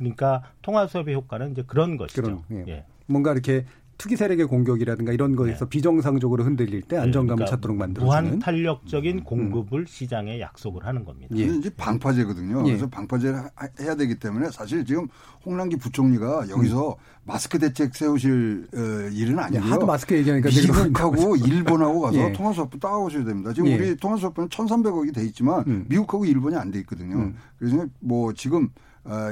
그러니까 0.05 0.43
통화 0.63 0.87
수업의 0.87 1.15
효과는 1.15 1.53
이제 1.53 1.65
그런 1.67 1.97
것이죠. 1.97 2.23
그런, 2.23 2.43
예. 2.53 2.65
예. 2.69 2.85
뭔가 3.07 3.33
이렇게 3.33 3.65
투기 3.97 4.17
세력의 4.17 4.47
공격이라든가 4.47 5.13
이런 5.13 5.37
거에서 5.37 5.67
네. 5.67 5.69
비정상적으로 5.69 6.43
흔들릴 6.43 6.83
때 6.83 6.97
안정감을 6.97 7.37
그러니까 7.37 7.57
찾도록 7.57 7.77
만들어주는 7.77 8.07
무한 8.25 8.39
탄력적인 8.41 9.19
음. 9.19 9.25
공급을 9.25 9.81
음. 9.81 9.87
시장에 9.87 10.41
약속을 10.41 10.85
하는 10.85 11.05
겁니다. 11.05 11.35
예. 11.37 11.45
이제 11.45 11.71
방파제거든요. 11.77 12.63
예. 12.67 12.71
그래서 12.71 12.89
방파제를 12.89 13.41
해야 13.81 13.95
되기 13.95 14.17
때문에 14.19 14.51
사실 14.51 14.85
지금 14.85 15.07
홍남기 15.47 15.77
부총리가 15.77 16.49
여기서 16.51 16.89
음. 16.91 16.95
마스크 17.23 17.59
대책 17.59 17.95
세우실 17.95 18.67
어, 18.75 19.11
일은 19.13 19.39
아니고요. 19.39 19.73
하도 19.73 19.87
마스크 19.87 20.17
얘기하니까 20.17 20.49
미국하고 20.51 21.37
일본하고 21.37 22.01
가서 22.01 22.19
예. 22.31 22.33
통화수합부 22.33 22.81
따오셔야 22.81 23.25
됩니다. 23.25 23.53
지금 23.53 23.69
예. 23.69 23.77
우리 23.77 23.97
통화수합부는 23.97 24.49
1,300억이 24.49 25.15
돼 25.15 25.25
있지만 25.25 25.63
음. 25.69 25.85
미국하고 25.89 26.25
일본이 26.25 26.57
안 26.57 26.73
돼 26.73 26.81
있거든요. 26.81 27.17
음. 27.17 27.37
그래서 27.59 27.87
뭐 28.01 28.33
지금 28.33 28.65
어, 28.65 28.69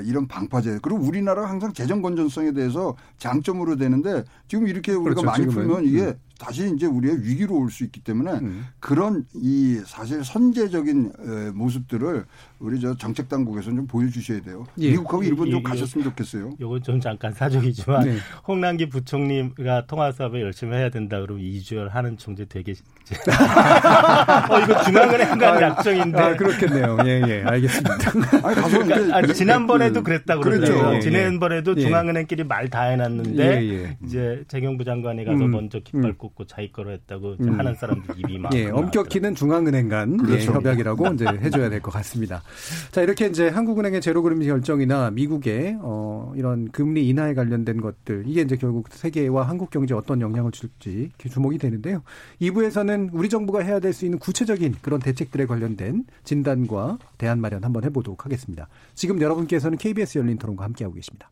이런 0.04 0.26
방파제 0.28 0.80
그리고 0.82 1.00
우리나라가 1.00 1.48
항상 1.48 1.72
재정 1.72 2.02
건전성에 2.02 2.52
대해서 2.52 2.96
장점으로 3.18 3.76
되는데 3.76 4.24
지금 4.48 4.66
이렇게 4.68 4.92
우리가 4.92 5.20
그렇죠, 5.20 5.26
많이 5.26 5.44
지금은. 5.44 5.66
풀면 5.68 5.84
이게 5.86 6.02
음. 6.06 6.14
다시 6.38 6.72
이제 6.74 6.86
우리의 6.86 7.22
위기로 7.22 7.56
올 7.56 7.70
수 7.70 7.84
있기 7.84 8.00
때문에 8.02 8.32
음. 8.32 8.66
그런 8.80 9.24
이 9.34 9.80
사실 9.86 10.22
선제적인 10.24 11.52
모습들을 11.54 12.26
우리 12.62 12.78
저 12.80 12.96
정책 12.96 13.28
당국에서 13.28 13.70
좀 13.70 13.86
보여주셔야 13.86 14.40
돼요. 14.40 14.64
예. 14.78 14.90
미국하고 14.90 15.22
일본 15.24 15.50
좀 15.50 15.58
예, 15.58 15.62
가셨으면 15.62 16.04
좋겠어요. 16.04 16.50
요건 16.60 16.82
좀 16.82 17.00
잠깐 17.00 17.32
사적이지만 17.32 18.04
네. 18.04 18.16
홍남기 18.46 18.88
부총리가 18.88 19.86
통화 19.86 20.12
사업에 20.12 20.40
열심히 20.40 20.76
해야 20.76 20.88
된다 20.88 21.20
그러면 21.20 21.44
이주열 21.44 21.88
하는 21.88 22.16
총재 22.16 22.44
되게 22.48 22.74
어, 24.48 24.60
이거 24.60 24.82
중앙은행 24.84 25.36
간 25.38 25.56
아, 25.56 25.60
약정인데. 25.60 26.18
아, 26.18 26.36
그렇겠네요. 26.36 26.98
예, 27.04 27.22
예, 27.26 27.42
알겠습니다. 27.44 27.94
아니, 28.46 28.54
가서 28.54 28.78
그러니까, 28.78 29.16
아니, 29.16 29.34
지난번에도 29.34 30.00
음. 30.00 30.04
그랬다고 30.04 30.40
그랬죠. 30.40 30.72
그러죠. 30.72 30.94
예, 30.94 31.00
지난번에도 31.00 31.74
예. 31.76 31.80
중앙은행끼리 31.82 32.44
말 32.44 32.62
다 32.72 32.84
해놨는데 32.84 33.62
예, 33.64 33.70
예. 33.70 33.96
이제 34.06 34.44
재경부 34.48 34.84
장관이 34.84 35.24
가서 35.26 35.44
음, 35.44 35.50
먼저 35.50 35.78
깃발 35.80 36.04
음. 36.04 36.14
꽂고 36.16 36.46
자기 36.46 36.72
거로 36.72 36.90
했다고 36.92 37.36
음. 37.40 37.58
하는 37.58 37.74
사람들 37.74 38.14
입이 38.18 38.38
막. 38.38 38.54
예, 38.54 38.70
엄격히는 38.70 39.34
중앙은행 39.34 39.88
간 39.90 40.16
예, 40.22 40.24
그렇죠. 40.24 40.52
협약이라고 40.54 41.08
이제 41.14 41.26
해줘야 41.26 41.68
될 41.68 41.82
것 41.82 41.90
같습니다. 41.90 42.42
자, 42.90 43.03
이렇게 43.03 43.26
이제 43.26 43.48
한국은행의 43.48 44.00
제로금리 44.00 44.46
결정이나 44.46 45.11
미국의 45.11 45.78
어, 45.80 46.32
이런 46.36 46.70
금리 46.72 47.09
인하에 47.09 47.34
관련된 47.34 47.80
것들 47.80 48.24
이게 48.26 48.40
이제 48.42 48.57
결국 48.57 48.88
세계와 48.90 49.48
한국 49.48 49.70
경제에 49.70 49.96
어떤 49.96 50.20
영향을 50.20 50.50
줄지 50.50 51.11
주목이 51.18 51.59
되는데요. 51.59 52.03
2부에서는 52.40 53.11
우리 53.12 53.28
정부가 53.28 53.61
해야 53.61 53.78
될 53.78 53.92
수 53.92 54.05
있는 54.05 54.18
구체적인 54.18 54.76
그런 54.82 55.00
대책들에 55.00 55.46
관련된 55.46 56.05
진단과 56.24 56.98
대안 57.18 57.40
마련 57.40 57.64
한번 57.64 57.84
해 57.84 57.90
보도록 57.90 58.24
하겠습니다. 58.24 58.68
지금 58.94 59.20
여러분께서는 59.20 59.78
KBS 59.78 60.18
열린 60.18 60.38
토론과 60.38 60.64
함께하고 60.64 60.94
계십니다. 60.94 61.30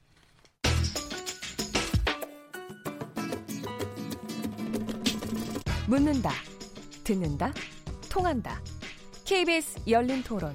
묻는다, 5.87 6.31
듣는다, 7.03 7.53
통한다. 8.09 8.61
KBS 9.25 9.81
열린 9.89 10.23
토론. 10.23 10.55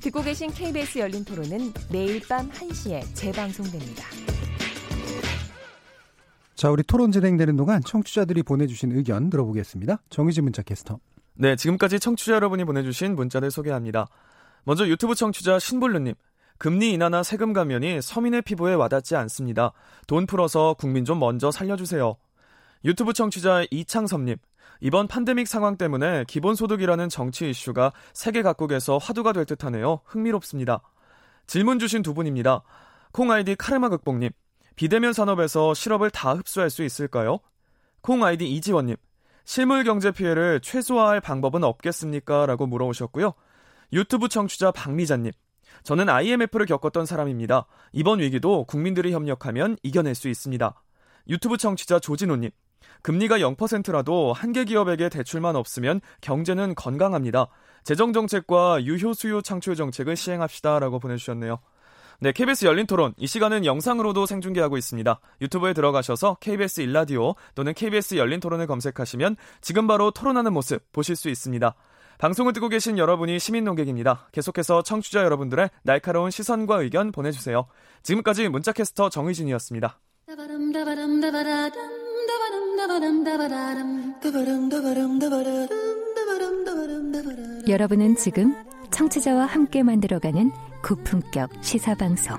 듣고 0.00 0.22
계신 0.22 0.50
KBS 0.50 0.98
열린 0.98 1.24
토론은 1.24 1.72
매일 1.90 2.20
밤 2.28 2.48
1시에 2.50 3.02
재방송됩니다. 3.14 4.04
자, 6.54 6.70
우리 6.70 6.82
토론 6.82 7.12
진행되는 7.12 7.56
동안 7.56 7.82
청취자들이 7.82 8.42
보내주신 8.42 8.92
의견 8.92 9.30
들어보겠습니다. 9.30 10.02
정의진 10.10 10.44
문자 10.44 10.62
캐스터. 10.62 10.98
네, 11.34 11.54
지금까지 11.54 12.00
청취자 12.00 12.32
여러분이 12.34 12.64
보내주신 12.64 13.14
문자를 13.14 13.50
소개합니다. 13.50 14.08
먼저 14.64 14.86
유튜브 14.88 15.14
청취자 15.14 15.58
신블루님. 15.58 16.14
금리 16.58 16.92
인하나 16.92 17.22
세금 17.22 17.52
감면이 17.52 18.02
서민의 18.02 18.42
피부에 18.42 18.74
와닿지 18.74 19.14
않습니다. 19.14 19.72
돈 20.08 20.26
풀어서 20.26 20.74
국민 20.74 21.04
좀 21.04 21.20
먼저 21.20 21.52
살려주세요. 21.52 22.16
유튜브 22.84 23.12
청취자 23.12 23.64
이창섭님. 23.70 24.36
이번 24.80 25.08
팬데믹 25.08 25.48
상황 25.48 25.76
때문에 25.76 26.24
기본소득이라는 26.28 27.08
정치 27.08 27.50
이슈가 27.50 27.92
세계 28.12 28.42
각국에서 28.42 28.98
화두가 28.98 29.32
될 29.32 29.44
듯하네요. 29.44 30.00
흥미롭습니다. 30.04 30.82
질문 31.46 31.78
주신 31.78 32.02
두 32.02 32.14
분입니다. 32.14 32.62
콩 33.12 33.32
아이디 33.32 33.56
카르마 33.56 33.88
극복님. 33.88 34.30
비대면 34.76 35.12
산업에서 35.12 35.74
실업을 35.74 36.10
다 36.10 36.34
흡수할 36.34 36.70
수 36.70 36.84
있을까요? 36.84 37.40
콩 38.00 38.22
아이디 38.22 38.48
이지원님. 38.48 38.94
실물 39.44 39.82
경제 39.82 40.12
피해를 40.12 40.60
최소화할 40.60 41.20
방법은 41.20 41.64
없겠습니까? 41.64 42.46
라고 42.46 42.66
물어오셨고요. 42.66 43.32
유튜브 43.92 44.28
청취자 44.28 44.70
박미자님. 44.70 45.32
저는 45.82 46.08
IMF를 46.08 46.66
겪었던 46.66 47.06
사람입니다. 47.06 47.66
이번 47.92 48.20
위기도 48.20 48.64
국민들이 48.64 49.12
협력하면 49.12 49.76
이겨낼 49.82 50.14
수 50.14 50.28
있습니다. 50.28 50.80
유튜브 51.28 51.56
청취자 51.56 51.98
조진호님. 51.98 52.50
금리가 53.02 53.38
0%라도 53.38 54.32
한계 54.32 54.64
기업에게 54.64 55.08
대출만 55.08 55.56
없으면 55.56 56.00
경제는 56.20 56.74
건강합니다. 56.74 57.48
재정 57.84 58.12
정책과 58.12 58.84
유효 58.84 59.14
수요 59.14 59.40
창출 59.40 59.76
정책을 59.76 60.16
시행합시다. 60.16 60.78
라고 60.78 60.98
보내주셨네요. 60.98 61.58
네, 62.20 62.32
KBS 62.32 62.66
열린 62.66 62.86
토론. 62.86 63.14
이 63.16 63.28
시간은 63.28 63.64
영상으로도 63.64 64.26
생중계하고 64.26 64.76
있습니다. 64.76 65.20
유튜브에 65.40 65.72
들어가셔서 65.72 66.38
KBS 66.40 66.80
일라디오 66.80 67.34
또는 67.54 67.74
KBS 67.74 68.16
열린 68.16 68.40
토론을 68.40 68.66
검색하시면 68.66 69.36
지금 69.60 69.86
바로 69.86 70.10
토론하는 70.10 70.52
모습 70.52 70.82
보실 70.92 71.14
수 71.14 71.28
있습니다. 71.28 71.74
방송을 72.18 72.52
듣고 72.52 72.68
계신 72.68 72.98
여러분이 72.98 73.38
시민 73.38 73.62
농객입니다. 73.64 74.28
계속해서 74.32 74.82
청취자 74.82 75.22
여러분들의 75.22 75.70
날카로운 75.84 76.32
시선과 76.32 76.82
의견 76.82 77.12
보내주세요. 77.12 77.68
지금까지 78.02 78.48
문자캐스터 78.48 79.08
정의진이었습니다. 79.10 80.00
여러분은 87.68 88.14
지금 88.16 88.54
청취자와 88.90 89.46
함께 89.46 89.82
만들어가는 89.82 90.52
고품격 90.84 91.50
시사방송 91.60 92.38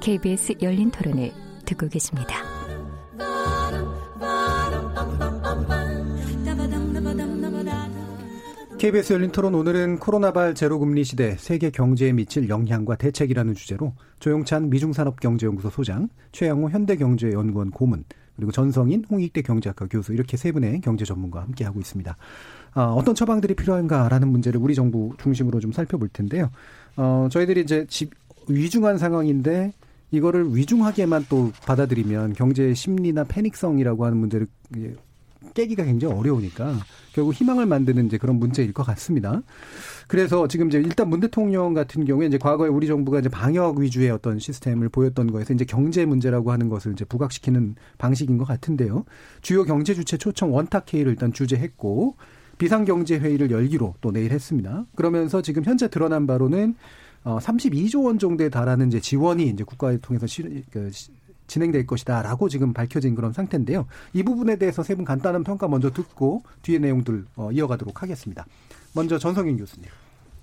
KBS 0.00 0.54
열린 0.62 0.90
토론을 0.90 1.30
듣고 1.64 1.88
계십니다. 1.88 2.42
KBS 8.78 9.12
열린 9.12 9.30
토론 9.30 9.54
오늘은 9.54 9.98
코로나발 9.98 10.54
제로금리 10.54 11.04
시대 11.04 11.36
세계 11.36 11.70
경제에 11.70 12.12
미칠 12.12 12.48
영향과 12.48 12.96
대책이라는 12.96 13.54
주제로 13.54 13.92
조용찬 14.18 14.70
미중산업경제연구소 14.70 15.70
소장, 15.70 16.08
최양호 16.32 16.70
현대경제연구원 16.70 17.70
고문, 17.70 18.04
그리고 18.38 18.52
전성인 18.52 19.04
홍익대 19.10 19.42
경제학과 19.42 19.88
교수 19.88 20.14
이렇게 20.14 20.36
세 20.36 20.52
분의 20.52 20.80
경제 20.80 21.04
전문가와 21.04 21.44
함께 21.44 21.64
하고 21.64 21.80
있습니다. 21.80 22.16
어, 22.76 22.82
어떤 22.96 23.16
처방들이 23.16 23.54
필요한가라는 23.54 24.28
문제를 24.28 24.60
우리 24.60 24.76
정부 24.76 25.12
중심으로 25.20 25.58
좀 25.58 25.72
살펴볼 25.72 26.08
텐데요. 26.08 26.48
어, 26.96 27.26
저희들이 27.32 27.62
이제 27.62 27.84
집 27.88 28.12
위중한 28.46 28.96
상황인데 28.96 29.72
이거를 30.12 30.54
위중하게만 30.54 31.26
또 31.28 31.50
받아들이면 31.66 32.34
경제 32.34 32.72
심리나 32.74 33.24
패닉성이라고 33.24 34.04
하는 34.06 34.18
문제를 34.18 34.46
깨기가 35.54 35.84
굉장히 35.84 36.14
어려우니까 36.14 36.76
결국 37.12 37.34
희망을 37.34 37.66
만드는 37.66 38.06
이제 38.06 38.18
그런 38.18 38.36
문제일 38.36 38.72
것 38.72 38.84
같습니다. 38.84 39.42
그래서 40.08 40.48
지금 40.48 40.68
이제 40.68 40.78
일단 40.78 41.08
문 41.10 41.20
대통령 41.20 41.74
같은 41.74 42.06
경우에 42.06 42.26
이제 42.26 42.38
과거에 42.38 42.68
우리 42.68 42.86
정부가 42.86 43.20
이제 43.20 43.28
방역 43.28 43.76
위주의 43.78 44.10
어떤 44.10 44.38
시스템을 44.38 44.88
보였던 44.88 45.30
거에서 45.30 45.52
이제 45.52 45.66
경제 45.66 46.06
문제라고 46.06 46.50
하는 46.50 46.70
것을 46.70 46.92
이제 46.92 47.04
부각시키는 47.04 47.76
방식인 47.98 48.38
것 48.38 48.46
같은데요. 48.48 49.04
주요 49.42 49.64
경제 49.64 49.92
주체 49.94 50.16
초청 50.16 50.52
원탁 50.54 50.92
회의를 50.92 51.12
일단 51.12 51.32
주재했고 51.32 52.16
비상경제 52.56 53.18
회의를 53.18 53.50
열기로 53.50 53.94
또 54.00 54.10
내일 54.10 54.32
했습니다. 54.32 54.86
그러면서 54.96 55.42
지금 55.42 55.62
현재 55.64 55.88
드러난 55.88 56.26
바로는 56.26 56.74
어 57.24 57.38
32조 57.38 58.06
원 58.06 58.18
정도에 58.18 58.48
달하는 58.48 58.88
이제 58.88 59.00
지원이 59.00 59.46
이제 59.48 59.62
국가를 59.62 59.98
통해서 60.00 60.26
시, 60.26 60.64
그, 60.70 60.90
진행될 61.48 61.86
것이다라고 61.86 62.48
지금 62.48 62.72
밝혀진 62.72 63.14
그런 63.14 63.32
상태인데요. 63.32 63.86
이 64.14 64.22
부분에 64.22 64.56
대해서 64.56 64.82
세 64.82 64.94
분 64.94 65.04
간단한 65.04 65.44
평가 65.44 65.68
먼저 65.68 65.90
듣고 65.90 66.42
뒤에 66.62 66.78
내용들 66.78 67.26
어, 67.36 67.50
이어가도록 67.52 68.02
하겠습니다. 68.02 68.46
먼저 68.98 69.18
전성인 69.18 69.56
교수님. 69.56 69.88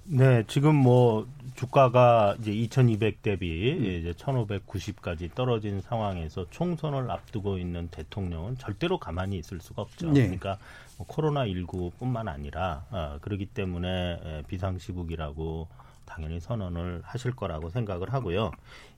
네, 0.08 0.44
지금 0.48 0.76
뭐 0.76 1.28
주가가 1.56 2.36
이제 2.40 2.52
2,200 2.54 3.22
대비 3.22 3.74
음. 3.74 3.86
이제 3.86 4.14
1,590까지 4.14 5.34
떨어진 5.34 5.82
상황에서 5.82 6.46
총선을 6.52 7.10
앞두고 7.10 7.58
있는 7.58 7.88
대통령은 7.90 8.58
절대로 8.58 9.00
가만히 9.00 9.38
있을 9.38 9.60
수가 9.60 9.82
없죠. 9.82 10.12
네. 10.12 10.22
그러니까 10.22 10.58
뭐 10.98 11.08
코로나 11.08 11.46
19뿐만 11.46 12.28
아니라 12.28 12.86
어, 12.92 13.18
그러기 13.22 13.48
때문에 13.48 14.44
비상시국이라고 14.48 15.68
당연히 16.06 16.40
선언을 16.40 17.02
하실 17.04 17.36
거라고 17.36 17.70
생각을 17.70 18.14
하고요. 18.14 18.52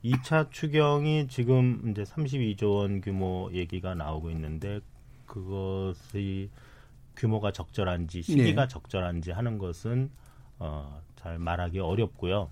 2차 0.03 0.51
추경이 0.51 1.29
지금 1.29 1.89
이제 1.89 2.03
32조 2.03 2.79
원 2.79 3.01
규모 3.01 3.49
얘기가 3.53 3.95
나오고 3.95 4.29
있는데 4.31 4.81
그것이 5.25 6.49
규모가 7.17 7.51
적절한지 7.51 8.21
시기가 8.21 8.61
네. 8.63 8.67
적절한지 8.67 9.31
하는 9.31 9.57
것은 9.57 10.09
어, 10.59 11.01
잘 11.15 11.37
말하기 11.37 11.79
어렵고요. 11.79 12.49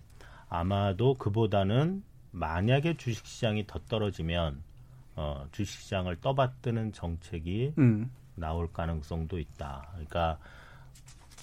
아마도 0.50 1.16
그보다는 1.16 2.04
만약에 2.32 2.98
주식시장이 2.98 3.66
더 3.68 3.80
떨어지면 3.88 4.62
어, 5.16 5.48
주식시장을 5.52 6.20
떠받드는 6.20 6.92
정책이 6.92 7.74
음. 7.78 8.12
나올 8.36 8.72
가능성도 8.72 9.40
있다. 9.40 9.88
그러니까 9.92 10.38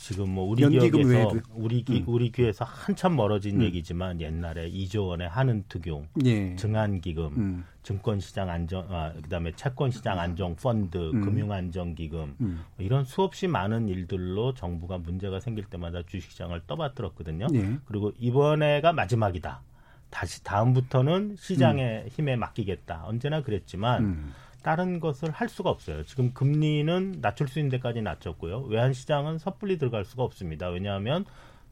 지금 0.03 0.31
뭐 0.31 0.45
우리 0.45 0.69
기억에서 0.69 1.33
우리 1.55 1.85
기, 1.85 2.01
음. 2.01 2.05
우리 2.09 2.33
귀에서 2.33 2.65
한참 2.65 3.15
멀어진 3.15 3.61
음. 3.61 3.63
얘기지만 3.63 4.21
옛날에 4.21 4.69
2조 4.69 5.07
원의 5.07 5.29
한은 5.29 5.67
특용, 5.69 6.09
예. 6.25 6.57
증안기금, 6.57 7.25
음. 7.37 7.65
증권 7.85 8.19
시장 8.19 8.51
안정, 8.51 8.85
아, 8.91 9.13
그다음에 9.13 9.53
채권 9.55 9.93
시장 9.93 10.19
안정 10.19 10.57
펀드, 10.57 10.99
음. 10.99 11.21
금융 11.21 11.53
안정 11.53 11.95
기금 11.95 12.35
음. 12.41 12.65
이런 12.79 13.05
수없이 13.05 13.47
많은 13.47 13.89
일들로 13.89 14.55
정부가 14.55 14.99
문제가 14.99 15.39
생길 15.39 15.67
때마다 15.67 16.03
주식시장을 16.03 16.63
떠받들었거든요. 16.67 17.47
예. 17.55 17.79
그리고 17.85 18.11
이번에가 18.19 18.93
마지막이다. 18.93 19.63
다시 20.11 20.43
다음부터는 20.43 21.37
시장의 21.39 22.03
음. 22.03 22.09
힘에 22.09 22.35
맡기겠다. 22.35 23.05
언제나 23.07 23.41
그랬지만. 23.41 24.33
다른 24.63 25.01
것을 25.01 25.31
할 25.31 25.49
수가 25.49 25.71
없어요. 25.71 26.05
지금 26.05 26.33
금리는 26.33 27.19
낮출 27.21 27.49
수 27.49 27.59
있는 27.59 27.71
데까지 27.71 28.03
낮췄고요. 28.03 28.63
외환 28.63 28.93
시장은 28.93 29.39
섣불리 29.39 29.79
들어갈 29.79 30.05
수가 30.05 30.23
없습니다. 30.23 30.69
왜냐하면 30.69 31.25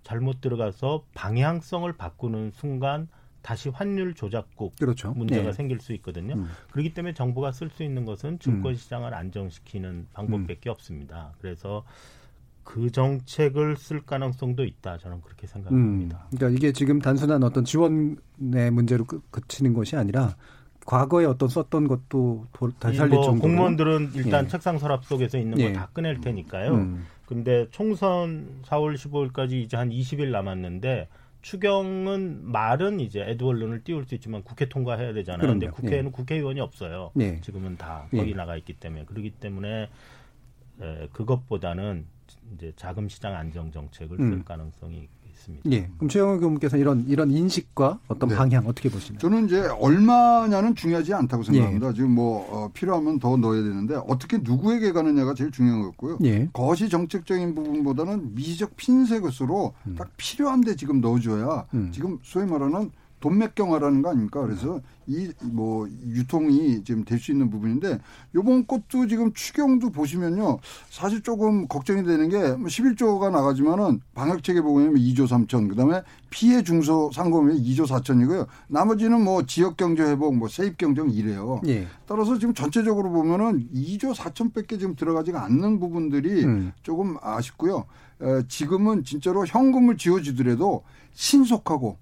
잘못 0.02 0.40
들어가서 0.40 1.04
방향성을 1.14 1.92
바꾸는 1.92 2.52
순간 2.52 3.08
다시 3.42 3.68
환율 3.70 4.14
조작국 4.14 4.76
그렇죠. 4.76 5.12
문제가 5.12 5.44
네. 5.44 5.52
생길 5.52 5.80
수 5.80 5.92
있거든요. 5.94 6.34
음. 6.34 6.48
그렇기 6.72 6.92
때문에 6.92 7.14
정부가 7.14 7.52
쓸 7.52 7.70
수 7.70 7.82
있는 7.82 8.04
것은 8.04 8.38
증권 8.38 8.74
시장을 8.76 9.14
안정시키는 9.14 10.08
방법밖에 10.12 10.68
음. 10.68 10.72
없습니다. 10.72 11.32
그래서 11.40 11.84
그 12.64 12.90
정책을 12.90 13.76
쓸 13.76 14.02
가능성도 14.02 14.64
있다. 14.64 14.98
저는 14.98 15.22
그렇게 15.22 15.46
생각합니다. 15.46 16.18
음. 16.18 16.36
그러니까 16.36 16.56
이게 16.56 16.72
지금 16.72 16.98
단순한 16.98 17.42
어떤 17.42 17.64
지원의 17.64 18.70
문제로 18.72 19.04
그치는 19.04 19.72
것이 19.72 19.96
아니라 19.96 20.36
과거에 20.90 21.24
어떤 21.24 21.48
썼던 21.48 21.86
것도 21.86 22.46
다시 22.80 22.98
살릴 22.98 23.14
뭐 23.14 23.22
정도로 23.22 23.42
공무원들은 23.42 24.10
일단 24.14 24.46
예. 24.46 24.48
책상 24.48 24.76
서랍 24.76 25.04
속에서 25.04 25.38
있는 25.38 25.60
예. 25.60 25.72
거다 25.72 25.86
꺼낼 25.94 26.20
테니까요. 26.20 26.74
음. 26.74 27.06
근데 27.26 27.68
총선 27.70 28.60
4월 28.64 28.96
15일까지 28.96 29.52
이제 29.52 29.76
한 29.76 29.90
20일 29.90 30.30
남았는데 30.30 31.06
추경은 31.42 32.40
말은 32.42 32.98
이제 32.98 33.20
에드월론을 33.20 33.84
띄울 33.84 34.04
수 34.04 34.16
있지만 34.16 34.42
국회 34.42 34.68
통과해야 34.68 35.12
되잖아요. 35.12 35.42
그런데 35.42 35.68
국회에는 35.68 36.06
예. 36.06 36.10
국회의원이 36.10 36.60
없어요. 36.60 37.12
예. 37.20 37.40
지금은 37.40 37.76
다 37.76 38.08
거기 38.10 38.30
예. 38.30 38.34
나가 38.34 38.56
있기 38.56 38.72
때문에 38.72 39.04
그렇기 39.04 39.30
때문에 39.30 39.88
에, 40.82 41.08
그것보다는 41.12 42.04
이제 42.56 42.72
자금 42.74 43.08
시장 43.08 43.36
안정 43.36 43.70
정책을 43.70 44.16
쓸 44.16 44.24
음. 44.24 44.44
가능성이 44.44 45.08
있습니다. 45.40 45.70
예. 45.72 45.88
그럼 45.96 46.08
최영호 46.08 46.40
교수께서 46.40 46.76
이런 46.76 47.04
이런 47.08 47.30
인식과 47.30 48.00
어떤 48.08 48.28
네. 48.28 48.36
방향 48.36 48.66
어떻게 48.66 48.88
보시나요? 48.88 49.18
저는 49.18 49.46
이제 49.46 49.66
얼마냐는 49.80 50.74
중요하지 50.74 51.14
않다고 51.14 51.42
생각합니다. 51.42 51.88
예. 51.88 51.92
지금 51.94 52.10
뭐 52.14 52.46
어, 52.50 52.70
필요하면 52.72 53.18
더 53.18 53.36
넣어야 53.36 53.62
되는데 53.62 53.96
어떻게 54.06 54.38
누구에게 54.38 54.92
가느냐가 54.92 55.34
제일 55.34 55.50
중요한 55.50 55.80
것 55.80 55.88
같고요. 55.90 56.18
예. 56.24 56.48
거시 56.52 56.88
정책적인 56.88 57.54
부분보다는 57.54 58.34
미적 58.34 58.76
핀셋 58.76 59.22
것으로 59.22 59.74
음. 59.86 59.94
딱 59.98 60.10
필요한데 60.16 60.76
지금 60.76 61.00
넣어줘야 61.00 61.66
음. 61.74 61.90
지금 61.92 62.18
소위 62.22 62.46
말하는 62.46 62.90
돈맥경화라는 63.20 64.02
거 64.02 64.10
아닙니까? 64.10 64.40
그래서 64.40 64.80
이 65.06 65.30
뭐 65.42 65.88
유통이 65.88 66.84
지금 66.84 67.04
될 67.04 67.18
수 67.20 67.32
있는 67.32 67.50
부분인데 67.50 67.98
요번 68.34 68.66
것도 68.66 69.06
지금 69.08 69.32
추경도 69.32 69.90
보시면요. 69.90 70.58
사실 70.88 71.22
조금 71.22 71.66
걱정이 71.68 72.02
되는 72.04 72.28
게 72.28 72.38
11조가 72.38 73.18
뭐 73.18 73.30
나가지만은 73.30 74.00
방역 74.14 74.42
체계 74.42 74.62
보면 74.62 74.94
2조 74.94 75.26
3천 75.26 75.68
그다음에 75.68 76.02
피해 76.30 76.62
중소 76.62 77.10
상공이 77.12 77.60
2조 77.62 77.86
4천이고요. 77.86 78.46
나머지는 78.68 79.22
뭐 79.22 79.44
지역 79.44 79.76
경제 79.76 80.02
회복 80.04 80.34
뭐 80.36 80.48
세입 80.48 80.78
경쟁 80.78 81.10
이래요. 81.10 81.60
예. 81.66 81.86
따라서 82.06 82.38
지금 82.38 82.54
전체적으로 82.54 83.10
보면은 83.10 83.68
2조 83.74 84.14
4천밖에 84.14 84.78
지금 84.78 84.94
들어가지가 84.94 85.44
않는 85.44 85.80
부분들이 85.80 86.44
음. 86.44 86.72
조금 86.82 87.16
아쉽고요. 87.20 87.84
에, 88.22 88.42
지금은 88.48 89.04
진짜로 89.04 89.44
현금을 89.46 89.96
지어주더라도 89.96 90.84
신속하고 91.12 91.98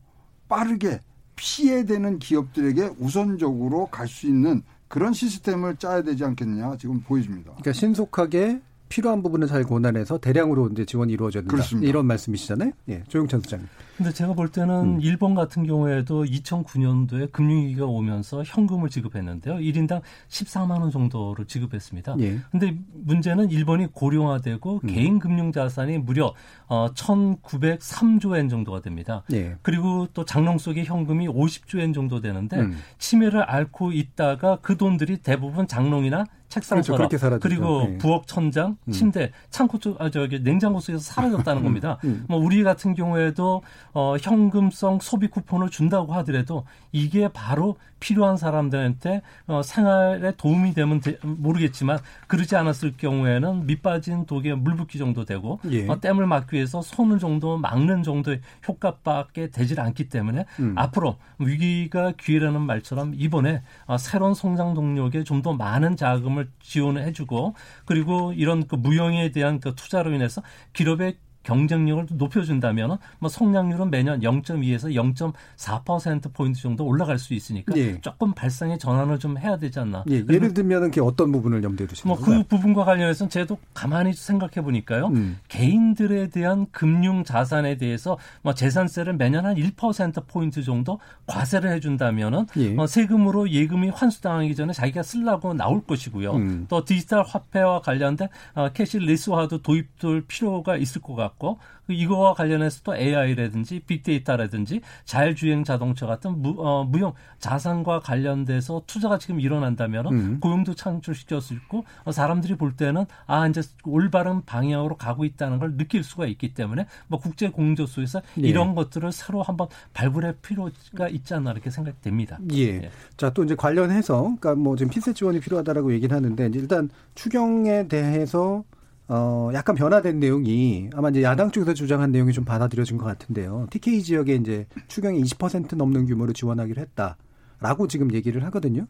빠르게 0.49 1.01
피해되는 1.39 2.19
기업들에게 2.19 2.91
우선적으로 2.99 3.87
갈 3.87 4.09
수 4.09 4.27
있는 4.27 4.63
그런 4.89 5.13
시스템을 5.13 5.77
짜야 5.77 6.03
되지 6.03 6.25
않겠느냐 6.25 6.77
지금 6.79 7.01
보여집니다. 7.01 7.51
그러니까 7.53 7.73
신속하게 7.73 8.61
필요한 8.89 9.23
부분을 9.23 9.47
잘 9.47 9.65
권한해서 9.65 10.19
대량으로 10.19 10.69
이제 10.69 10.85
지원이 10.85 11.13
이루어져야 11.13 11.43
된다. 11.43 11.53
그렇습니다. 11.53 11.89
이런 11.89 12.07
말씀이시잖아요. 12.07 12.73
예, 12.89 13.03
조용찬 13.09 13.41
수장님. 13.41 13.69
근데 13.97 14.13
제가 14.13 14.33
볼 14.35 14.49
때는 14.49 14.75
음. 14.97 15.01
일본 15.01 15.35
같은 15.35 15.67
경우에도 15.67 16.25
2009년도에 16.25 17.33
금융위기가 17.33 17.85
오면서 17.87 18.45
현금을 18.45 18.91
지급했는데요. 18.91 19.57
1인당 19.57 20.03
14만 20.29 20.81
원 20.81 20.91
정도를 20.91 21.47
지급했습니다. 21.47 22.17
예. 22.21 22.39
근데 22.51 22.77
문제는 22.93 23.51
일본이 23.51 23.89
고령화되고 23.93 24.81
음. 24.85 24.89
개인 24.89 25.19
금융 25.19 25.51
자산이 25.51 25.99
무려 25.99 26.33
어 26.69 26.93
1,903조 26.95 28.37
엔 28.37 28.49
정도가 28.49 28.83
됩니다. 28.83 29.25
예. 29.33 29.57
그리고 29.63 30.07
또 30.15 30.25
장롱 30.25 30.59
속에 30.59 30.85
현금이 30.85 31.27
50조 31.27 31.81
엔 31.81 31.93
정도 31.93 32.21
되는데 32.21 32.61
음. 32.61 32.79
치매를 32.99 33.43
앓고 33.43 33.93
있다가 33.93 34.59
그 34.63 34.77
돈들이 34.77 35.19
대부분 35.19 35.67
장롱이나 35.67 36.25
책상 36.49 36.81
그렇죠, 36.81 37.19
서랍 37.19 37.41
그리고 37.41 37.87
네. 37.87 37.99
부엌 37.99 38.27
천장, 38.27 38.77
음. 38.87 38.93
침대, 38.93 39.33
창고 39.51 39.79
쪽, 39.79 40.01
아, 40.01 40.11
저기 40.11 40.43
냉장고 40.43 40.81
속에서 40.81 41.03
사라졌다는 41.03 41.63
겁니다. 41.63 41.99
음. 42.05 42.25
뭐 42.29 42.39
우리 42.39 42.63
같은 42.63 42.95
경우에도 42.95 43.63
어, 43.93 44.17
현금성 44.19 45.01
소비 45.01 45.29
쿠폰을 45.29 45.69
준다고 45.69 46.15
하더라도 46.15 46.65
이게 46.93 47.29
바로 47.29 47.77
필요한 48.01 48.37
사람들한테 48.37 49.23
어, 49.47 49.63
생활에 49.63 50.33
도움이 50.37 50.75
되면 50.75 51.01
되, 51.01 51.19
모르겠지만 51.23 51.99
그러지 52.27 52.57
않았을 52.57 52.97
경우에는 52.97 53.67
밑빠진 53.67 54.27
독에 54.27 54.55
물 54.55 54.77
붓기 54.77 54.99
정도 54.99 55.25
되고 55.25 55.61
예. 55.71 55.89
어, 55.89 55.99
땜을 55.99 56.27
막기 56.27 56.57
위해서 56.57 56.83
손을 56.83 57.19
정도 57.19 57.57
막는 57.57 58.03
정도의 58.03 58.41
효과밖에 58.67 59.51
되질 59.51 59.81
않기 59.81 60.09
때문에 60.09 60.45
음. 60.61 60.75
앞으로 60.77 61.17
위기가 61.39 62.13
기회라는 62.13 62.61
말처럼 62.61 63.15
이번에 63.17 63.63
어, 63.87 63.97
새로운 63.97 64.35
성장 64.35 64.75
동력에 64.75 65.25
좀 65.25 65.39
더 65.39 65.53
많은 65.53 65.97
자금을 65.97 66.51
지원을 66.61 67.05
해주고 67.05 67.55
그리고 67.85 68.33
이런 68.33 68.67
그 68.67 68.75
무형에 68.75 69.31
대한 69.31 69.61
그 69.61 69.77
투자로 69.77 70.13
인해서 70.13 70.43
기업의 70.73 71.17
경쟁력을 71.43 72.07
높여준다면 72.11 72.99
뭐 73.19 73.29
성장률은 73.29 73.91
매년 73.91 74.21
0.2에서 74.21 74.93
0.4% 74.95 76.33
포인트 76.33 76.61
정도 76.61 76.85
올라갈 76.85 77.19
수 77.19 77.35
있으니까 77.35 77.77
예. 77.77 78.01
조금 78.01 78.33
발상의 78.33 78.79
전환을 78.79 79.19
좀 79.19 79.39
해야 79.39 79.57
되지 79.57 79.81
않나. 79.81 80.05
예를 80.09 80.53
들면 80.53 80.93
어떤 81.01 81.33
부분을 81.33 81.63
염두에 81.63 81.87
두시는 81.87 82.15
뭐 82.15 82.39
그 82.39 82.41
그 82.41 82.43
부분과 82.45 82.85
관련해서는 82.85 83.31
저도 83.31 83.59
가만히 83.75 84.13
생각해 84.13 84.63
보니까요. 84.63 85.09
음. 85.09 85.39
개인들에 85.49 86.29
대한 86.29 86.67
금융 86.71 87.25
자산에 87.25 87.77
대해서 87.77 88.19
뭐 88.43 88.55
재산세를 88.55 89.15
매년 89.15 89.47
한 89.47 89.57
1% 89.57 90.27
포인트 90.27 90.63
정도 90.63 91.01
과세를 91.27 91.71
해준다면은 91.73 92.47
예. 92.57 92.77
어, 92.77 92.87
세금으로 92.87 93.51
예금이 93.51 93.91
환수당하기 93.91 94.55
전에 94.55 94.73
자기가 94.73 95.03
쓰려고 95.03 95.55
나올 95.55 95.85
것이고요. 95.85 96.33
음. 96.35 96.67
또 96.69 96.85
디지털 96.85 97.23
화폐와 97.23 97.81
관련된 97.81 98.29
어, 98.55 98.69
cashless화도 98.73 99.63
도입될 99.63 100.25
필요가 100.29 100.77
있을 100.77 101.01
것 101.01 101.15
같고. 101.31 101.59
이거와 101.91 102.35
관련해서 102.35 102.83
또 102.85 102.95
AI라든지 102.95 103.81
빅데이터라든지 103.81 104.83
자율주행 105.07 105.65
자동차 105.65 106.07
같은 106.07 106.43
무, 106.43 106.55
어, 106.59 106.85
무형 106.85 107.15
자산과 107.39 108.01
관련돼서 108.01 108.83
투자가 108.87 109.17
지금 109.19 109.41
일어난다면 109.41 110.07
음. 110.09 110.41
고용도 110.41 110.75
창출시킬 110.75 111.41
수 111.41 111.55
있고 111.55 111.85
어, 112.05 112.13
사람들이 112.13 112.57
볼 112.57 112.77
때는 112.77 113.07
아 113.27 113.47
이제 113.47 113.63
올바른 113.85 114.45
방향으로 114.45 114.97
가고 114.99 115.25
있다는 115.25 115.59
걸 115.59 115.79
느낄 115.79 116.05
수가 116.05 116.27
있기 116.27 116.53
때문에 116.53 116.87
뭐 117.07 117.19
국제 117.19 117.49
공조 117.49 117.82
속에서 117.82 118.21
예. 118.43 118.49
이런 118.49 118.75
것들을 118.75 119.11
새로 119.13 119.43
한번 119.43 119.69
발굴할 119.95 120.37
필요가 120.43 121.09
있지 121.09 121.33
않나 121.33 121.53
이렇게 121.53 121.71
생각됩니다. 121.71 122.39
예. 122.53 122.59
예. 122.59 122.91
자 123.17 123.29
또 123.39 123.45
이제 123.45 123.55
관련해서 123.55 124.23
그러니까 124.23 124.57
뭐 124.57 124.75
지금 124.75 124.91
피세 124.91 125.13
지원이 125.13 125.39
필요하다라고 125.39 125.93
얘기는 125.93 126.15
하는데 126.15 126.51
일단 126.55 126.91
추경에 127.15 127.87
대해서 127.87 128.65
어, 129.09 129.51
약간 129.55 129.75
변화된 129.75 130.21
내용이 130.21 130.91
아마 130.95 131.09
이제 131.09 131.23
야당 131.23 131.51
쪽에서 131.51 131.73
주장한 131.73 132.13
내용이 132.13 132.33
좀 132.33 132.45
받아들여진 132.45 132.99
것 132.99 133.07
같은데요. 133.07 133.67
TK 133.71 134.03
지역에 134.03 134.35
이제 134.35 134.67
추경이 134.87 135.23
20% 135.23 135.77
넘는 135.77 136.07
규모로 136.07 136.35
지원하기로 136.35 136.83
했다라고 136.83 137.89
지금 137.89 138.13
얘기를 138.13 138.45
하거든요. 138.45 138.87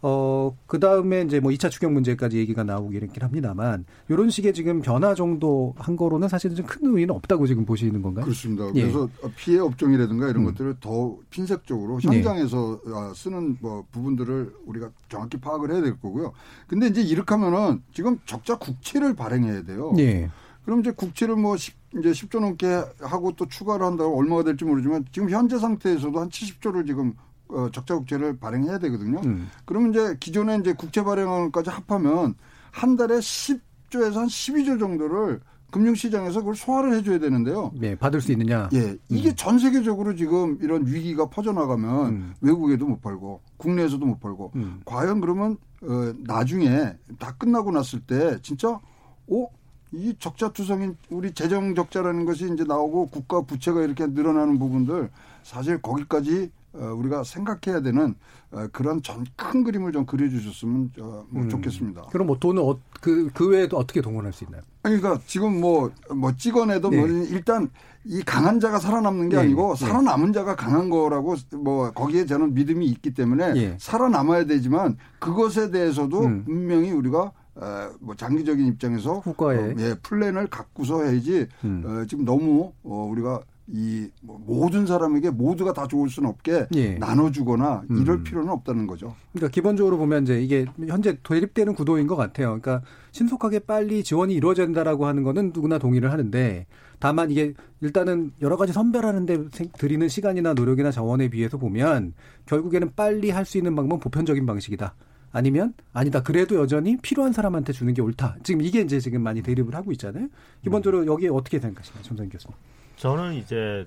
어, 0.00 0.56
그 0.66 0.78
다음에 0.78 1.22
이제 1.22 1.40
뭐 1.40 1.50
2차 1.50 1.70
추경 1.70 1.92
문제까지 1.94 2.38
얘기가 2.38 2.62
나오긴 2.62 3.08
합니다만, 3.20 3.84
이런 4.08 4.30
식의 4.30 4.54
지금 4.54 4.80
변화 4.80 5.14
정도 5.14 5.74
한 5.76 5.96
거로는 5.96 6.28
사실은 6.28 6.54
좀 6.54 6.66
큰 6.68 6.86
의미는 6.86 7.14
없다고 7.14 7.46
지금 7.46 7.64
보시는 7.64 8.02
건가요? 8.02 8.24
그렇습니다. 8.26 8.66
예. 8.74 8.82
그래서 8.82 9.08
피해 9.36 9.58
업종이라든가 9.58 10.28
이런 10.28 10.42
음. 10.42 10.50
것들을 10.50 10.76
더 10.80 11.16
핀색적으로 11.30 11.98
네. 12.00 12.08
현장에서 12.08 12.80
네. 12.84 12.92
쓰는 13.14 13.56
뭐 13.60 13.84
부분들을 13.90 14.52
우리가 14.66 14.90
정확히 15.08 15.38
파악을 15.38 15.72
해야 15.72 15.80
될 15.80 15.98
거고요. 15.98 16.32
근데 16.66 16.88
이제 16.88 17.00
이렇게 17.00 17.34
하면은 17.34 17.82
지금 17.92 18.18
적자 18.26 18.56
국채를 18.58 19.14
발행해야 19.16 19.62
돼요. 19.64 19.92
네. 19.96 20.30
그럼 20.64 20.80
이제 20.80 20.90
국채를 20.90 21.36
뭐 21.36 21.56
10, 21.56 21.74
이제 21.98 22.10
10조 22.10 22.40
넘게 22.40 22.66
하고 23.00 23.32
또 23.32 23.46
추가를 23.46 23.86
한다고 23.86 24.18
얼마가 24.18 24.44
될지 24.44 24.66
모르지만 24.66 25.06
지금 25.10 25.30
현재 25.30 25.58
상태에서도 25.58 26.20
한 26.20 26.28
70조를 26.28 26.86
지금 26.86 27.14
어, 27.48 27.68
적자 27.72 27.94
국채를 27.96 28.38
발행해야 28.38 28.78
되거든요. 28.78 29.20
음. 29.24 29.48
그러면 29.64 29.90
이제 29.90 30.16
기존에 30.20 30.56
이제 30.56 30.72
국채 30.72 31.02
발행까지 31.02 31.70
합하면 31.70 32.34
한 32.70 32.96
달에 32.96 33.18
10조에서 33.18 34.14
한 34.14 34.26
12조 34.26 34.78
정도를 34.78 35.40
금융시장에서 35.70 36.40
그걸 36.40 36.56
소화를 36.56 36.94
해줘야 36.94 37.18
되는데요. 37.18 37.70
네, 37.74 37.94
받을 37.94 38.20
수 38.20 38.32
있느냐? 38.32 38.70
예, 38.72 38.96
이게 39.10 39.30
음. 39.30 39.34
전 39.36 39.58
세계적으로 39.58 40.14
지금 40.14 40.58
이런 40.62 40.86
위기가 40.86 41.28
퍼져나가면 41.28 42.06
음. 42.06 42.34
외국에도 42.40 42.86
못 42.86 43.02
팔고 43.02 43.40
국내에서도 43.58 44.04
못 44.04 44.18
팔고 44.18 44.52
음. 44.56 44.80
과연 44.86 45.20
그러면 45.20 45.58
어, 45.82 46.12
나중에 46.20 46.94
다 47.18 47.34
끝나고 47.36 47.70
났을 47.70 48.00
때 48.00 48.38
진짜 48.42 48.70
어? 48.70 49.46
이 49.92 50.14
적자 50.18 50.50
투성인 50.50 50.96
우리 51.08 51.32
재정 51.32 51.74
적자라는 51.74 52.26
것이 52.26 52.50
이제 52.52 52.64
나오고 52.64 53.08
국가 53.08 53.40
부채가 53.40 53.82
이렇게 53.82 54.06
늘어나는 54.06 54.58
부분들 54.58 55.10
사실 55.42 55.80
거기까지 55.80 56.42
어, 56.42 56.57
우리가 56.72 57.24
생각해야 57.24 57.80
되는 57.80 58.14
어, 58.50 58.66
그런 58.72 59.02
전 59.02 59.24
큰 59.36 59.64
그림을 59.64 59.92
좀 59.92 60.04
그려주셨으면 60.04 60.92
뭐 60.96 61.26
음. 61.34 61.48
좋겠습니다. 61.48 62.06
그럼 62.10 62.26
뭐 62.26 62.38
돈은 62.38 62.62
어, 62.62 62.78
그, 63.00 63.30
그 63.32 63.48
외에도 63.48 63.76
어떻게 63.78 64.00
동원할 64.00 64.32
수 64.32 64.44
있나요? 64.44 64.62
그러니까 64.82 65.18
지금 65.26 65.60
뭐, 65.60 65.90
뭐 66.14 66.34
찍어내도 66.36 66.90
뭐 66.90 67.06
네. 67.06 67.12
뭐 67.12 67.26
일단 67.26 67.70
이 68.04 68.22
강한 68.22 68.60
자가 68.60 68.78
살아남는 68.78 69.28
게 69.28 69.36
네. 69.36 69.42
아니고 69.42 69.74
네. 69.74 69.86
살아남은 69.86 70.32
자가 70.32 70.56
강한 70.56 70.90
거라고 70.90 71.36
뭐 71.56 71.90
거기에 71.92 72.26
저는 72.26 72.54
믿음이 72.54 72.86
있기 72.86 73.14
때문에 73.14 73.52
네. 73.54 73.76
살아남아야 73.78 74.44
되지만 74.46 74.96
그것에 75.18 75.70
대해서도 75.70 76.20
음. 76.20 76.44
분명히 76.44 76.90
우리가 76.90 77.32
어, 77.54 77.90
뭐 78.00 78.14
장기적인 78.14 78.66
입장에서 78.66 79.20
국가의 79.20 79.58
어, 79.58 79.74
예, 79.78 79.94
플랜을 80.02 80.46
갖고서 80.46 81.02
해야지 81.02 81.48
음. 81.64 81.82
어, 81.84 82.06
지금 82.06 82.24
너무 82.24 82.72
어, 82.84 83.08
우리가 83.10 83.40
이뭐 83.70 84.40
모든 84.46 84.86
사람에게 84.86 85.30
모두가 85.30 85.72
다 85.74 85.86
좋을 85.86 86.08
수는 86.08 86.28
없게 86.28 86.66
예. 86.74 86.94
나눠주거나 86.94 87.82
이럴 87.90 88.16
음. 88.16 88.24
필요는 88.24 88.50
없다는 88.50 88.86
거죠. 88.86 89.14
그러니까 89.32 89.52
기본적으로 89.52 89.98
보면 89.98 90.22
이제 90.22 90.40
이게 90.40 90.64
현재 90.86 91.18
대립되는 91.22 91.74
구도인 91.74 92.06
것 92.06 92.16
같아요. 92.16 92.58
그러니까 92.60 92.82
신속하게 93.12 93.60
빨리 93.60 94.02
지원이 94.02 94.34
이루어져야 94.34 94.66
된다라고 94.66 95.06
하는 95.06 95.22
거는 95.22 95.52
누구나 95.54 95.78
동의를 95.78 96.10
하는데 96.12 96.66
다만 96.98 97.30
이게 97.30 97.52
일단은 97.80 98.32
여러 98.40 98.56
가지 98.56 98.72
선별하는데 98.72 99.48
드리는 99.78 100.08
시간이나 100.08 100.54
노력이나 100.54 100.90
자원에 100.90 101.28
비해서 101.28 101.58
보면 101.58 102.14
결국에는 102.46 102.92
빨리 102.96 103.30
할 103.30 103.44
수 103.44 103.58
있는 103.58 103.76
방법은 103.76 104.00
보편적인 104.00 104.44
방식이다. 104.46 104.94
아니면 105.30 105.74
아니다 105.92 106.22
그래도 106.22 106.56
여전히 106.56 106.96
필요한 106.96 107.32
사람한테 107.34 107.74
주는 107.74 107.92
게 107.92 108.00
옳다. 108.00 108.36
지금 108.42 108.62
이게 108.62 108.80
이제 108.80 108.98
지금 108.98 109.22
많이 109.22 109.42
대립을 109.42 109.74
하고 109.74 109.92
있잖아요. 109.92 110.28
기본적으로 110.62 111.06
여기에 111.06 111.28
어떻게 111.28 111.58
생각하시나요, 111.58 112.02
전장 112.02 112.28
교수님? 112.30 112.56
저는 112.98 113.34
이제 113.34 113.86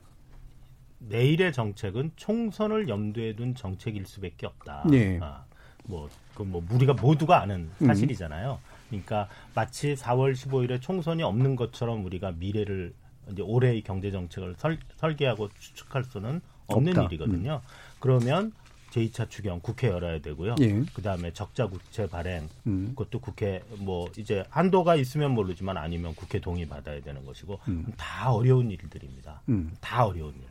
내일의 0.99 1.51
정책은 1.53 2.11
총선을 2.15 2.87
염두에 2.87 3.35
둔 3.35 3.55
정책일 3.55 4.05
수밖에 4.05 4.45
없다. 4.45 4.83
네. 4.89 5.19
아, 5.21 5.43
뭐, 5.83 6.09
그 6.35 6.43
뭐, 6.43 6.63
우리가 6.71 6.93
모두가 6.93 7.41
아는 7.41 7.69
음. 7.81 7.87
사실이잖아요. 7.87 8.59
그러니까 8.89 9.27
마치 9.55 9.95
4월 9.95 10.33
15일에 10.33 10.81
총선이 10.81 11.23
없는 11.23 11.55
것처럼 11.55 12.05
우리가 12.05 12.31
미래를 12.31 12.93
이제 13.31 13.41
올해의 13.41 13.81
경제 13.81 14.11
정책을 14.11 14.55
설, 14.57 14.77
설계하고 14.97 15.49
추측할 15.59 16.03
수는 16.03 16.41
없는 16.67 16.97
없다. 16.97 17.03
일이거든요. 17.05 17.61
음. 17.63 17.95
그러면 17.99 18.51
제2차 18.91 19.29
추경 19.29 19.59
국회 19.61 19.87
열어야 19.87 20.19
되고요. 20.19 20.55
예. 20.61 20.83
그다음에 20.93 21.31
적자 21.33 21.67
국채 21.67 22.07
발행 22.07 22.47
음. 22.67 22.89
그것도 22.95 23.19
국회 23.19 23.63
뭐 23.77 24.09
이제 24.17 24.43
한도가 24.49 24.95
있으면 24.95 25.31
모르지만 25.31 25.77
아니면 25.77 26.13
국회 26.15 26.39
동의 26.39 26.67
받아야 26.67 27.01
되는 27.01 27.25
것이고 27.25 27.59
음. 27.67 27.85
다 27.97 28.31
어려운 28.31 28.69
일들입니다. 28.69 29.41
음. 29.49 29.73
다 29.81 30.05
어려운 30.05 30.33
일. 30.35 30.41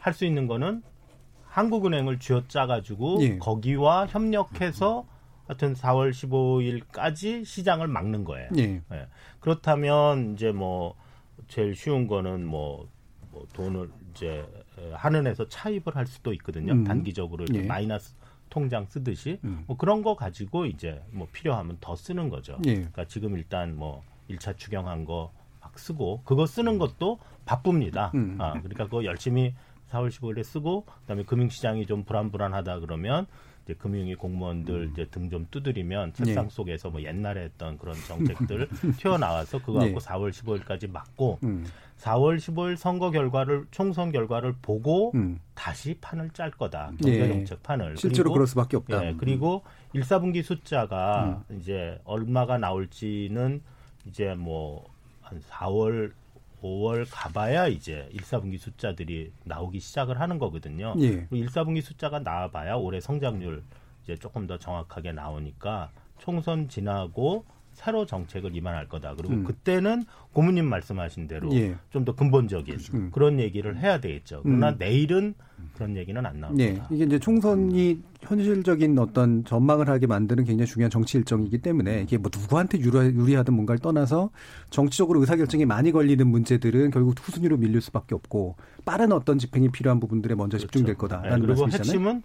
할 0.00 0.14
수 0.14 0.24
있는 0.24 0.46
거는 0.46 0.82
한국은행을 1.48 2.18
쥐어짜 2.18 2.66
가지고 2.66 3.18
예. 3.22 3.38
거기와 3.38 4.06
협력해서 4.06 5.06
하여튼 5.46 5.74
4월 5.74 6.10
15일까지 6.10 7.44
시장을 7.44 7.86
막는 7.88 8.24
거예요. 8.24 8.48
예. 8.58 8.82
예. 8.92 9.06
그렇다면 9.40 10.34
이제 10.34 10.52
뭐 10.52 10.94
제일 11.48 11.74
쉬운 11.74 12.06
거는 12.06 12.46
뭐, 12.46 12.88
뭐 13.30 13.46
돈을 13.52 13.90
이제 14.10 14.44
한은에서 14.94 15.48
차입을 15.48 15.94
할 15.94 16.06
수도 16.06 16.32
있거든요. 16.34 16.72
음. 16.72 16.84
단기적으로 16.84 17.44
예. 17.54 17.62
마이너스 17.62 18.14
통장 18.50 18.86
쓰듯이 18.86 19.38
음. 19.44 19.64
뭐 19.66 19.76
그런 19.76 20.02
거 20.02 20.14
가지고 20.14 20.66
이제 20.66 21.02
뭐 21.10 21.26
필요하면 21.32 21.78
더 21.80 21.96
쓰는 21.96 22.28
거죠. 22.28 22.58
예. 22.66 22.74
그러니까 22.74 23.04
지금 23.06 23.36
일단 23.36 23.76
뭐 23.76 24.02
1차 24.30 24.56
추경한 24.56 25.04
거 25.04 25.30
막 25.66 25.78
쓰고 25.78 26.22
그거 26.24 26.46
쓰는 26.46 26.78
것도 26.78 27.18
바쁩니다. 27.44 28.12
음. 28.14 28.38
아, 28.40 28.52
그러니까 28.52 28.84
그거 28.84 29.04
열심히 29.04 29.54
4월 29.90 30.08
15일에 30.08 30.42
쓰고 30.42 30.84
그다음에 31.02 31.24
금융시장이 31.24 31.86
좀 31.86 32.04
불안불안하다 32.04 32.80
그러면 32.80 33.26
이제 33.66 33.74
금융위 33.74 34.14
공무원들 34.14 34.90
이제 34.92 35.06
등 35.10 35.28
좀 35.28 35.46
두드리면 35.50 36.12
책상 36.14 36.44
네. 36.44 36.50
속에서 36.50 36.88
뭐 36.88 37.02
옛날에 37.02 37.42
했던 37.44 37.76
그런 37.78 37.96
정책들 38.06 38.68
튀어나와서 38.96 39.58
그거 39.58 39.80
갖고 39.80 39.98
네. 39.98 40.06
4월 40.06 40.30
15일까지 40.30 40.90
막고 40.90 41.40
음. 41.42 41.66
4월 41.98 42.36
15일 42.36 42.76
선거 42.76 43.10
결과를 43.10 43.66
총선 43.70 44.12
결과를 44.12 44.54
보고 44.62 45.10
음. 45.16 45.40
다시 45.54 45.98
판을 46.00 46.30
짤 46.30 46.50
거다. 46.50 46.92
경제 47.00 47.20
예. 47.20 47.28
정책 47.28 47.62
판을. 47.62 47.96
실제로 47.96 48.24
그리고, 48.24 48.34
그럴 48.34 48.46
수밖에 48.46 48.76
없다. 48.76 49.06
예, 49.06 49.14
그리고 49.18 49.62
음. 49.94 50.00
1사분기 50.00 50.42
숫자가 50.42 51.44
음. 51.50 51.58
이제 51.58 51.98
얼마가 52.04 52.58
나올지는 52.58 53.62
이제 54.06 54.34
뭐 54.34 54.96
한 55.26 55.40
4월 55.50 56.12
5월 56.62 57.06
가봐야 57.10 57.68
이제 57.68 58.08
1사분기 58.12 58.58
숫자들이 58.58 59.32
나오기 59.44 59.80
시작을 59.80 60.20
하는 60.20 60.38
거거든요. 60.38 60.94
예. 60.98 61.26
1사분기 61.26 61.82
숫자가 61.82 62.20
나와봐야 62.20 62.74
올해 62.74 63.00
성장률 63.00 63.62
이제 64.04 64.16
조금 64.16 64.46
더 64.46 64.58
정확하게 64.58 65.12
나오니까 65.12 65.90
총선 66.18 66.68
지나고 66.68 67.44
새로 67.76 68.06
정책을 68.06 68.56
입안할 68.56 68.88
거다. 68.88 69.14
그리고 69.16 69.34
음. 69.34 69.44
그때는 69.44 70.04
고모님 70.32 70.64
말씀하신 70.64 71.28
대로 71.28 71.54
예. 71.54 71.76
좀더 71.90 72.14
근본적인 72.14 72.78
음. 72.94 73.10
그런 73.12 73.38
얘기를 73.38 73.78
해야 73.78 74.00
되겠죠. 74.00 74.40
그러나 74.42 74.70
음. 74.70 74.76
내일은 74.78 75.34
그런 75.74 75.94
얘기는 75.94 76.24
안 76.24 76.40
나옵니다. 76.40 76.64
예. 76.64 76.94
이게 76.94 77.04
이제 77.04 77.18
총선이 77.18 78.00
현실적인 78.22 78.98
어떤 78.98 79.44
전망을 79.44 79.90
하게 79.90 80.06
만드는 80.06 80.44
굉장히 80.44 80.66
중요한 80.66 80.90
정치 80.90 81.18
일정이기 81.18 81.58
때문에 81.58 82.02
이게 82.02 82.16
뭐 82.16 82.30
누구한테 82.34 82.78
유리하든 82.80 83.52
뭔가를 83.52 83.78
떠나서 83.78 84.30
정치적으로 84.70 85.20
의사결정이 85.20 85.66
많이 85.66 85.92
걸리는 85.92 86.26
문제들은 86.26 86.90
결국 86.92 87.14
후순위로 87.18 87.58
밀릴 87.58 87.82
수밖에 87.82 88.14
없고 88.14 88.56
빠른 88.86 89.12
어떤 89.12 89.38
집행이 89.38 89.70
필요한 89.70 90.00
부분들에 90.00 90.34
먼저 90.34 90.56
그렇죠. 90.56 90.66
집중될 90.66 90.94
거다라는 90.96 91.40
네, 91.40 91.46
그리고 91.46 91.62
말씀이잖아요. 91.66 92.08
핵심은 92.08 92.22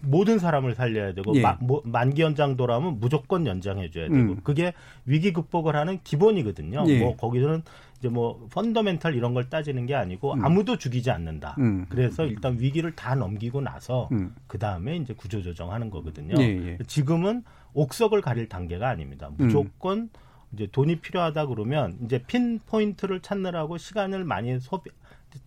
모든 0.00 0.38
사람을 0.38 0.74
살려야 0.74 1.14
되고 1.14 1.34
예. 1.34 1.40
마, 1.40 1.56
뭐, 1.60 1.82
만기 1.84 2.22
연장 2.22 2.56
돌아오면 2.56 3.00
무조건 3.00 3.46
연장해 3.46 3.90
줘야 3.90 4.08
되고 4.08 4.32
음. 4.32 4.40
그게 4.42 4.72
위기 5.06 5.32
극복을 5.32 5.76
하는 5.76 6.00
기본이거든요. 6.04 6.84
예. 6.88 7.00
뭐 7.00 7.16
거기서는 7.16 7.62
이제 7.98 8.08
뭐 8.08 8.46
펀더멘탈 8.52 9.14
이런 9.14 9.34
걸 9.34 9.48
따지는 9.48 9.86
게 9.86 9.94
아니고 9.94 10.34
음. 10.34 10.44
아무도 10.44 10.76
죽이지 10.76 11.10
않는다. 11.10 11.56
음. 11.58 11.86
그래서 11.88 12.26
일단 12.26 12.58
위기를 12.58 12.94
다 12.94 13.14
넘기고 13.14 13.62
나서 13.62 14.08
음. 14.12 14.34
그 14.46 14.58
다음에 14.58 14.96
이제 14.96 15.14
구조 15.14 15.42
조정하는 15.42 15.90
거거든요. 15.90 16.34
예, 16.38 16.44
예. 16.44 16.78
지금은 16.86 17.42
옥석을 17.72 18.20
가릴 18.20 18.48
단계가 18.48 18.88
아닙니다. 18.88 19.28
음. 19.28 19.34
무조건 19.38 20.10
이제 20.52 20.68
돈이 20.70 20.96
필요하다 20.96 21.46
그러면 21.46 21.98
이제 22.04 22.22
핀 22.26 22.60
포인트를 22.66 23.20
찾느라고 23.20 23.78
시간을 23.78 24.24
많이 24.24 24.60
소비 24.60 24.90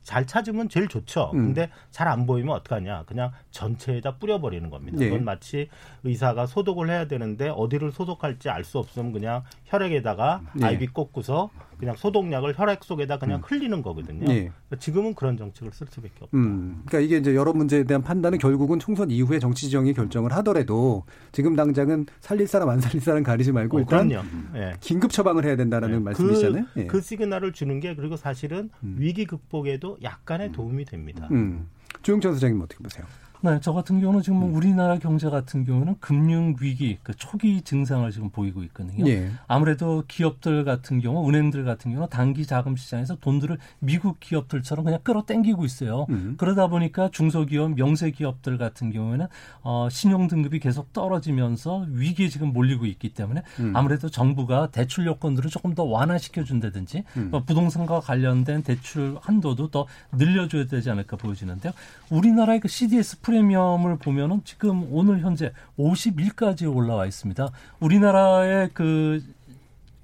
잘 0.03 0.25
찾으면 0.25 0.69
제일 0.69 0.87
좋죠. 0.87 1.31
음. 1.33 1.47
근데 1.47 1.69
잘 1.91 2.07
안 2.07 2.25
보이면 2.25 2.55
어떡하냐. 2.55 3.03
그냥 3.05 3.31
전체에다 3.51 4.17
뿌려버리는 4.17 4.69
겁니다. 4.69 4.97
네. 4.99 5.09
그건 5.09 5.25
마치 5.25 5.67
의사가 6.03 6.45
소독을 6.45 6.89
해야 6.89 7.05
되는데 7.07 7.49
어디를 7.49 7.91
소독할지 7.91 8.49
알 8.49 8.63
수 8.63 8.79
없으면 8.79 9.11
그냥 9.13 9.43
혈액에다가 9.67 10.41
네. 10.55 10.65
아이비 10.65 10.87
꽂고서 10.87 11.49
그냥 11.77 11.95
소독약을 11.95 12.57
혈액 12.57 12.83
속에다 12.83 13.19
그냥 13.19 13.39
음. 13.39 13.43
흘리는 13.45 13.81
거거든요. 13.81 14.25
네. 14.25 14.49
그러니까 14.49 14.75
지금은 14.79 15.13
그런 15.13 15.37
정책을 15.37 15.71
쓸 15.73 15.87
수밖에 15.87 16.13
없다. 16.21 16.35
음. 16.35 16.81
그러니까 16.85 17.05
이게 17.05 17.17
이제 17.17 17.35
여러 17.35 17.53
문제에 17.53 17.83
대한 17.83 18.01
판단은 18.01 18.39
결국은 18.39 18.79
총선 18.79 19.11
이후에 19.11 19.39
정치 19.39 19.65
지정이 19.65 19.93
결정을 19.93 20.33
하더라도 20.33 21.03
지금 21.31 21.55
당장은 21.55 22.07
살릴 22.19 22.47
사람 22.47 22.69
안 22.69 22.79
살릴 22.79 23.01
사람 23.01 23.21
가리지 23.21 23.51
말고 23.51 23.77
어, 23.77 23.79
일단 23.81 24.07
네. 24.53 24.73
긴급 24.79 25.11
처방을 25.11 25.45
해야 25.45 25.55
된다는 25.55 25.91
네. 25.91 25.99
말씀이시잖아요. 25.99 26.65
그, 26.73 26.79
예. 26.81 26.87
그 26.87 27.01
시그널을 27.01 27.53
주는 27.53 27.79
게 27.79 27.95
그리고 27.95 28.17
사실은 28.17 28.69
음. 28.83 28.95
위기 28.97 29.25
극복에도 29.25 29.97
약간의 30.01 30.51
도움이 30.53 30.85
됩니다. 30.85 31.27
음. 31.31 31.67
조영천 32.01 32.33
소장님 32.33 32.61
어떻게 32.61 32.81
보세요? 32.83 33.05
네, 33.41 33.59
저 33.61 33.73
같은 33.73 33.99
경우는 33.99 34.21
지금 34.21 34.39
뭐 34.39 34.49
음. 34.49 34.55
우리나라 34.55 34.97
경제 34.97 35.29
같은 35.29 35.63
경우는 35.63 35.97
금융 35.99 36.55
위기 36.59 36.97
그 37.03 37.13
초기 37.15 37.61
증상을 37.61 38.09
지금 38.11 38.29
보이고 38.29 38.63
있거든요. 38.63 39.07
예. 39.07 39.29
아무래도 39.47 40.03
기업들 40.07 40.63
같은 40.63 40.99
경우, 40.99 41.27
은행들 41.27 41.63
같은 41.63 41.93
경우 41.93 42.07
단기 42.09 42.45
자금 42.45 42.75
시장에서 42.75 43.15
돈들을 43.17 43.57
미국 43.79 44.19
기업들처럼 44.19 44.85
그냥 44.85 44.99
끌어당기고 45.03 45.65
있어요. 45.65 46.07
음. 46.09 46.35
그러다 46.37 46.67
보니까 46.67 47.09
중소기업, 47.11 47.75
명세 47.75 48.11
기업들 48.11 48.57
같은 48.57 48.91
경우에는 48.91 49.27
어, 49.61 49.87
신용 49.91 50.27
등급이 50.27 50.59
계속 50.59 50.91
떨어지면서 50.93 51.85
위기에 51.89 52.29
지금 52.29 52.53
몰리고 52.53 52.85
있기 52.85 53.13
때문에 53.13 53.43
음. 53.59 53.75
아무래도 53.75 54.09
정부가 54.09 54.71
대출 54.71 55.05
요건들을 55.05 55.49
조금 55.49 55.75
더 55.75 55.83
완화시켜 55.83 56.43
준다든지 56.43 57.03
음. 57.17 57.29
어, 57.31 57.43
부동산과 57.43 57.99
관련된 57.99 58.63
대출 58.63 59.17
한도도 59.21 59.69
더 59.69 59.85
늘려줘야 60.11 60.65
되지 60.65 60.89
않을까 60.89 61.17
보여지는데요. 61.17 61.73
우리나라의 62.09 62.59
그 62.59 62.67
CDS 62.67 63.19
프리미엄을 63.31 63.97
보면은 63.97 64.41
지금 64.45 64.87
오늘 64.89 65.19
현재 65.19 65.51
51까지 65.77 66.73
올라와 66.73 67.05
있습니다. 67.05 67.49
우리나라의 67.81 68.69
그, 68.73 69.21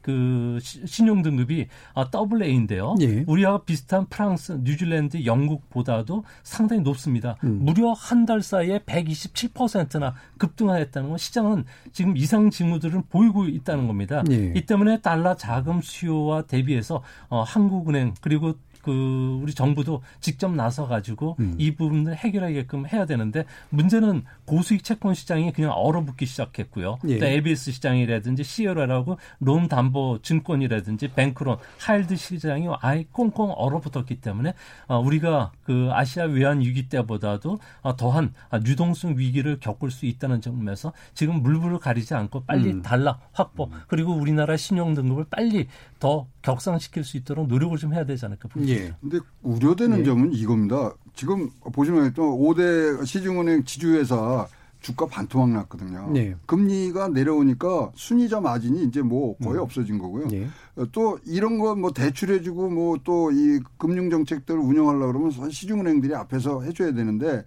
그 0.02 0.60
신용 0.62 1.22
등급이 1.22 1.68
아, 1.94 2.10
더블 2.12 2.44
A인데요. 2.44 2.96
예. 3.00 3.24
우리와 3.26 3.62
비슷한 3.64 4.08
프랑스, 4.10 4.60
뉴질랜드, 4.62 5.24
영국보다도 5.24 6.26
상당히 6.44 6.82
높습니다. 6.82 7.38
음. 7.46 7.60
무려 7.62 7.94
한 7.94 8.26
달 8.26 8.42
사이에 8.42 8.80
127%나 8.80 10.16
급등하였다는 10.38 11.08
건 11.08 11.18
시장은 11.18 11.64
지금 11.94 12.18
이상 12.18 12.50
징후들을 12.50 13.04
보이고 13.10 13.46
있다는 13.46 13.88
겁니다. 13.88 14.22
예. 14.32 14.52
이 14.54 14.66
때문에 14.66 15.00
달러 15.00 15.38
자금 15.38 15.80
수요와 15.82 16.42
대비해서 16.42 17.02
어, 17.30 17.42
한국은행 17.44 18.16
그리고 18.20 18.56
그 18.84 19.40
우리 19.42 19.54
정부도 19.54 20.04
직접 20.20 20.54
나서 20.54 20.88
가지고 20.88 21.38
음. 21.40 21.56
이 21.58 21.74
부분을 21.74 22.16
해결하게끔 22.16 22.86
해야 22.88 23.06
되는데 23.06 23.46
문제는 23.70 24.24
고수익 24.46 24.84
채권 24.84 25.14
시장이 25.16 25.54
그냥 25.54 25.72
얼어붙기 25.72 26.26
시작했고요. 26.26 27.00
예. 27.08 27.18
또 27.18 27.26
ABS 27.26 27.72
시장이라든지 27.72 28.44
CLO라고 28.44 29.18
론 29.40 29.68
담보 29.68 30.20
증권이라든지 30.22 31.14
뱅크론 31.16 31.58
하일드 31.80 32.18
시장이 32.18 32.68
아예 32.82 33.06
꽁꽁 33.12 33.52
얼어붙었기 33.52 34.20
때문에 34.20 34.54
어, 34.88 35.00
우리가 35.00 35.52
그 35.64 35.90
아시아 35.92 36.26
외환 36.26 36.60
위기 36.60 36.90
때보다도 36.90 37.60
어, 37.82 37.96
더한 37.96 38.34
유동성 38.66 39.18
위기를 39.18 39.60
겪을 39.60 39.92
수 39.92 40.06
있다는 40.06 40.42
점에서 40.42 40.92
지금 41.14 41.42
물불을 41.42 41.80
가리지 41.80 42.14
않고 42.14 42.44
빨리 42.44 42.72
음. 42.72 42.82
달러 42.82 43.18
확보 43.32 43.70
그리고 43.88 44.14
우리나라 44.14 44.58
신용 44.58 44.94
등급을 44.94 45.26
빨리 45.30 45.68
더 46.00 46.28
격상시킬 46.42 47.06
수 47.06 47.16
있도록 47.16 47.48
노력을 47.48 47.78
좀 47.78 47.94
해야 47.94 48.06
되지 48.06 48.26
않을까. 48.26 48.50
예. 48.68 48.73
근데 49.02 49.20
우려되는 49.42 50.00
예. 50.00 50.04
점은 50.04 50.34
이겁니다. 50.34 50.94
지금 51.16 51.50
보시면 51.74 52.14
또 52.14 52.38
5대 52.38 53.06
시중은행 53.06 53.64
지주회사 53.66 54.48
주가 54.82 55.06
반토막 55.06 55.50
났거든요. 55.52 56.10
네. 56.12 56.36
금리가 56.46 57.08
내려오니까 57.10 57.92
순이자 57.96 58.42
마진이 58.42 58.84
이제 58.84 59.02
뭐 59.02 59.38
거의 59.38 59.56
음. 59.58 59.62
없어진 59.62 59.98
거고요. 59.98 60.28
네. 60.28 60.48
또 60.92 61.18
이런 61.26 61.58
거 61.58 61.74
뭐 61.76 61.92
대출해주고 61.94 62.70
뭐 62.70 62.98
또 63.04 63.32
이 63.32 63.60
금융 63.78 64.10
정책들을 64.10 64.60
운영하려고 64.60 65.08
그러면 65.14 65.32
시중은행들이 65.50 66.14
앞에서 66.16 66.62
해줘야 66.64 66.92
되는데 66.94 67.46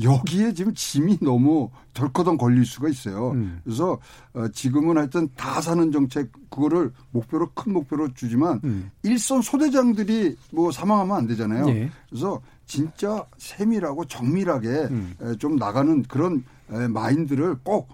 여기에 0.00 0.54
지금 0.54 0.72
짐이 0.74 1.18
너무 1.20 1.70
덜커덩 1.92 2.38
걸릴 2.38 2.64
수가 2.64 2.88
있어요. 2.88 3.32
음. 3.32 3.60
그래서 3.64 3.98
어, 4.32 4.48
지금은 4.48 4.96
하여튼 4.96 5.28
다 5.36 5.60
사는 5.60 5.92
정책 5.92 6.30
그거를 6.48 6.92
목표로 7.10 7.50
큰 7.54 7.72
목표로 7.74 8.14
주지만 8.14 8.60
음. 8.64 8.90
일선 9.02 9.42
소대장들이 9.42 10.36
뭐 10.52 10.72
사망하면 10.72 11.16
안 11.16 11.26
되잖아요. 11.26 11.66
네. 11.66 11.90
그래서 12.08 12.40
진짜 12.64 13.26
세밀하고 13.36 14.06
정밀하게 14.06 14.68
음. 14.68 15.14
좀 15.38 15.56
나가는 15.56 16.02
그런 16.04 16.44
마인드를 16.68 17.56
꼭 17.62 17.88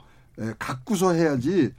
갖고서 0.59 1.15
해야지 1.15 1.73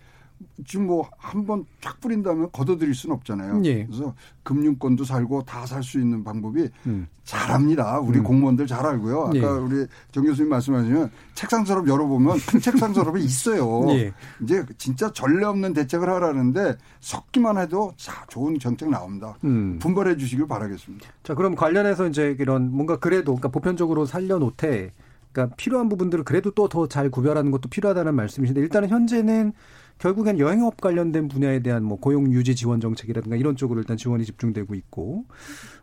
지금 0.65 0.87
뭐 0.87 1.09
한 1.17 1.45
번 1.45 1.65
쫙 1.81 1.99
뿌린다면 2.01 2.51
걷어들일 2.51 2.93
수는 2.93 3.15
없잖아요. 3.15 3.61
예. 3.65 3.85
그래서 3.85 4.13
금융권도 4.43 5.03
살고 5.03 5.43
다 5.43 5.65
살 5.65 5.83
수 5.83 5.99
있는 5.99 6.23
방법이 6.23 6.69
음. 6.87 7.07
잘합니다. 7.23 7.99
우리 7.99 8.19
음. 8.19 8.23
공무원들 8.23 8.67
잘 8.67 8.85
알고요. 8.85 9.25
아까 9.27 9.35
예. 9.37 9.41
우리 9.43 9.85
정 10.11 10.23
교수님 10.25 10.49
말씀하시면 10.49 11.11
책상 11.35 11.63
서랍 11.65 11.87
열어보면 11.87 12.37
큰 12.39 12.59
책상 12.61 12.93
서랍이 12.93 13.23
있어요. 13.23 13.85
예. 13.91 14.13
이제 14.41 14.65
진짜 14.77 15.11
전례 15.13 15.45
없는 15.45 15.73
대책을 15.73 16.09
하라는데 16.09 16.77
섞기만 16.99 17.57
해도 17.57 17.93
자 17.97 18.25
좋은 18.29 18.57
정책 18.59 18.89
나옵니다. 18.89 19.35
음. 19.43 19.77
분발해 19.79 20.17
주시길 20.17 20.47
바라겠습니다. 20.47 21.07
자 21.23 21.35
그럼 21.35 21.55
관련해서 21.55 22.07
이제 22.07 22.35
이런 22.39 22.71
뭔가 22.71 22.97
그래도 22.97 23.33
그러니까 23.35 23.49
보편적으로 23.49 24.05
살려놓되 24.05 24.91
그러니까 25.31 25.55
필요한 25.57 25.89
부분들을 25.89 26.23
그래도 26.23 26.51
또 26.51 26.67
더 26.67 26.87
잘 26.87 27.09
구별하는 27.11 27.51
것도 27.51 27.69
필요하다는 27.69 28.15
말씀이신데 28.15 28.61
일단은 28.61 28.89
현재는 28.89 29.53
결국엔 29.99 30.39
여행업 30.39 30.81
관련된 30.81 31.27
분야에 31.27 31.59
대한 31.59 31.83
뭐 31.83 31.97
고용 31.99 32.31
유지 32.31 32.55
지원 32.55 32.79
정책이라든가 32.79 33.35
이런 33.35 33.55
쪽으로 33.55 33.79
일단 33.81 33.97
지원이 33.97 34.25
집중되고 34.25 34.73
있고 34.75 35.25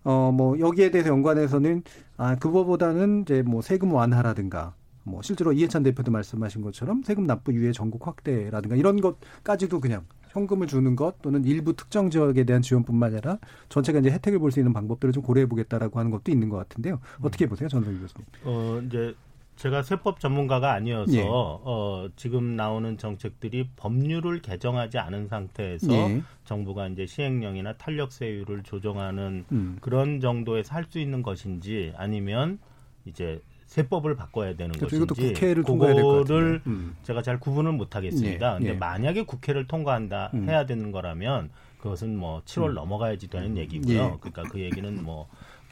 어 0.05 0.31
뭐 0.33 0.59
여기에 0.59 0.91
대해서 0.91 1.11
연관해서는 1.11 1.83
아 2.17 2.37
그거보다는 2.37 3.23
이제 3.23 3.43
뭐 3.43 3.63
세금 3.63 3.93
완화라든가 3.93 4.75
뭐 5.05 5.23
실제로 5.23 5.53
이해찬 5.53 5.83
대표도 5.85 6.11
말씀하신 6.11 6.63
것처럼 6.63 7.03
세금 7.05 7.27
납부 7.27 7.53
유예 7.55 7.73
전국 7.73 8.07
확대라든가 8.07 8.75
이런 8.77 9.01
것까지도 9.01 9.81
그냥 9.81 10.05
현금을 10.31 10.67
주는 10.67 10.97
것 10.97 11.23
또는 11.23 11.45
일부 11.45 11.75
특정 11.75 12.11
지역에 12.11 12.45
대한 12.45 12.61
지원뿐만 12.61 13.13
아니라 13.13 13.39
전체가 13.71 14.01
이제 14.01 14.11
혜택을 14.11 14.39
볼 14.39 14.51
수 14.51 14.59
있는 14.61 14.73
방법들을 14.73 15.13
좀 15.13 15.23
고려해 15.23 15.47
보겠다라고 15.47 15.99
하는 15.99 16.11
것도 16.11 16.31
있는 16.33 16.49
것 16.49 16.57
같은데요. 16.57 17.01
어떻게 17.23 17.47
보세요, 17.47 17.69
전성기 17.69 18.01
교수님? 18.01 18.27
어 18.45 18.81
이제 18.85 19.15
제가 19.57 19.83
세법 19.83 20.21
전문가가 20.21 20.73
아니어서 20.73 21.13
예. 21.15 21.25
어, 21.27 22.09
지금 22.15 22.57
나오는 22.57 22.99
정책들이 22.99 23.71
법률을 23.77 24.43
개정하지 24.43 24.99
않은 24.99 25.29
상태에서 25.29 25.93
예. 25.93 26.23
정부가 26.45 26.89
이제 26.89 27.07
시행령이나 27.07 27.73
탄력세율을 27.75 28.63
조정하는 28.63 29.45
음. 29.53 29.79
그런 29.81 30.21
정도에서 30.21 30.75
할 30.75 30.87
수 30.87 31.01
있는 31.01 31.23
것인지 31.23 31.93
아니면 31.97 32.61
이제 33.07 33.41
세법을 33.67 34.15
바꿔야 34.15 34.55
되는 34.55 34.73
그렇죠. 34.73 35.05
것인지 35.05 35.33
국회를 35.33 35.65
그거를 35.65 36.63
음. 36.69 36.95
제가 37.03 37.23
잘 37.23 37.41
구분을 37.41 37.73
못 37.73 37.97
하겠습니다. 37.97 38.55
예. 38.55 38.59
근데 38.59 38.71
예. 38.71 38.75
만약에 38.75 39.23
국회를 39.25 39.67
통과한다 39.67 40.31
음. 40.35 40.49
해야 40.49 40.65
되는 40.67 40.93
거라면 40.93 41.51
그것은 41.79 42.17
뭐 42.17 42.43
7월 42.45 42.69
음. 42.69 42.75
넘어가야지 42.75 43.29
되는 43.29 43.57
얘기고요. 43.57 43.97
예. 43.99 44.17
그러니까 44.21 44.43
그 44.45 44.61
얘기는 44.61 45.03
뭐 45.03 45.29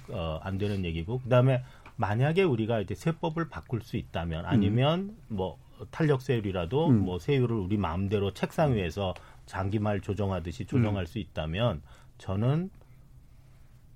어, 0.08 0.40
안 0.42 0.58
되는 0.58 0.84
얘기고 0.84 1.20
그다음에 1.20 1.62
만약에 1.96 2.42
우리가 2.42 2.80
이제 2.80 2.94
세법을 2.94 3.48
바꿀 3.48 3.82
수 3.82 3.96
있다면 3.96 4.46
아니면 4.46 5.00
음. 5.00 5.36
뭐 5.36 5.58
탄력세율이라도 5.90 6.88
음. 6.88 7.04
뭐 7.04 7.18
세율을 7.18 7.56
우리 7.56 7.76
마음대로 7.76 8.32
책상 8.32 8.74
위에서 8.74 9.14
장기말 9.46 10.00
조정하듯이 10.00 10.66
조정할 10.66 11.04
음. 11.04 11.06
수 11.06 11.18
있다면 11.18 11.82
저는 12.18 12.70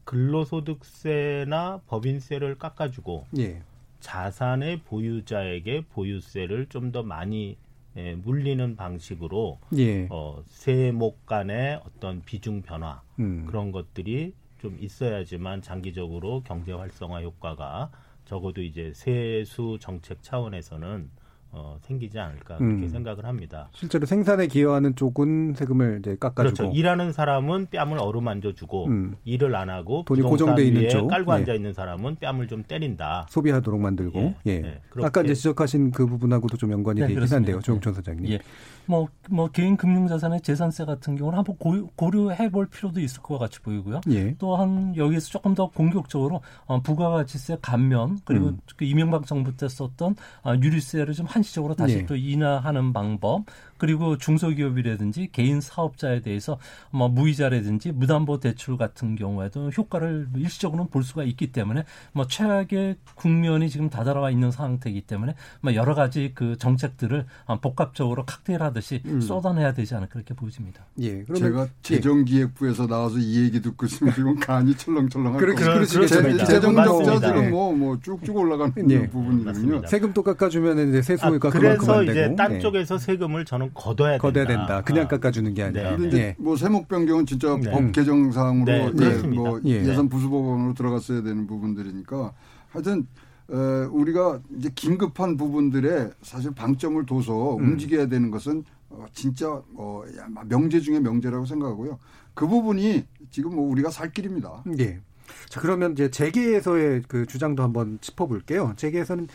근로소득세나 0.04 1.82
법인세를 1.86 2.56
깎아주고 2.58 3.26
예. 3.38 3.62
자산의 4.00 4.80
보유자에게 4.82 5.86
보유세를 5.90 6.66
좀 6.66 6.92
더 6.92 7.02
많이 7.02 7.56
예, 7.96 8.14
물리는 8.14 8.76
방식으로 8.76 9.58
예. 9.76 10.06
어, 10.10 10.42
세목 10.46 11.26
간의 11.26 11.80
어떤 11.84 12.22
비중 12.22 12.62
변화 12.62 13.02
음. 13.18 13.44
그런 13.46 13.72
것들이 13.72 14.34
좀 14.58 14.76
있어야지만 14.80 15.62
장기적으로 15.62 16.42
경제 16.44 16.72
활성화 16.72 17.22
효과가 17.22 17.90
적어도 18.24 18.62
이제 18.62 18.92
세수 18.94 19.78
정책 19.80 20.22
차원에서는 20.22 21.10
어, 21.50 21.78
생기지 21.82 22.18
않을까 22.18 22.58
그렇게 22.58 22.82
음. 22.82 22.88
생각을 22.88 23.24
합니다. 23.24 23.68
실제로 23.72 24.04
생산에 24.04 24.46
기여하는 24.46 24.94
쪽은 24.96 25.54
세금을 25.54 26.00
이제 26.00 26.16
깎아주고 26.20 26.56
그렇죠. 26.56 26.78
일하는 26.78 27.12
사람은 27.12 27.68
뺨을 27.70 27.98
어루만져주고 27.98 28.86
음. 28.86 29.16
일을 29.24 29.56
안 29.56 29.70
하고 29.70 30.04
돈이 30.06 30.22
고정돼 30.22 30.64
있는 30.64 30.88
쪽 30.90 31.08
깔고 31.08 31.32
예. 31.32 31.36
앉아 31.36 31.54
있는 31.54 31.72
사람은 31.72 32.16
뺨을 32.16 32.48
좀 32.48 32.62
때린다. 32.64 33.26
소비하도록 33.30 33.80
만들고 33.80 34.18
예. 34.18 34.36
예. 34.46 34.52
예. 34.62 35.04
아까 35.04 35.22
이제 35.22 35.34
지적하신 35.34 35.92
그 35.92 36.06
부분하고도 36.06 36.56
좀 36.58 36.70
연관이 36.72 37.00
네, 37.00 37.08
되긴 37.08 37.22
한데요, 37.22 37.60
조영천 37.60 37.94
사장님. 37.94 38.30
예. 38.30 38.40
뭐, 38.88 39.06
뭐 39.28 39.48
개인 39.48 39.76
금융자산의 39.76 40.40
재산세 40.40 40.86
같은 40.86 41.16
경우는 41.16 41.38
한번 41.38 41.56
고, 41.58 42.10
려 42.10 42.30
해볼 42.30 42.68
필요도 42.68 43.00
있을 43.00 43.20
것 43.22 43.38
같이 43.38 43.60
보이고요. 43.60 44.00
예. 44.10 44.34
또한 44.38 44.96
여기서 44.96 45.28
조금 45.28 45.54
더 45.54 45.68
공격적으로 45.68 46.40
어, 46.64 46.80
부가가치세 46.80 47.58
감면 47.60 48.18
그리고 48.24 48.48
음. 48.48 48.60
그 48.76 48.86
이명박 48.86 49.26
정부 49.26 49.54
때 49.54 49.68
썼던 49.68 50.16
어, 50.42 50.54
유류세를 50.54 51.12
좀한 51.12 51.42
시적으로 51.48 51.74
다시 51.74 51.98
예. 51.98 52.06
또 52.06 52.14
인하하는 52.14 52.92
방법 52.92 53.44
그리고 53.78 54.18
중소기업이라든지 54.18 55.30
개인 55.32 55.60
사업자에 55.60 56.20
대해서 56.20 56.58
뭐 56.90 57.08
무이자라든지 57.08 57.92
무담보 57.92 58.40
대출 58.40 58.76
같은 58.76 59.16
경우에도 59.16 59.70
효과를 59.70 60.28
일시적으로는 60.36 60.90
볼 60.90 61.02
수가 61.02 61.24
있기 61.24 61.52
때문에 61.52 61.84
뭐 62.12 62.26
최악의 62.26 62.96
국면이 63.14 63.70
지금 63.70 63.88
다다라와 63.88 64.30
있는 64.30 64.50
상태이기 64.50 65.02
때문에 65.02 65.34
뭐 65.60 65.74
여러 65.74 65.94
가지 65.94 66.32
그 66.34 66.58
정책들을 66.58 67.24
복합적으로 67.62 68.24
칵테일하듯이 68.26 69.02
음. 69.06 69.20
쏟아내야 69.20 69.72
되지 69.72 69.94
않을까 69.94 70.14
그렇게 70.14 70.34
보여집니다. 70.34 70.84
예. 71.00 71.24
제가 71.24 71.62
예. 71.62 71.70
재정기획부에서 71.82 72.86
나와서 72.86 73.18
이 73.18 73.44
얘기 73.44 73.62
듣고 73.62 73.86
있으면 73.86 74.14
지금 74.14 74.38
간이 74.38 74.76
철렁철렁할 74.76 75.40
그렇, 75.40 75.54
그렇습니다. 75.54 76.44
재정 76.44 76.74
적자 76.74 77.18
지금 77.20 77.50
뭐 77.50 77.78
뭐 77.78 77.98
쭉쭉 78.00 78.36
올라가는 78.36 78.72
예. 78.90 79.08
부분이거든요. 79.08 79.86
세금 79.86 80.12
또 80.12 80.22
깎아주면 80.22 80.88
이제 80.90 81.02
세수가 81.02 81.48
아, 81.48 81.50
그래서 81.50 82.02
이제 82.02 82.34
딴 82.36 82.54
네. 82.54 82.58
쪽에서 82.58 82.98
세금을 82.98 83.44
저는 83.44 83.67
걷어야, 83.74 84.18
걷어야 84.18 84.46
된다. 84.46 84.66
된다. 84.66 84.82
그냥 84.82 85.04
아. 85.04 85.08
깎아주는 85.08 85.54
게 85.54 85.62
아니라. 85.62 85.96
네. 85.96 86.08
네. 86.10 86.36
뭐 86.38 86.56
세목 86.56 86.88
변경은 86.88 87.26
진짜 87.26 87.56
네. 87.56 87.70
법 87.70 87.92
개정상으로 87.92 88.64
네. 88.64 88.92
네. 88.92 89.26
뭐 89.28 89.60
예. 89.64 89.84
예산 89.84 90.08
부수 90.08 90.28
법원으로 90.30 90.74
들어갔어야 90.74 91.22
되는 91.22 91.46
부분들이니까 91.46 92.32
하여튼 92.70 93.06
어, 93.48 93.88
우리가 93.90 94.40
이제 94.58 94.70
긴급한 94.74 95.36
부분들에 95.36 96.10
사실 96.22 96.50
방점을 96.54 97.04
둬서 97.06 97.56
음. 97.56 97.64
움직여야 97.64 98.06
되는 98.06 98.30
것은 98.30 98.64
어, 98.90 99.06
진짜 99.12 99.62
어, 99.74 100.02
명제 100.46 100.80
중에 100.80 101.00
명제라고 101.00 101.46
생각하고요. 101.46 101.98
그 102.34 102.46
부분이 102.46 103.04
지금 103.30 103.56
뭐 103.56 103.68
우리가 103.70 103.90
살 103.90 104.12
길입니다. 104.12 104.62
네. 104.66 105.00
자 105.48 105.60
그러면 105.60 105.92
이제 105.92 106.10
재계에서의 106.10 107.02
그 107.08 107.26
주장도 107.26 107.62
한번 107.62 107.98
짚어볼게요. 108.00 108.74
재계에서는 108.76 109.24
어, 109.24 109.28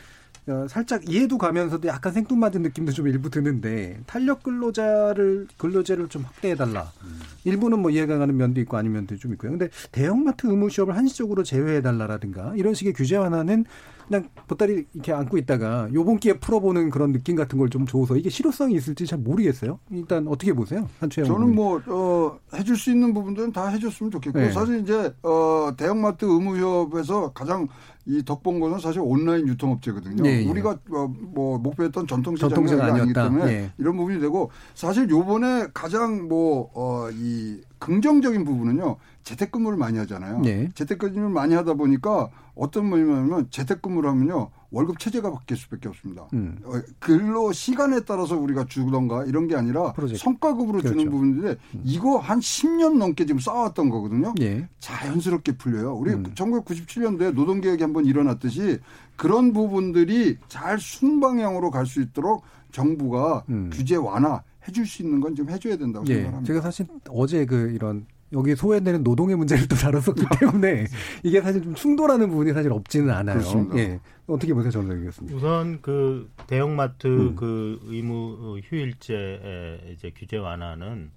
살짝 0.67 1.09
이해도 1.09 1.37
가면서도 1.37 1.87
약간 1.87 2.11
생뚱맞은 2.13 2.61
느낌도 2.63 2.91
좀 2.91 3.07
일부 3.07 3.29
드는데 3.29 3.99
탄력 4.05 4.43
근로자를 4.43 5.47
근로제를 5.57 6.07
좀 6.09 6.23
확대해 6.23 6.55
달라. 6.55 6.91
음. 7.03 7.19
일부는 7.45 7.79
뭐 7.79 7.91
이해가 7.91 8.17
가는 8.17 8.35
면도 8.35 8.59
있고 8.61 8.77
아닌 8.77 8.91
면도 8.93 9.15
좀 9.17 9.33
있고요. 9.33 9.51
근데 9.51 9.69
대형마트 9.91 10.47
의무 10.47 10.69
시업을 10.69 10.95
한시적으로 10.95 11.43
제외해 11.43 11.81
달라라든가 11.81 12.53
이런 12.55 12.73
식의 12.73 12.93
규제 12.93 13.15
완화는 13.17 13.65
그냥 14.07 14.27
보따리 14.49 14.85
이렇게 14.93 15.13
안고 15.13 15.37
있다가 15.37 15.87
요번 15.93 16.17
기회에 16.19 16.37
풀어보는 16.37 16.89
그런 16.89 17.13
느낌 17.13 17.35
같은 17.37 17.57
걸 17.57 17.69
좀 17.73 17.85
줘서 17.87 18.15
이게 18.17 18.29
실효성이 18.29 18.75
있을지 18.75 19.07
잘 19.07 19.17
모르겠어요. 19.19 19.79
일단 19.91 20.27
어떻게 20.27 20.51
보세요? 20.53 20.87
한추영 20.99 21.25
저는 21.25 21.55
뭐 21.55 21.81
어, 21.87 22.37
해줄 22.53 22.75
수 22.77 22.91
있는 22.91 23.13
부분들은 23.13 23.51
다 23.53 23.67
해줬으면 23.69 24.11
좋겠고 24.11 24.37
네. 24.37 24.51
사실 24.51 24.81
이제 24.81 25.11
어, 25.23 25.71
대형마트 25.75 26.25
의무협에서 26.25 27.31
가장 27.31 27.67
이 28.05 28.23
덕본 28.23 28.59
거는 28.59 28.79
사실 28.79 29.01
온라인 29.01 29.47
유통업체거든요. 29.47 30.25
예, 30.27 30.41
예. 30.41 30.45
우리가 30.49 30.77
어, 30.91 31.07
뭐 31.07 31.57
목표했던 31.57 32.05
전통시장이 32.07 32.81
아니기 32.81 33.13
때문에 33.13 33.51
예. 33.51 33.71
이런 33.77 33.95
부분이 33.95 34.19
되고 34.19 34.51
사실 34.75 35.09
요번에 35.09 35.67
가장 35.73 36.27
뭐 36.27 36.69
어, 36.73 37.09
이 37.11 37.61
긍정적인 37.83 38.45
부분은요. 38.45 38.95
재택근무를 39.23 39.77
많이 39.77 39.97
하잖아요. 39.99 40.39
네. 40.39 40.69
재택근무를 40.73 41.29
많이 41.29 41.53
하다 41.53 41.73
보니까 41.73 42.29
어떤 42.55 42.87
뭐냐면 42.87 43.47
재택근무를 43.49 44.09
하면요. 44.09 44.49
월급 44.71 44.99
체제가 44.99 45.31
바뀔 45.31 45.57
수밖에 45.57 45.89
없습니다. 45.89 46.27
음. 46.33 46.57
어, 46.63 46.81
근로 46.99 47.51
시간에 47.51 47.99
따라서 48.01 48.37
우리가 48.37 48.65
주던가 48.65 49.23
이런 49.25 49.47
게 49.47 49.55
아니라 49.55 49.91
프로젝트. 49.93 50.21
성과급으로 50.23 50.79
그렇죠. 50.79 50.89
주는 50.89 51.11
부분인데 51.11 51.49
음. 51.75 51.81
이거 51.83 52.17
한 52.17 52.39
10년 52.39 52.97
넘게 52.97 53.25
지금 53.25 53.39
쌓아왔던 53.39 53.89
거거든요. 53.89 54.33
예. 54.41 54.67
자연스럽게 54.79 55.57
풀려요. 55.57 55.93
우리 55.93 56.13
음. 56.13 56.23
1997년도에 56.33 57.33
노동개혁이 57.33 57.83
한번 57.83 58.05
일어났듯이 58.05 58.79
그런 59.15 59.53
부분들이 59.53 60.37
잘 60.47 60.79
순방향으로 60.79 61.69
갈 61.69 61.85
수 61.85 62.01
있도록 62.01 62.43
정부가 62.71 63.43
음. 63.49 63.69
규제 63.71 63.95
완화 63.95 64.41
해줄 64.67 64.85
수 64.85 65.01
있는 65.01 65.19
건 65.19 65.35
좀 65.35 65.49
해줘야 65.49 65.75
된다고 65.77 66.05
예. 66.09 66.15
생각합니다. 66.15 66.47
제가 66.47 66.61
사실 66.61 66.85
어제 67.09 67.45
그 67.45 67.71
이런 67.71 68.05
여기 68.33 68.55
소외되는 68.55 69.03
노동의 69.03 69.35
문제를 69.35 69.67
또 69.67 69.75
다뤘었기 69.75 70.23
때문에 70.39 70.85
이게 71.23 71.41
사실 71.41 71.61
좀 71.61 71.75
충돌하는 71.75 72.29
부분이 72.29 72.51
사실 72.53 72.71
없지는 72.71 73.09
않아요. 73.11 73.37
그렇습니다. 73.39 73.77
예. 73.77 73.99
어떻게 74.25 74.53
보세요, 74.53 74.71
전장 74.71 75.03
교수님? 75.03 75.35
우선 75.35 75.79
그 75.81 76.29
대형마트 76.47 77.07
음. 77.07 77.35
그 77.35 77.79
의무 77.85 78.59
휴일제 78.63 79.93
이제 79.93 80.11
규제 80.15 80.37
완화는 80.37 81.11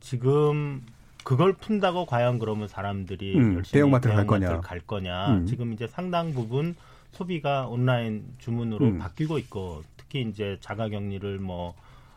지금 0.00 0.82
그걸 1.24 1.54
푼다고 1.54 2.04
과연 2.06 2.38
그러면 2.38 2.68
사람들이 2.68 3.36
음, 3.36 3.54
열심히 3.56 3.72
대형마트를 3.72 4.14
갈 4.16 4.26
거냐? 4.26 4.60
갈 4.60 4.80
거냐? 4.80 5.34
음. 5.38 5.46
지금 5.46 5.72
이제 5.72 5.86
상당 5.86 6.32
부분 6.34 6.76
소비가 7.12 7.66
온라인 7.66 8.24
주문으로 8.38 8.86
음. 8.86 8.98
바뀌고 8.98 9.38
있고 9.38 9.82
특히 9.96 10.22
이제 10.28 10.58
자가격리를 10.60 11.38
뭐 11.38 11.74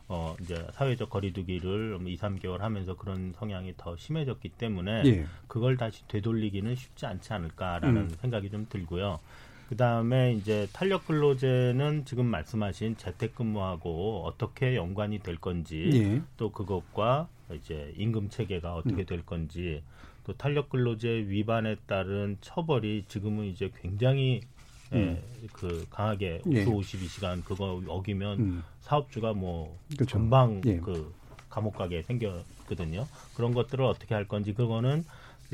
어 0.10 0.36
이제 0.41 0.66
사회적 0.72 1.10
거리두기를 1.10 1.99
2, 2.01 2.18
3개월 2.18 2.60
하면서 2.60 2.95
그런 2.95 3.34
성향이 3.38 3.74
더 3.76 3.97
심해졌기 3.97 4.49
때문에 4.49 5.03
예. 5.05 5.26
그걸 5.47 5.76
다시 5.76 6.08
되돌리기는 6.08 6.76
쉽지 6.76 7.05
않지 7.05 7.34
않을까라는 7.34 8.01
음. 8.03 8.16
생각이 8.22 8.49
좀 8.49 8.68
들고요. 8.70 9.20
그 9.68 9.76
다음에 9.76 10.32
이제 10.34 10.68
탄력 10.72 11.08
근로제는 11.08 12.05
지금 12.05 12.26
말씀하신 12.28 12.95
재택근무하고 12.95 14.24
어떻게 14.26 14.78
연관이 14.78 15.20
될 15.20 15.36
건지 15.36 15.91
예. 15.93 16.22
또 16.38 16.51
그것과 16.51 17.28
이제 17.53 17.93
임금 17.97 18.30
체계가 18.30 18.76
어떻게 18.76 19.01
음. 19.01 19.05
될 19.05 19.26
건지 19.26 19.84
또 20.24 20.34
탄력 20.34 20.70
근로제 20.70 21.10
위반에 21.10 21.76
따른 21.86 22.38
처벌이 22.39 23.03
지금은 23.10 23.45
이제 23.45 23.72
굉장히 23.82 24.41
예, 24.41 24.57
음. 24.94 25.18
그 25.54 25.86
강하게 25.90 26.42
예. 26.52 26.66
52시간 26.66 27.44
그거 27.44 27.82
어기면 27.88 28.40
음. 28.40 28.64
사업주가 28.82 29.34
뭐 29.34 29.78
그렇죠. 29.96 30.18
금방 30.18 30.62
예. 30.66 30.78
그 30.78 31.14
감옥 31.50 31.76
가게 31.76 32.02
생겼거든요. 32.04 33.08
그런 33.36 33.54
것들을 33.54 33.84
어떻게 33.84 34.14
할 34.16 34.28
건지 34.28 34.54
그거는 34.54 35.04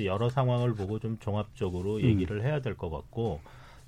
여러 0.03 0.29
상황을 0.29 0.73
보고 0.75 0.99
좀 0.99 1.17
종합적으로 1.19 1.97
음. 1.97 2.03
얘기를 2.03 2.43
해야 2.43 2.59
될 2.61 2.75
것 2.75 2.89
같고 2.89 3.41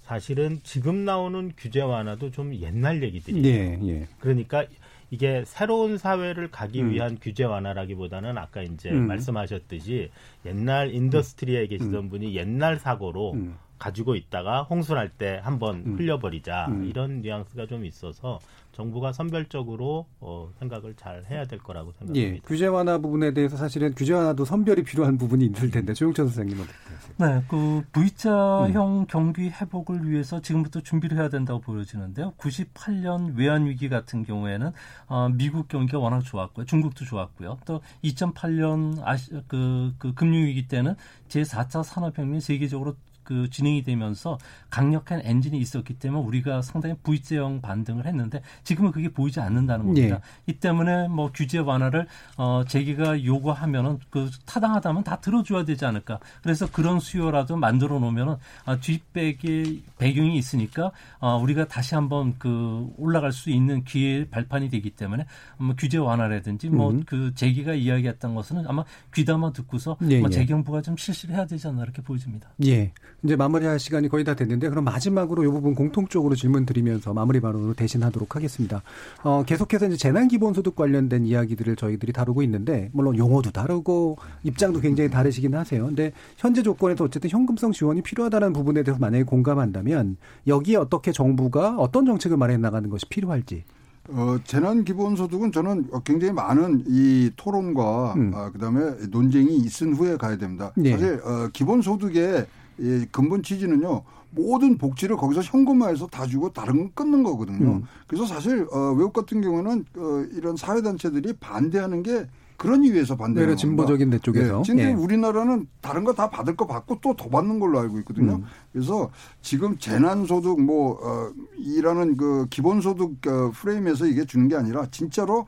사실은 0.03 0.59
지금 0.63 1.03
나오는 1.03 1.51
규제 1.57 1.81
완화도 1.81 2.29
좀 2.31 2.53
옛날 2.55 3.01
얘기들이에요. 3.01 3.47
예, 3.47 3.79
예. 3.87 4.07
그러니까 4.19 4.65
이게 5.09 5.43
새로운 5.45 5.97
사회를 5.97 6.51
가기 6.51 6.81
음. 6.81 6.91
위한 6.91 7.17
규제 7.19 7.43
완화라기보다는 7.43 8.37
아까 8.37 8.61
이제 8.61 8.91
음. 8.91 9.07
말씀하셨듯이 9.07 10.11
옛날 10.45 10.93
industry에 10.93 11.67
계시던 11.67 11.95
음. 11.95 12.09
분이 12.09 12.35
옛날 12.35 12.77
사고로 12.77 13.33
음. 13.33 13.55
가지고 13.77 14.15
있다가 14.15 14.63
홍수날 14.63 15.09
때 15.09 15.39
한번 15.43 15.83
음. 15.85 15.95
흘려버리자 15.97 16.67
음. 16.69 16.85
이런 16.85 17.21
뉘앙스가 17.21 17.67
좀 17.67 17.85
있어서 17.85 18.39
정부가 18.75 19.13
선별적으로 19.13 20.05
어, 20.19 20.49
생각을 20.59 20.95
잘 20.95 21.23
해야 21.29 21.45
될 21.45 21.59
거라고 21.59 21.93
생각합니다. 21.93 22.19
예, 22.19 22.39
규제 22.45 22.67
완화 22.67 22.97
부분에 22.97 23.33
대해서 23.33 23.55
사실은 23.55 23.93
규제 23.95 24.13
완화도 24.13 24.43
선별이 24.43 24.83
필요한 24.83 25.17
부분이 25.17 25.45
있을 25.45 25.71
텐데 25.71 25.93
조용천 25.93 26.27
선생님은 26.27 26.63
어떻게 26.63 26.95
네, 27.17 27.41
그 27.47 27.81
V자형 27.93 28.99
음. 28.99 29.05
경기 29.07 29.49
회복을 29.49 30.09
위해서 30.09 30.41
지금부터 30.41 30.81
준비를 30.81 31.17
해야 31.17 31.29
된다고 31.29 31.61
보여지는데요. 31.61 32.33
98년 32.37 33.37
외환 33.37 33.65
위기 33.65 33.87
같은 33.87 34.25
경우에는 34.25 34.71
어, 35.07 35.29
미국 35.29 35.69
경기가 35.69 35.99
워낙 35.99 36.19
좋았고요, 36.21 36.65
중국도 36.65 37.05
좋았고요. 37.05 37.59
또 37.65 37.79
2008년 38.03 38.99
아시, 39.03 39.31
그, 39.47 39.93
그 39.97 40.13
금융 40.13 40.43
위기 40.43 40.67
때는 40.67 40.95
제 41.29 41.43
4차 41.43 41.81
산업혁명이 41.81 42.41
세계적으로 42.41 42.95
그 43.25 43.49
진행이 43.49 43.83
되면서 43.83 44.37
강력한 44.69 45.19
엔진이 45.23 45.57
있었기 45.57 45.95
때문에 45.95 46.23
우리가 46.23 46.61
상당히 46.61 46.95
V자형 47.03 47.59
반등을 47.59 48.05
했는데 48.05 48.41
지금은 48.63 48.91
그게 48.91 49.09
보이지 49.09 49.41
않는다는 49.41 49.87
겁니다. 49.87 50.15
예. 50.15 50.51
이 50.51 50.53
때문에 50.53 51.09
뭐 51.09 51.31
규제 51.33 51.57
완화를 51.57 52.07
어 52.37 52.63
제기가 52.67 53.25
요구하면은 53.25 53.99
그 54.09 54.29
타당하다면 54.45 55.03
다 55.03 55.19
들어줘야 55.19 55.65
되지 55.65 55.85
않을까. 55.85 56.19
그래서 56.41 56.69
그런 56.71 56.99
수요라도 56.99 57.57
만들어 57.57 57.99
놓으면은 57.99 58.35
아, 58.65 58.77
뒷백에 58.77 59.81
배경이 59.97 60.37
있으니까 60.37 60.91
어 61.19 61.37
우리가 61.37 61.67
다시 61.67 61.95
한번 61.95 62.35
그 62.37 62.87
올라갈 62.97 63.31
수 63.31 63.49
있는 63.49 63.83
기회 63.83 64.29
발판이 64.29 64.69
되기 64.69 64.91
때문에 64.91 65.25
뭐 65.57 65.75
규제 65.77 65.97
완화라든지 65.97 66.69
뭐그 66.69 67.15
음. 67.15 67.31
제기가 67.35 67.73
이야기했던 67.73 68.35
것은 68.35 68.67
아마 68.67 68.85
귀담아 69.13 69.51
듣고서 69.53 69.97
예, 70.09 70.19
뭐 70.19 70.29
예. 70.29 70.35
재경부가 70.35 70.81
좀 70.81 70.95
실시를 70.95 71.35
해야 71.35 71.45
되지 71.45 71.67
않나 71.67 71.83
이렇게 71.83 72.01
보여집니다. 72.01 72.49
예. 72.65 72.91
이제 73.25 73.35
마무리할 73.35 73.79
시간이 73.79 74.07
거의 74.07 74.23
다 74.23 74.35
됐는데 74.35 74.69
그럼 74.69 74.83
마지막으로 74.83 75.43
이 75.43 75.47
부분 75.47 75.73
공통적으로 75.73 76.35
질문 76.35 76.65
드리면서 76.65 77.13
마무리 77.13 77.39
발언으로 77.39 77.73
대신하도록 77.73 78.35
하겠습니다. 78.35 78.83
어, 79.23 79.43
계속해서 79.45 79.87
이제 79.87 79.97
재난 79.97 80.27
기본소득 80.27 80.75
관련된 80.75 81.25
이야기들을 81.25 81.75
저희들이 81.75 82.13
다루고 82.13 82.43
있는데 82.43 82.89
물론 82.93 83.17
용어도 83.17 83.49
다르고 83.49 84.17
입장도 84.43 84.79
굉장히 84.79 85.09
다르시긴 85.09 85.55
하세요. 85.55 85.85
근데 85.87 86.13
현재 86.37 86.61
조건에서 86.61 87.05
어쨌든 87.05 87.31
현금성 87.31 87.71
지원이 87.71 88.03
필요하다는 88.03 88.53
부분에 88.53 88.83
대해서 88.83 88.99
만약에 88.99 89.23
공감한다면 89.23 90.17
여기에 90.45 90.77
어떻게 90.77 91.11
정부가 91.11 91.77
어떤 91.77 92.05
정책을 92.05 92.37
마련해 92.37 92.59
나가는 92.59 92.87
것이 92.89 93.07
필요할지 93.09 93.63
어, 94.09 94.37
재난 94.43 94.83
기본소득은 94.83 95.51
저는 95.51 95.89
굉장히 96.03 96.31
많은 96.31 96.83
이 96.87 97.31
토론과 97.35 98.13
음. 98.13 98.31
어, 98.35 98.51
그다음에 98.51 99.07
논쟁이 99.09 99.57
있은 99.57 99.95
후에 99.95 100.15
가야 100.17 100.37
됩니다. 100.37 100.71
네. 100.75 100.91
사실 100.91 101.19
어, 101.23 101.49
기본소득에 101.51 102.45
이 102.79 103.05
근본 103.11 103.43
취지는요. 103.43 104.03
모든 104.31 104.77
복지를 104.77 105.15
거기서 105.15 105.41
현금화해서 105.41 106.07
다 106.07 106.25
주고 106.27 106.51
다른 106.51 106.77
건 106.77 106.91
끊는 106.93 107.23
거거든요. 107.23 107.75
음. 107.75 107.83
그래서 108.05 108.25
사실 108.25 108.67
어, 108.71 108.91
외국 108.97 109.13
같은 109.13 109.41
경우는 109.41 109.85
어, 109.97 110.25
이런 110.33 110.57
사회단체들이 110.57 111.33
반대하는 111.39 112.03
게 112.03 112.27
그런 112.57 112.83
이유에서 112.83 113.15
반대하는 113.17 113.55
네, 113.55 113.59
진보적인 113.59 114.09
데 114.09 114.19
쪽에서. 114.19 114.57
네, 114.57 114.63
지금 114.63 114.79
예. 114.79 114.91
우리나라는 114.93 115.67
다른 115.81 116.03
거 116.03 116.13
다 116.13 116.29
받을 116.29 116.55
거 116.55 116.65
받고 116.67 116.99
또 117.01 117.13
더 117.13 117.29
받는 117.29 117.59
걸로 117.59 117.79
알고 117.79 117.99
있거든요. 117.99 118.35
음. 118.35 118.43
그래서 118.73 119.09
지금 119.41 119.77
재난소득 119.77 120.61
뭐 120.61 120.97
어, 121.01 121.31
이라는 121.57 122.17
그 122.17 122.47
기본소득 122.49 123.27
어, 123.27 123.51
프레임에서 123.53 124.05
이게 124.05 124.25
주는 124.25 124.47
게 124.47 124.55
아니라 124.55 124.85
진짜로 124.91 125.47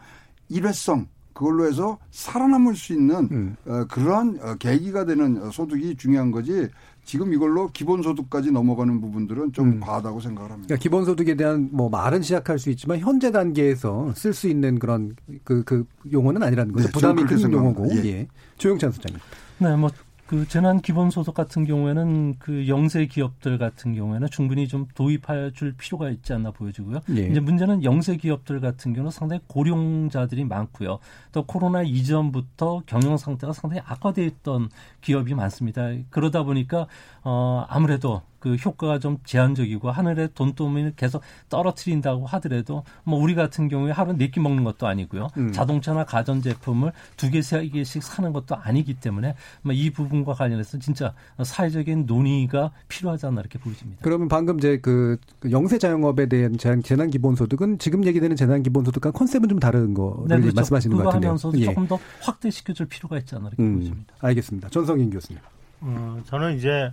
일회성 0.49 1.07
그걸로 1.33 1.65
해서 1.67 1.97
살아남을 2.11 2.75
수 2.75 2.93
있는 2.93 3.27
음. 3.31 3.55
어, 3.65 3.85
그러한 3.89 4.39
어, 4.41 4.55
계기가 4.55 5.05
되는 5.05 5.51
소득이 5.51 5.95
중요한 5.97 6.31
거지 6.31 6.67
지금 7.07 7.33
이걸로 7.33 7.71
기본소득까지 7.71 8.51
넘어가는 8.51 8.99
부분들은 8.99 9.53
좀 9.53 9.67
음. 9.69 9.79
과하다고 9.79 10.19
생각을 10.19 10.51
합니다. 10.51 10.67
그러니까 10.67 10.83
기본소득에 10.83 11.35
대한 11.35 11.69
뭐 11.71 11.89
말은 11.89 12.21
시작할 12.21 12.59
수 12.59 12.69
있지만 12.69 12.99
현재 12.99 13.31
단계에서 13.31 14.11
쓸 14.13 14.33
수 14.33 14.49
있는 14.49 14.77
그런 14.77 15.15
그, 15.45 15.63
그 15.63 15.85
용어는 16.11 16.43
아니라는 16.43 16.73
거죠. 16.73 16.87
네, 16.87 16.91
부담이 16.91 17.23
큰 17.23 17.49
용어고. 17.49 17.87
예. 17.95 18.05
예. 18.05 18.27
조영찬 18.57 18.91
소장님. 18.91 19.19
네, 19.59 19.75
뭐 19.77 19.89
그 20.27 20.45
재난 20.47 20.81
기본 20.81 21.09
소득 21.09 21.33
같은 21.33 21.65
경우에는 21.65 22.35
그 22.37 22.67
영세 22.67 23.05
기업들 23.05 23.57
같은 23.57 23.95
경우에는 23.95 24.27
충분히 24.29 24.67
좀 24.67 24.85
도입해 24.93 25.51
줄 25.53 25.73
필요가 25.77 26.09
있지 26.09 26.33
않나 26.33 26.51
보여지고요. 26.51 26.99
예. 27.15 27.27
이제 27.27 27.39
문제는 27.39 27.85
영세 27.85 28.17
기업들 28.17 28.59
같은 28.59 28.93
경우는 28.93 29.09
상당히 29.09 29.41
고령자들이 29.47 30.43
많고요. 30.43 30.99
또 31.31 31.43
코로나 31.43 31.81
이전부터 31.81 32.83
경영 32.85 33.15
상태가 33.15 33.53
상당히 33.53 33.81
악화돼 33.85 34.25
있던 34.25 34.69
기업이 34.99 35.33
많습니다. 35.33 35.91
그러다 36.09 36.43
보니까 36.43 36.87
어 37.23 37.65
아무래도 37.69 38.21
그 38.39 38.55
효과가 38.55 38.99
좀 38.99 39.17
제한적이고 39.25 39.89
하늘에 39.91 40.27
돈돈을 40.33 40.93
계속 40.95 41.21
떨어뜨린다고 41.49 42.25
하더라도 42.27 42.83
뭐 43.03 43.19
우리 43.19 43.35
같은 43.35 43.67
경우에 43.67 43.91
하루 43.91 44.13
네 44.13 44.27
끼 44.27 44.39
먹는 44.41 44.63
것도 44.65 44.87
아니고요. 44.87 45.29
음. 45.37 45.51
자동차나 45.53 46.03
가전 46.03 46.41
제품을 46.41 46.91
두 47.15 47.29
개, 47.31 47.41
세 47.41 47.65
개씩 47.69 48.03
사는 48.03 48.33
것도 48.33 48.55
아니기 48.55 48.93
때문에 48.95 49.35
뭐이 49.61 49.89
부분과 49.91 50.33
관련해서 50.33 50.77
진짜 50.79 51.13
사회적인 51.41 52.05
논의가 52.05 52.71
필요하지 52.89 53.25
않나 53.27 53.39
이렇게 53.39 53.57
보여집니다. 53.57 54.01
그러면 54.03 54.27
방금 54.27 54.57
이제 54.57 54.79
그, 54.81 55.17
그 55.39 55.49
영세 55.51 55.77
자영업에 55.77 56.27
대한 56.27 56.57
재난 56.57 57.09
기본소득은 57.09 57.79
지금 57.79 58.05
얘기되는 58.05 58.35
재난 58.35 58.63
기본소득과 58.63 59.11
컨셉은 59.11 59.47
좀 59.47 59.59
다른 59.59 59.93
거를 59.93 60.27
네, 60.27 60.39
그렇죠. 60.39 60.55
말씀하시는 60.55 60.97
것 60.97 61.03
같은데요. 61.03 61.29
하면서 61.29 61.51
예. 61.55 61.65
조금 61.65 61.87
더 61.87 61.97
확대시켜줄 62.21 62.87
필요가 62.87 63.17
있지 63.17 63.33
않나 63.35 63.47
이렇게 63.47 63.63
음. 63.63 63.75
보여집니다. 63.75 64.13
알겠습니다. 64.19 64.69
전성인 64.69 65.09
교수님. 65.09 65.41
어, 65.79 66.19
저는 66.25 66.57
이제 66.57 66.91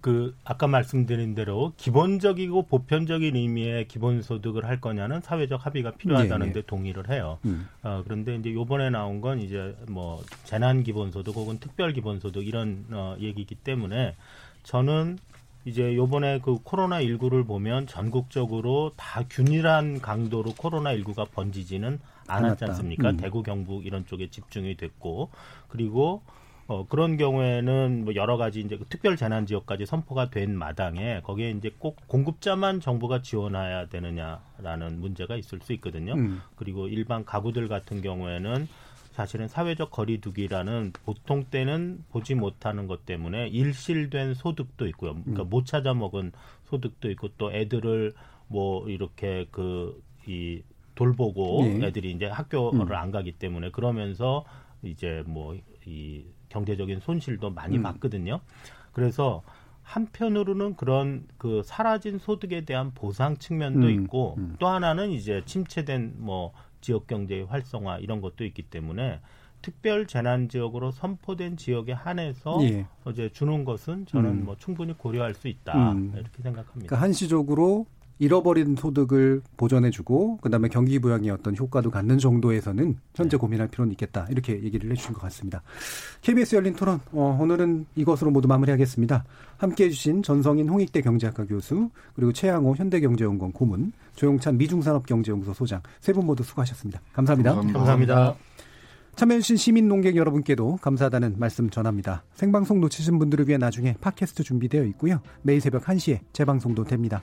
그 0.00 0.36
아까 0.44 0.66
말씀드린 0.66 1.34
대로 1.34 1.72
기본적이고 1.76 2.62
보편적인 2.62 3.34
의미의 3.34 3.88
기본소득을 3.88 4.64
할 4.64 4.80
거냐는 4.80 5.20
사회적 5.20 5.64
합의가 5.66 5.92
필요하다는데 5.92 6.52
네, 6.52 6.60
네. 6.60 6.66
동의를 6.66 7.10
해요. 7.10 7.38
음. 7.44 7.68
어, 7.82 8.02
그런데 8.04 8.36
이제 8.36 8.52
요번에 8.52 8.90
나온 8.90 9.20
건 9.20 9.40
이제 9.40 9.76
뭐 9.88 10.22
재난 10.44 10.84
기본소득 10.84 11.34
혹은 11.34 11.58
특별 11.58 11.92
기본소득 11.92 12.46
이런 12.46 12.84
어, 12.90 13.16
얘기이기 13.18 13.56
때문에 13.56 14.14
저는 14.62 15.18
이제 15.64 15.94
요번에 15.96 16.40
그 16.40 16.58
코로나 16.62 17.02
19를 17.02 17.46
보면 17.46 17.86
전국적으로 17.86 18.92
다 18.96 19.22
균일한 19.28 20.00
강도로 20.00 20.54
코로나 20.56 20.94
19가 20.94 21.30
번지지는 21.30 21.98
않았지 22.26 22.64
않습니까? 22.64 23.10
음. 23.10 23.16
대구 23.16 23.42
경북 23.42 23.84
이런 23.84 24.06
쪽에 24.06 24.30
집중이 24.30 24.76
됐고 24.76 25.30
그리고 25.68 26.22
어, 26.68 26.86
그런 26.86 27.16
경우에는 27.16 28.04
뭐 28.04 28.14
여러 28.14 28.36
가지 28.36 28.60
이제 28.60 28.76
그 28.76 28.84
특별 28.84 29.16
재난 29.16 29.46
지역까지 29.46 29.86
선포가 29.86 30.30
된 30.30 30.56
마당에 30.56 31.20
거기에 31.22 31.50
이제 31.50 31.72
꼭 31.78 31.96
공급자만 32.06 32.80
정부가 32.80 33.22
지원해야 33.22 33.88
되느냐라는 33.88 35.00
문제가 35.00 35.36
있을 35.36 35.60
수 35.60 35.72
있거든요. 35.74 36.14
음. 36.14 36.40
그리고 36.56 36.86
일반 36.88 37.24
가구들 37.24 37.68
같은 37.68 38.02
경우에는 38.02 38.68
사실은 39.12 39.48
사회적 39.48 39.90
거리두기라는 39.90 40.92
보통 41.04 41.44
때는 41.50 42.04
보지 42.10 42.36
못하는 42.36 42.86
것 42.86 43.04
때문에 43.04 43.48
일실된 43.48 44.34
소득도 44.34 44.86
있고요. 44.88 45.14
그러니까 45.14 45.42
음. 45.42 45.50
못 45.50 45.66
찾아 45.66 45.92
먹은 45.92 46.30
소득도 46.66 47.10
있고 47.10 47.28
또 47.38 47.52
애들을 47.52 48.12
뭐 48.46 48.88
이렇게 48.88 49.48
그 49.50 50.08
이 50.28 50.62
돌보고 50.94 51.62
네. 51.62 51.86
애들이 51.86 52.10
이제 52.10 52.26
학교를 52.26 52.80
음. 52.80 52.92
안 52.92 53.10
가기 53.10 53.32
때문에 53.32 53.70
그러면서 53.70 54.44
이제 54.82 55.22
뭐이 55.26 56.26
경제적인 56.48 57.00
손실도 57.00 57.50
많이 57.50 57.76
음. 57.76 57.82
받거든요. 57.82 58.40
그래서 58.92 59.42
한편으로는 59.82 60.76
그런 60.76 61.26
그 61.38 61.62
사라진 61.64 62.18
소득에 62.18 62.64
대한 62.64 62.92
보상 62.94 63.38
측면도 63.38 63.86
음. 63.86 63.90
있고 63.90 64.34
음. 64.36 64.56
또 64.58 64.68
하나는 64.68 65.10
이제 65.10 65.42
침체된 65.46 66.16
뭐 66.18 66.52
지역 66.80 67.06
경제의 67.06 67.46
활성화 67.46 67.98
이런 67.98 68.20
것도 68.20 68.44
있기 68.44 68.62
때문에 68.62 69.20
특별 69.62 70.06
재난 70.06 70.48
지역으로 70.48 70.90
선포된 70.92 71.56
지역에 71.56 71.92
한해서 71.92 72.58
예. 72.62 72.86
어제 73.04 73.28
주는 73.30 73.64
것은 73.64 74.06
저는 74.06 74.30
음. 74.30 74.44
뭐 74.44 74.56
충분히 74.56 74.92
고려할 74.92 75.34
수 75.34 75.48
있다 75.48 75.92
음. 75.92 76.12
이렇게 76.14 76.42
생각합니다. 76.42 76.86
그러니까 76.86 76.96
한시적으로 76.96 77.86
잃어버린 78.18 78.76
소득을 78.76 79.42
보전해주고 79.56 80.38
그다음에 80.38 80.68
경기 80.68 80.98
부양의 80.98 81.30
어떤 81.30 81.56
효과도 81.56 81.90
갖는 81.90 82.18
정도에서는 82.18 82.96
현재 83.14 83.36
네. 83.36 83.40
고민할 83.40 83.68
필요는 83.68 83.92
있겠다 83.92 84.26
이렇게 84.30 84.52
얘기를 84.62 84.90
해주신 84.90 85.12
것 85.14 85.22
같습니다. 85.22 85.62
KBS 86.22 86.56
열린 86.56 86.74
토론 86.74 87.00
어, 87.12 87.38
오늘은 87.40 87.86
이것으로 87.94 88.30
모두 88.30 88.48
마무리하겠습니다. 88.48 89.24
함께해 89.56 89.90
주신 89.90 90.22
전성인 90.22 90.68
홍익대 90.68 91.00
경제학과 91.00 91.46
교수 91.46 91.90
그리고 92.14 92.32
최양호 92.32 92.74
현대경제연구원 92.76 93.52
고문 93.52 93.92
조용찬 94.16 94.58
미중산업경제연구소 94.58 95.54
소장 95.54 95.80
세 96.00 96.12
분 96.12 96.26
모두 96.26 96.42
수고하셨습니다. 96.42 97.00
감사합니다. 97.12 97.54
감사합니다. 97.54 97.78
감사합니다. 97.78 98.34
참여해주신 99.14 99.56
시민 99.56 99.88
농객 99.88 100.14
여러분께도 100.16 100.76
감사하다는 100.80 101.36
말씀 101.38 101.70
전합니다. 101.70 102.22
생방송 102.34 102.80
놓치신 102.80 103.18
분들을 103.18 103.48
위해 103.48 103.58
나중에 103.58 103.96
팟캐스트 104.00 104.44
준비되어 104.44 104.84
있고요. 104.84 105.20
매일 105.42 105.60
새벽 105.60 105.84
1시에 105.84 106.20
재방송도 106.32 106.84
됩니다. 106.84 107.22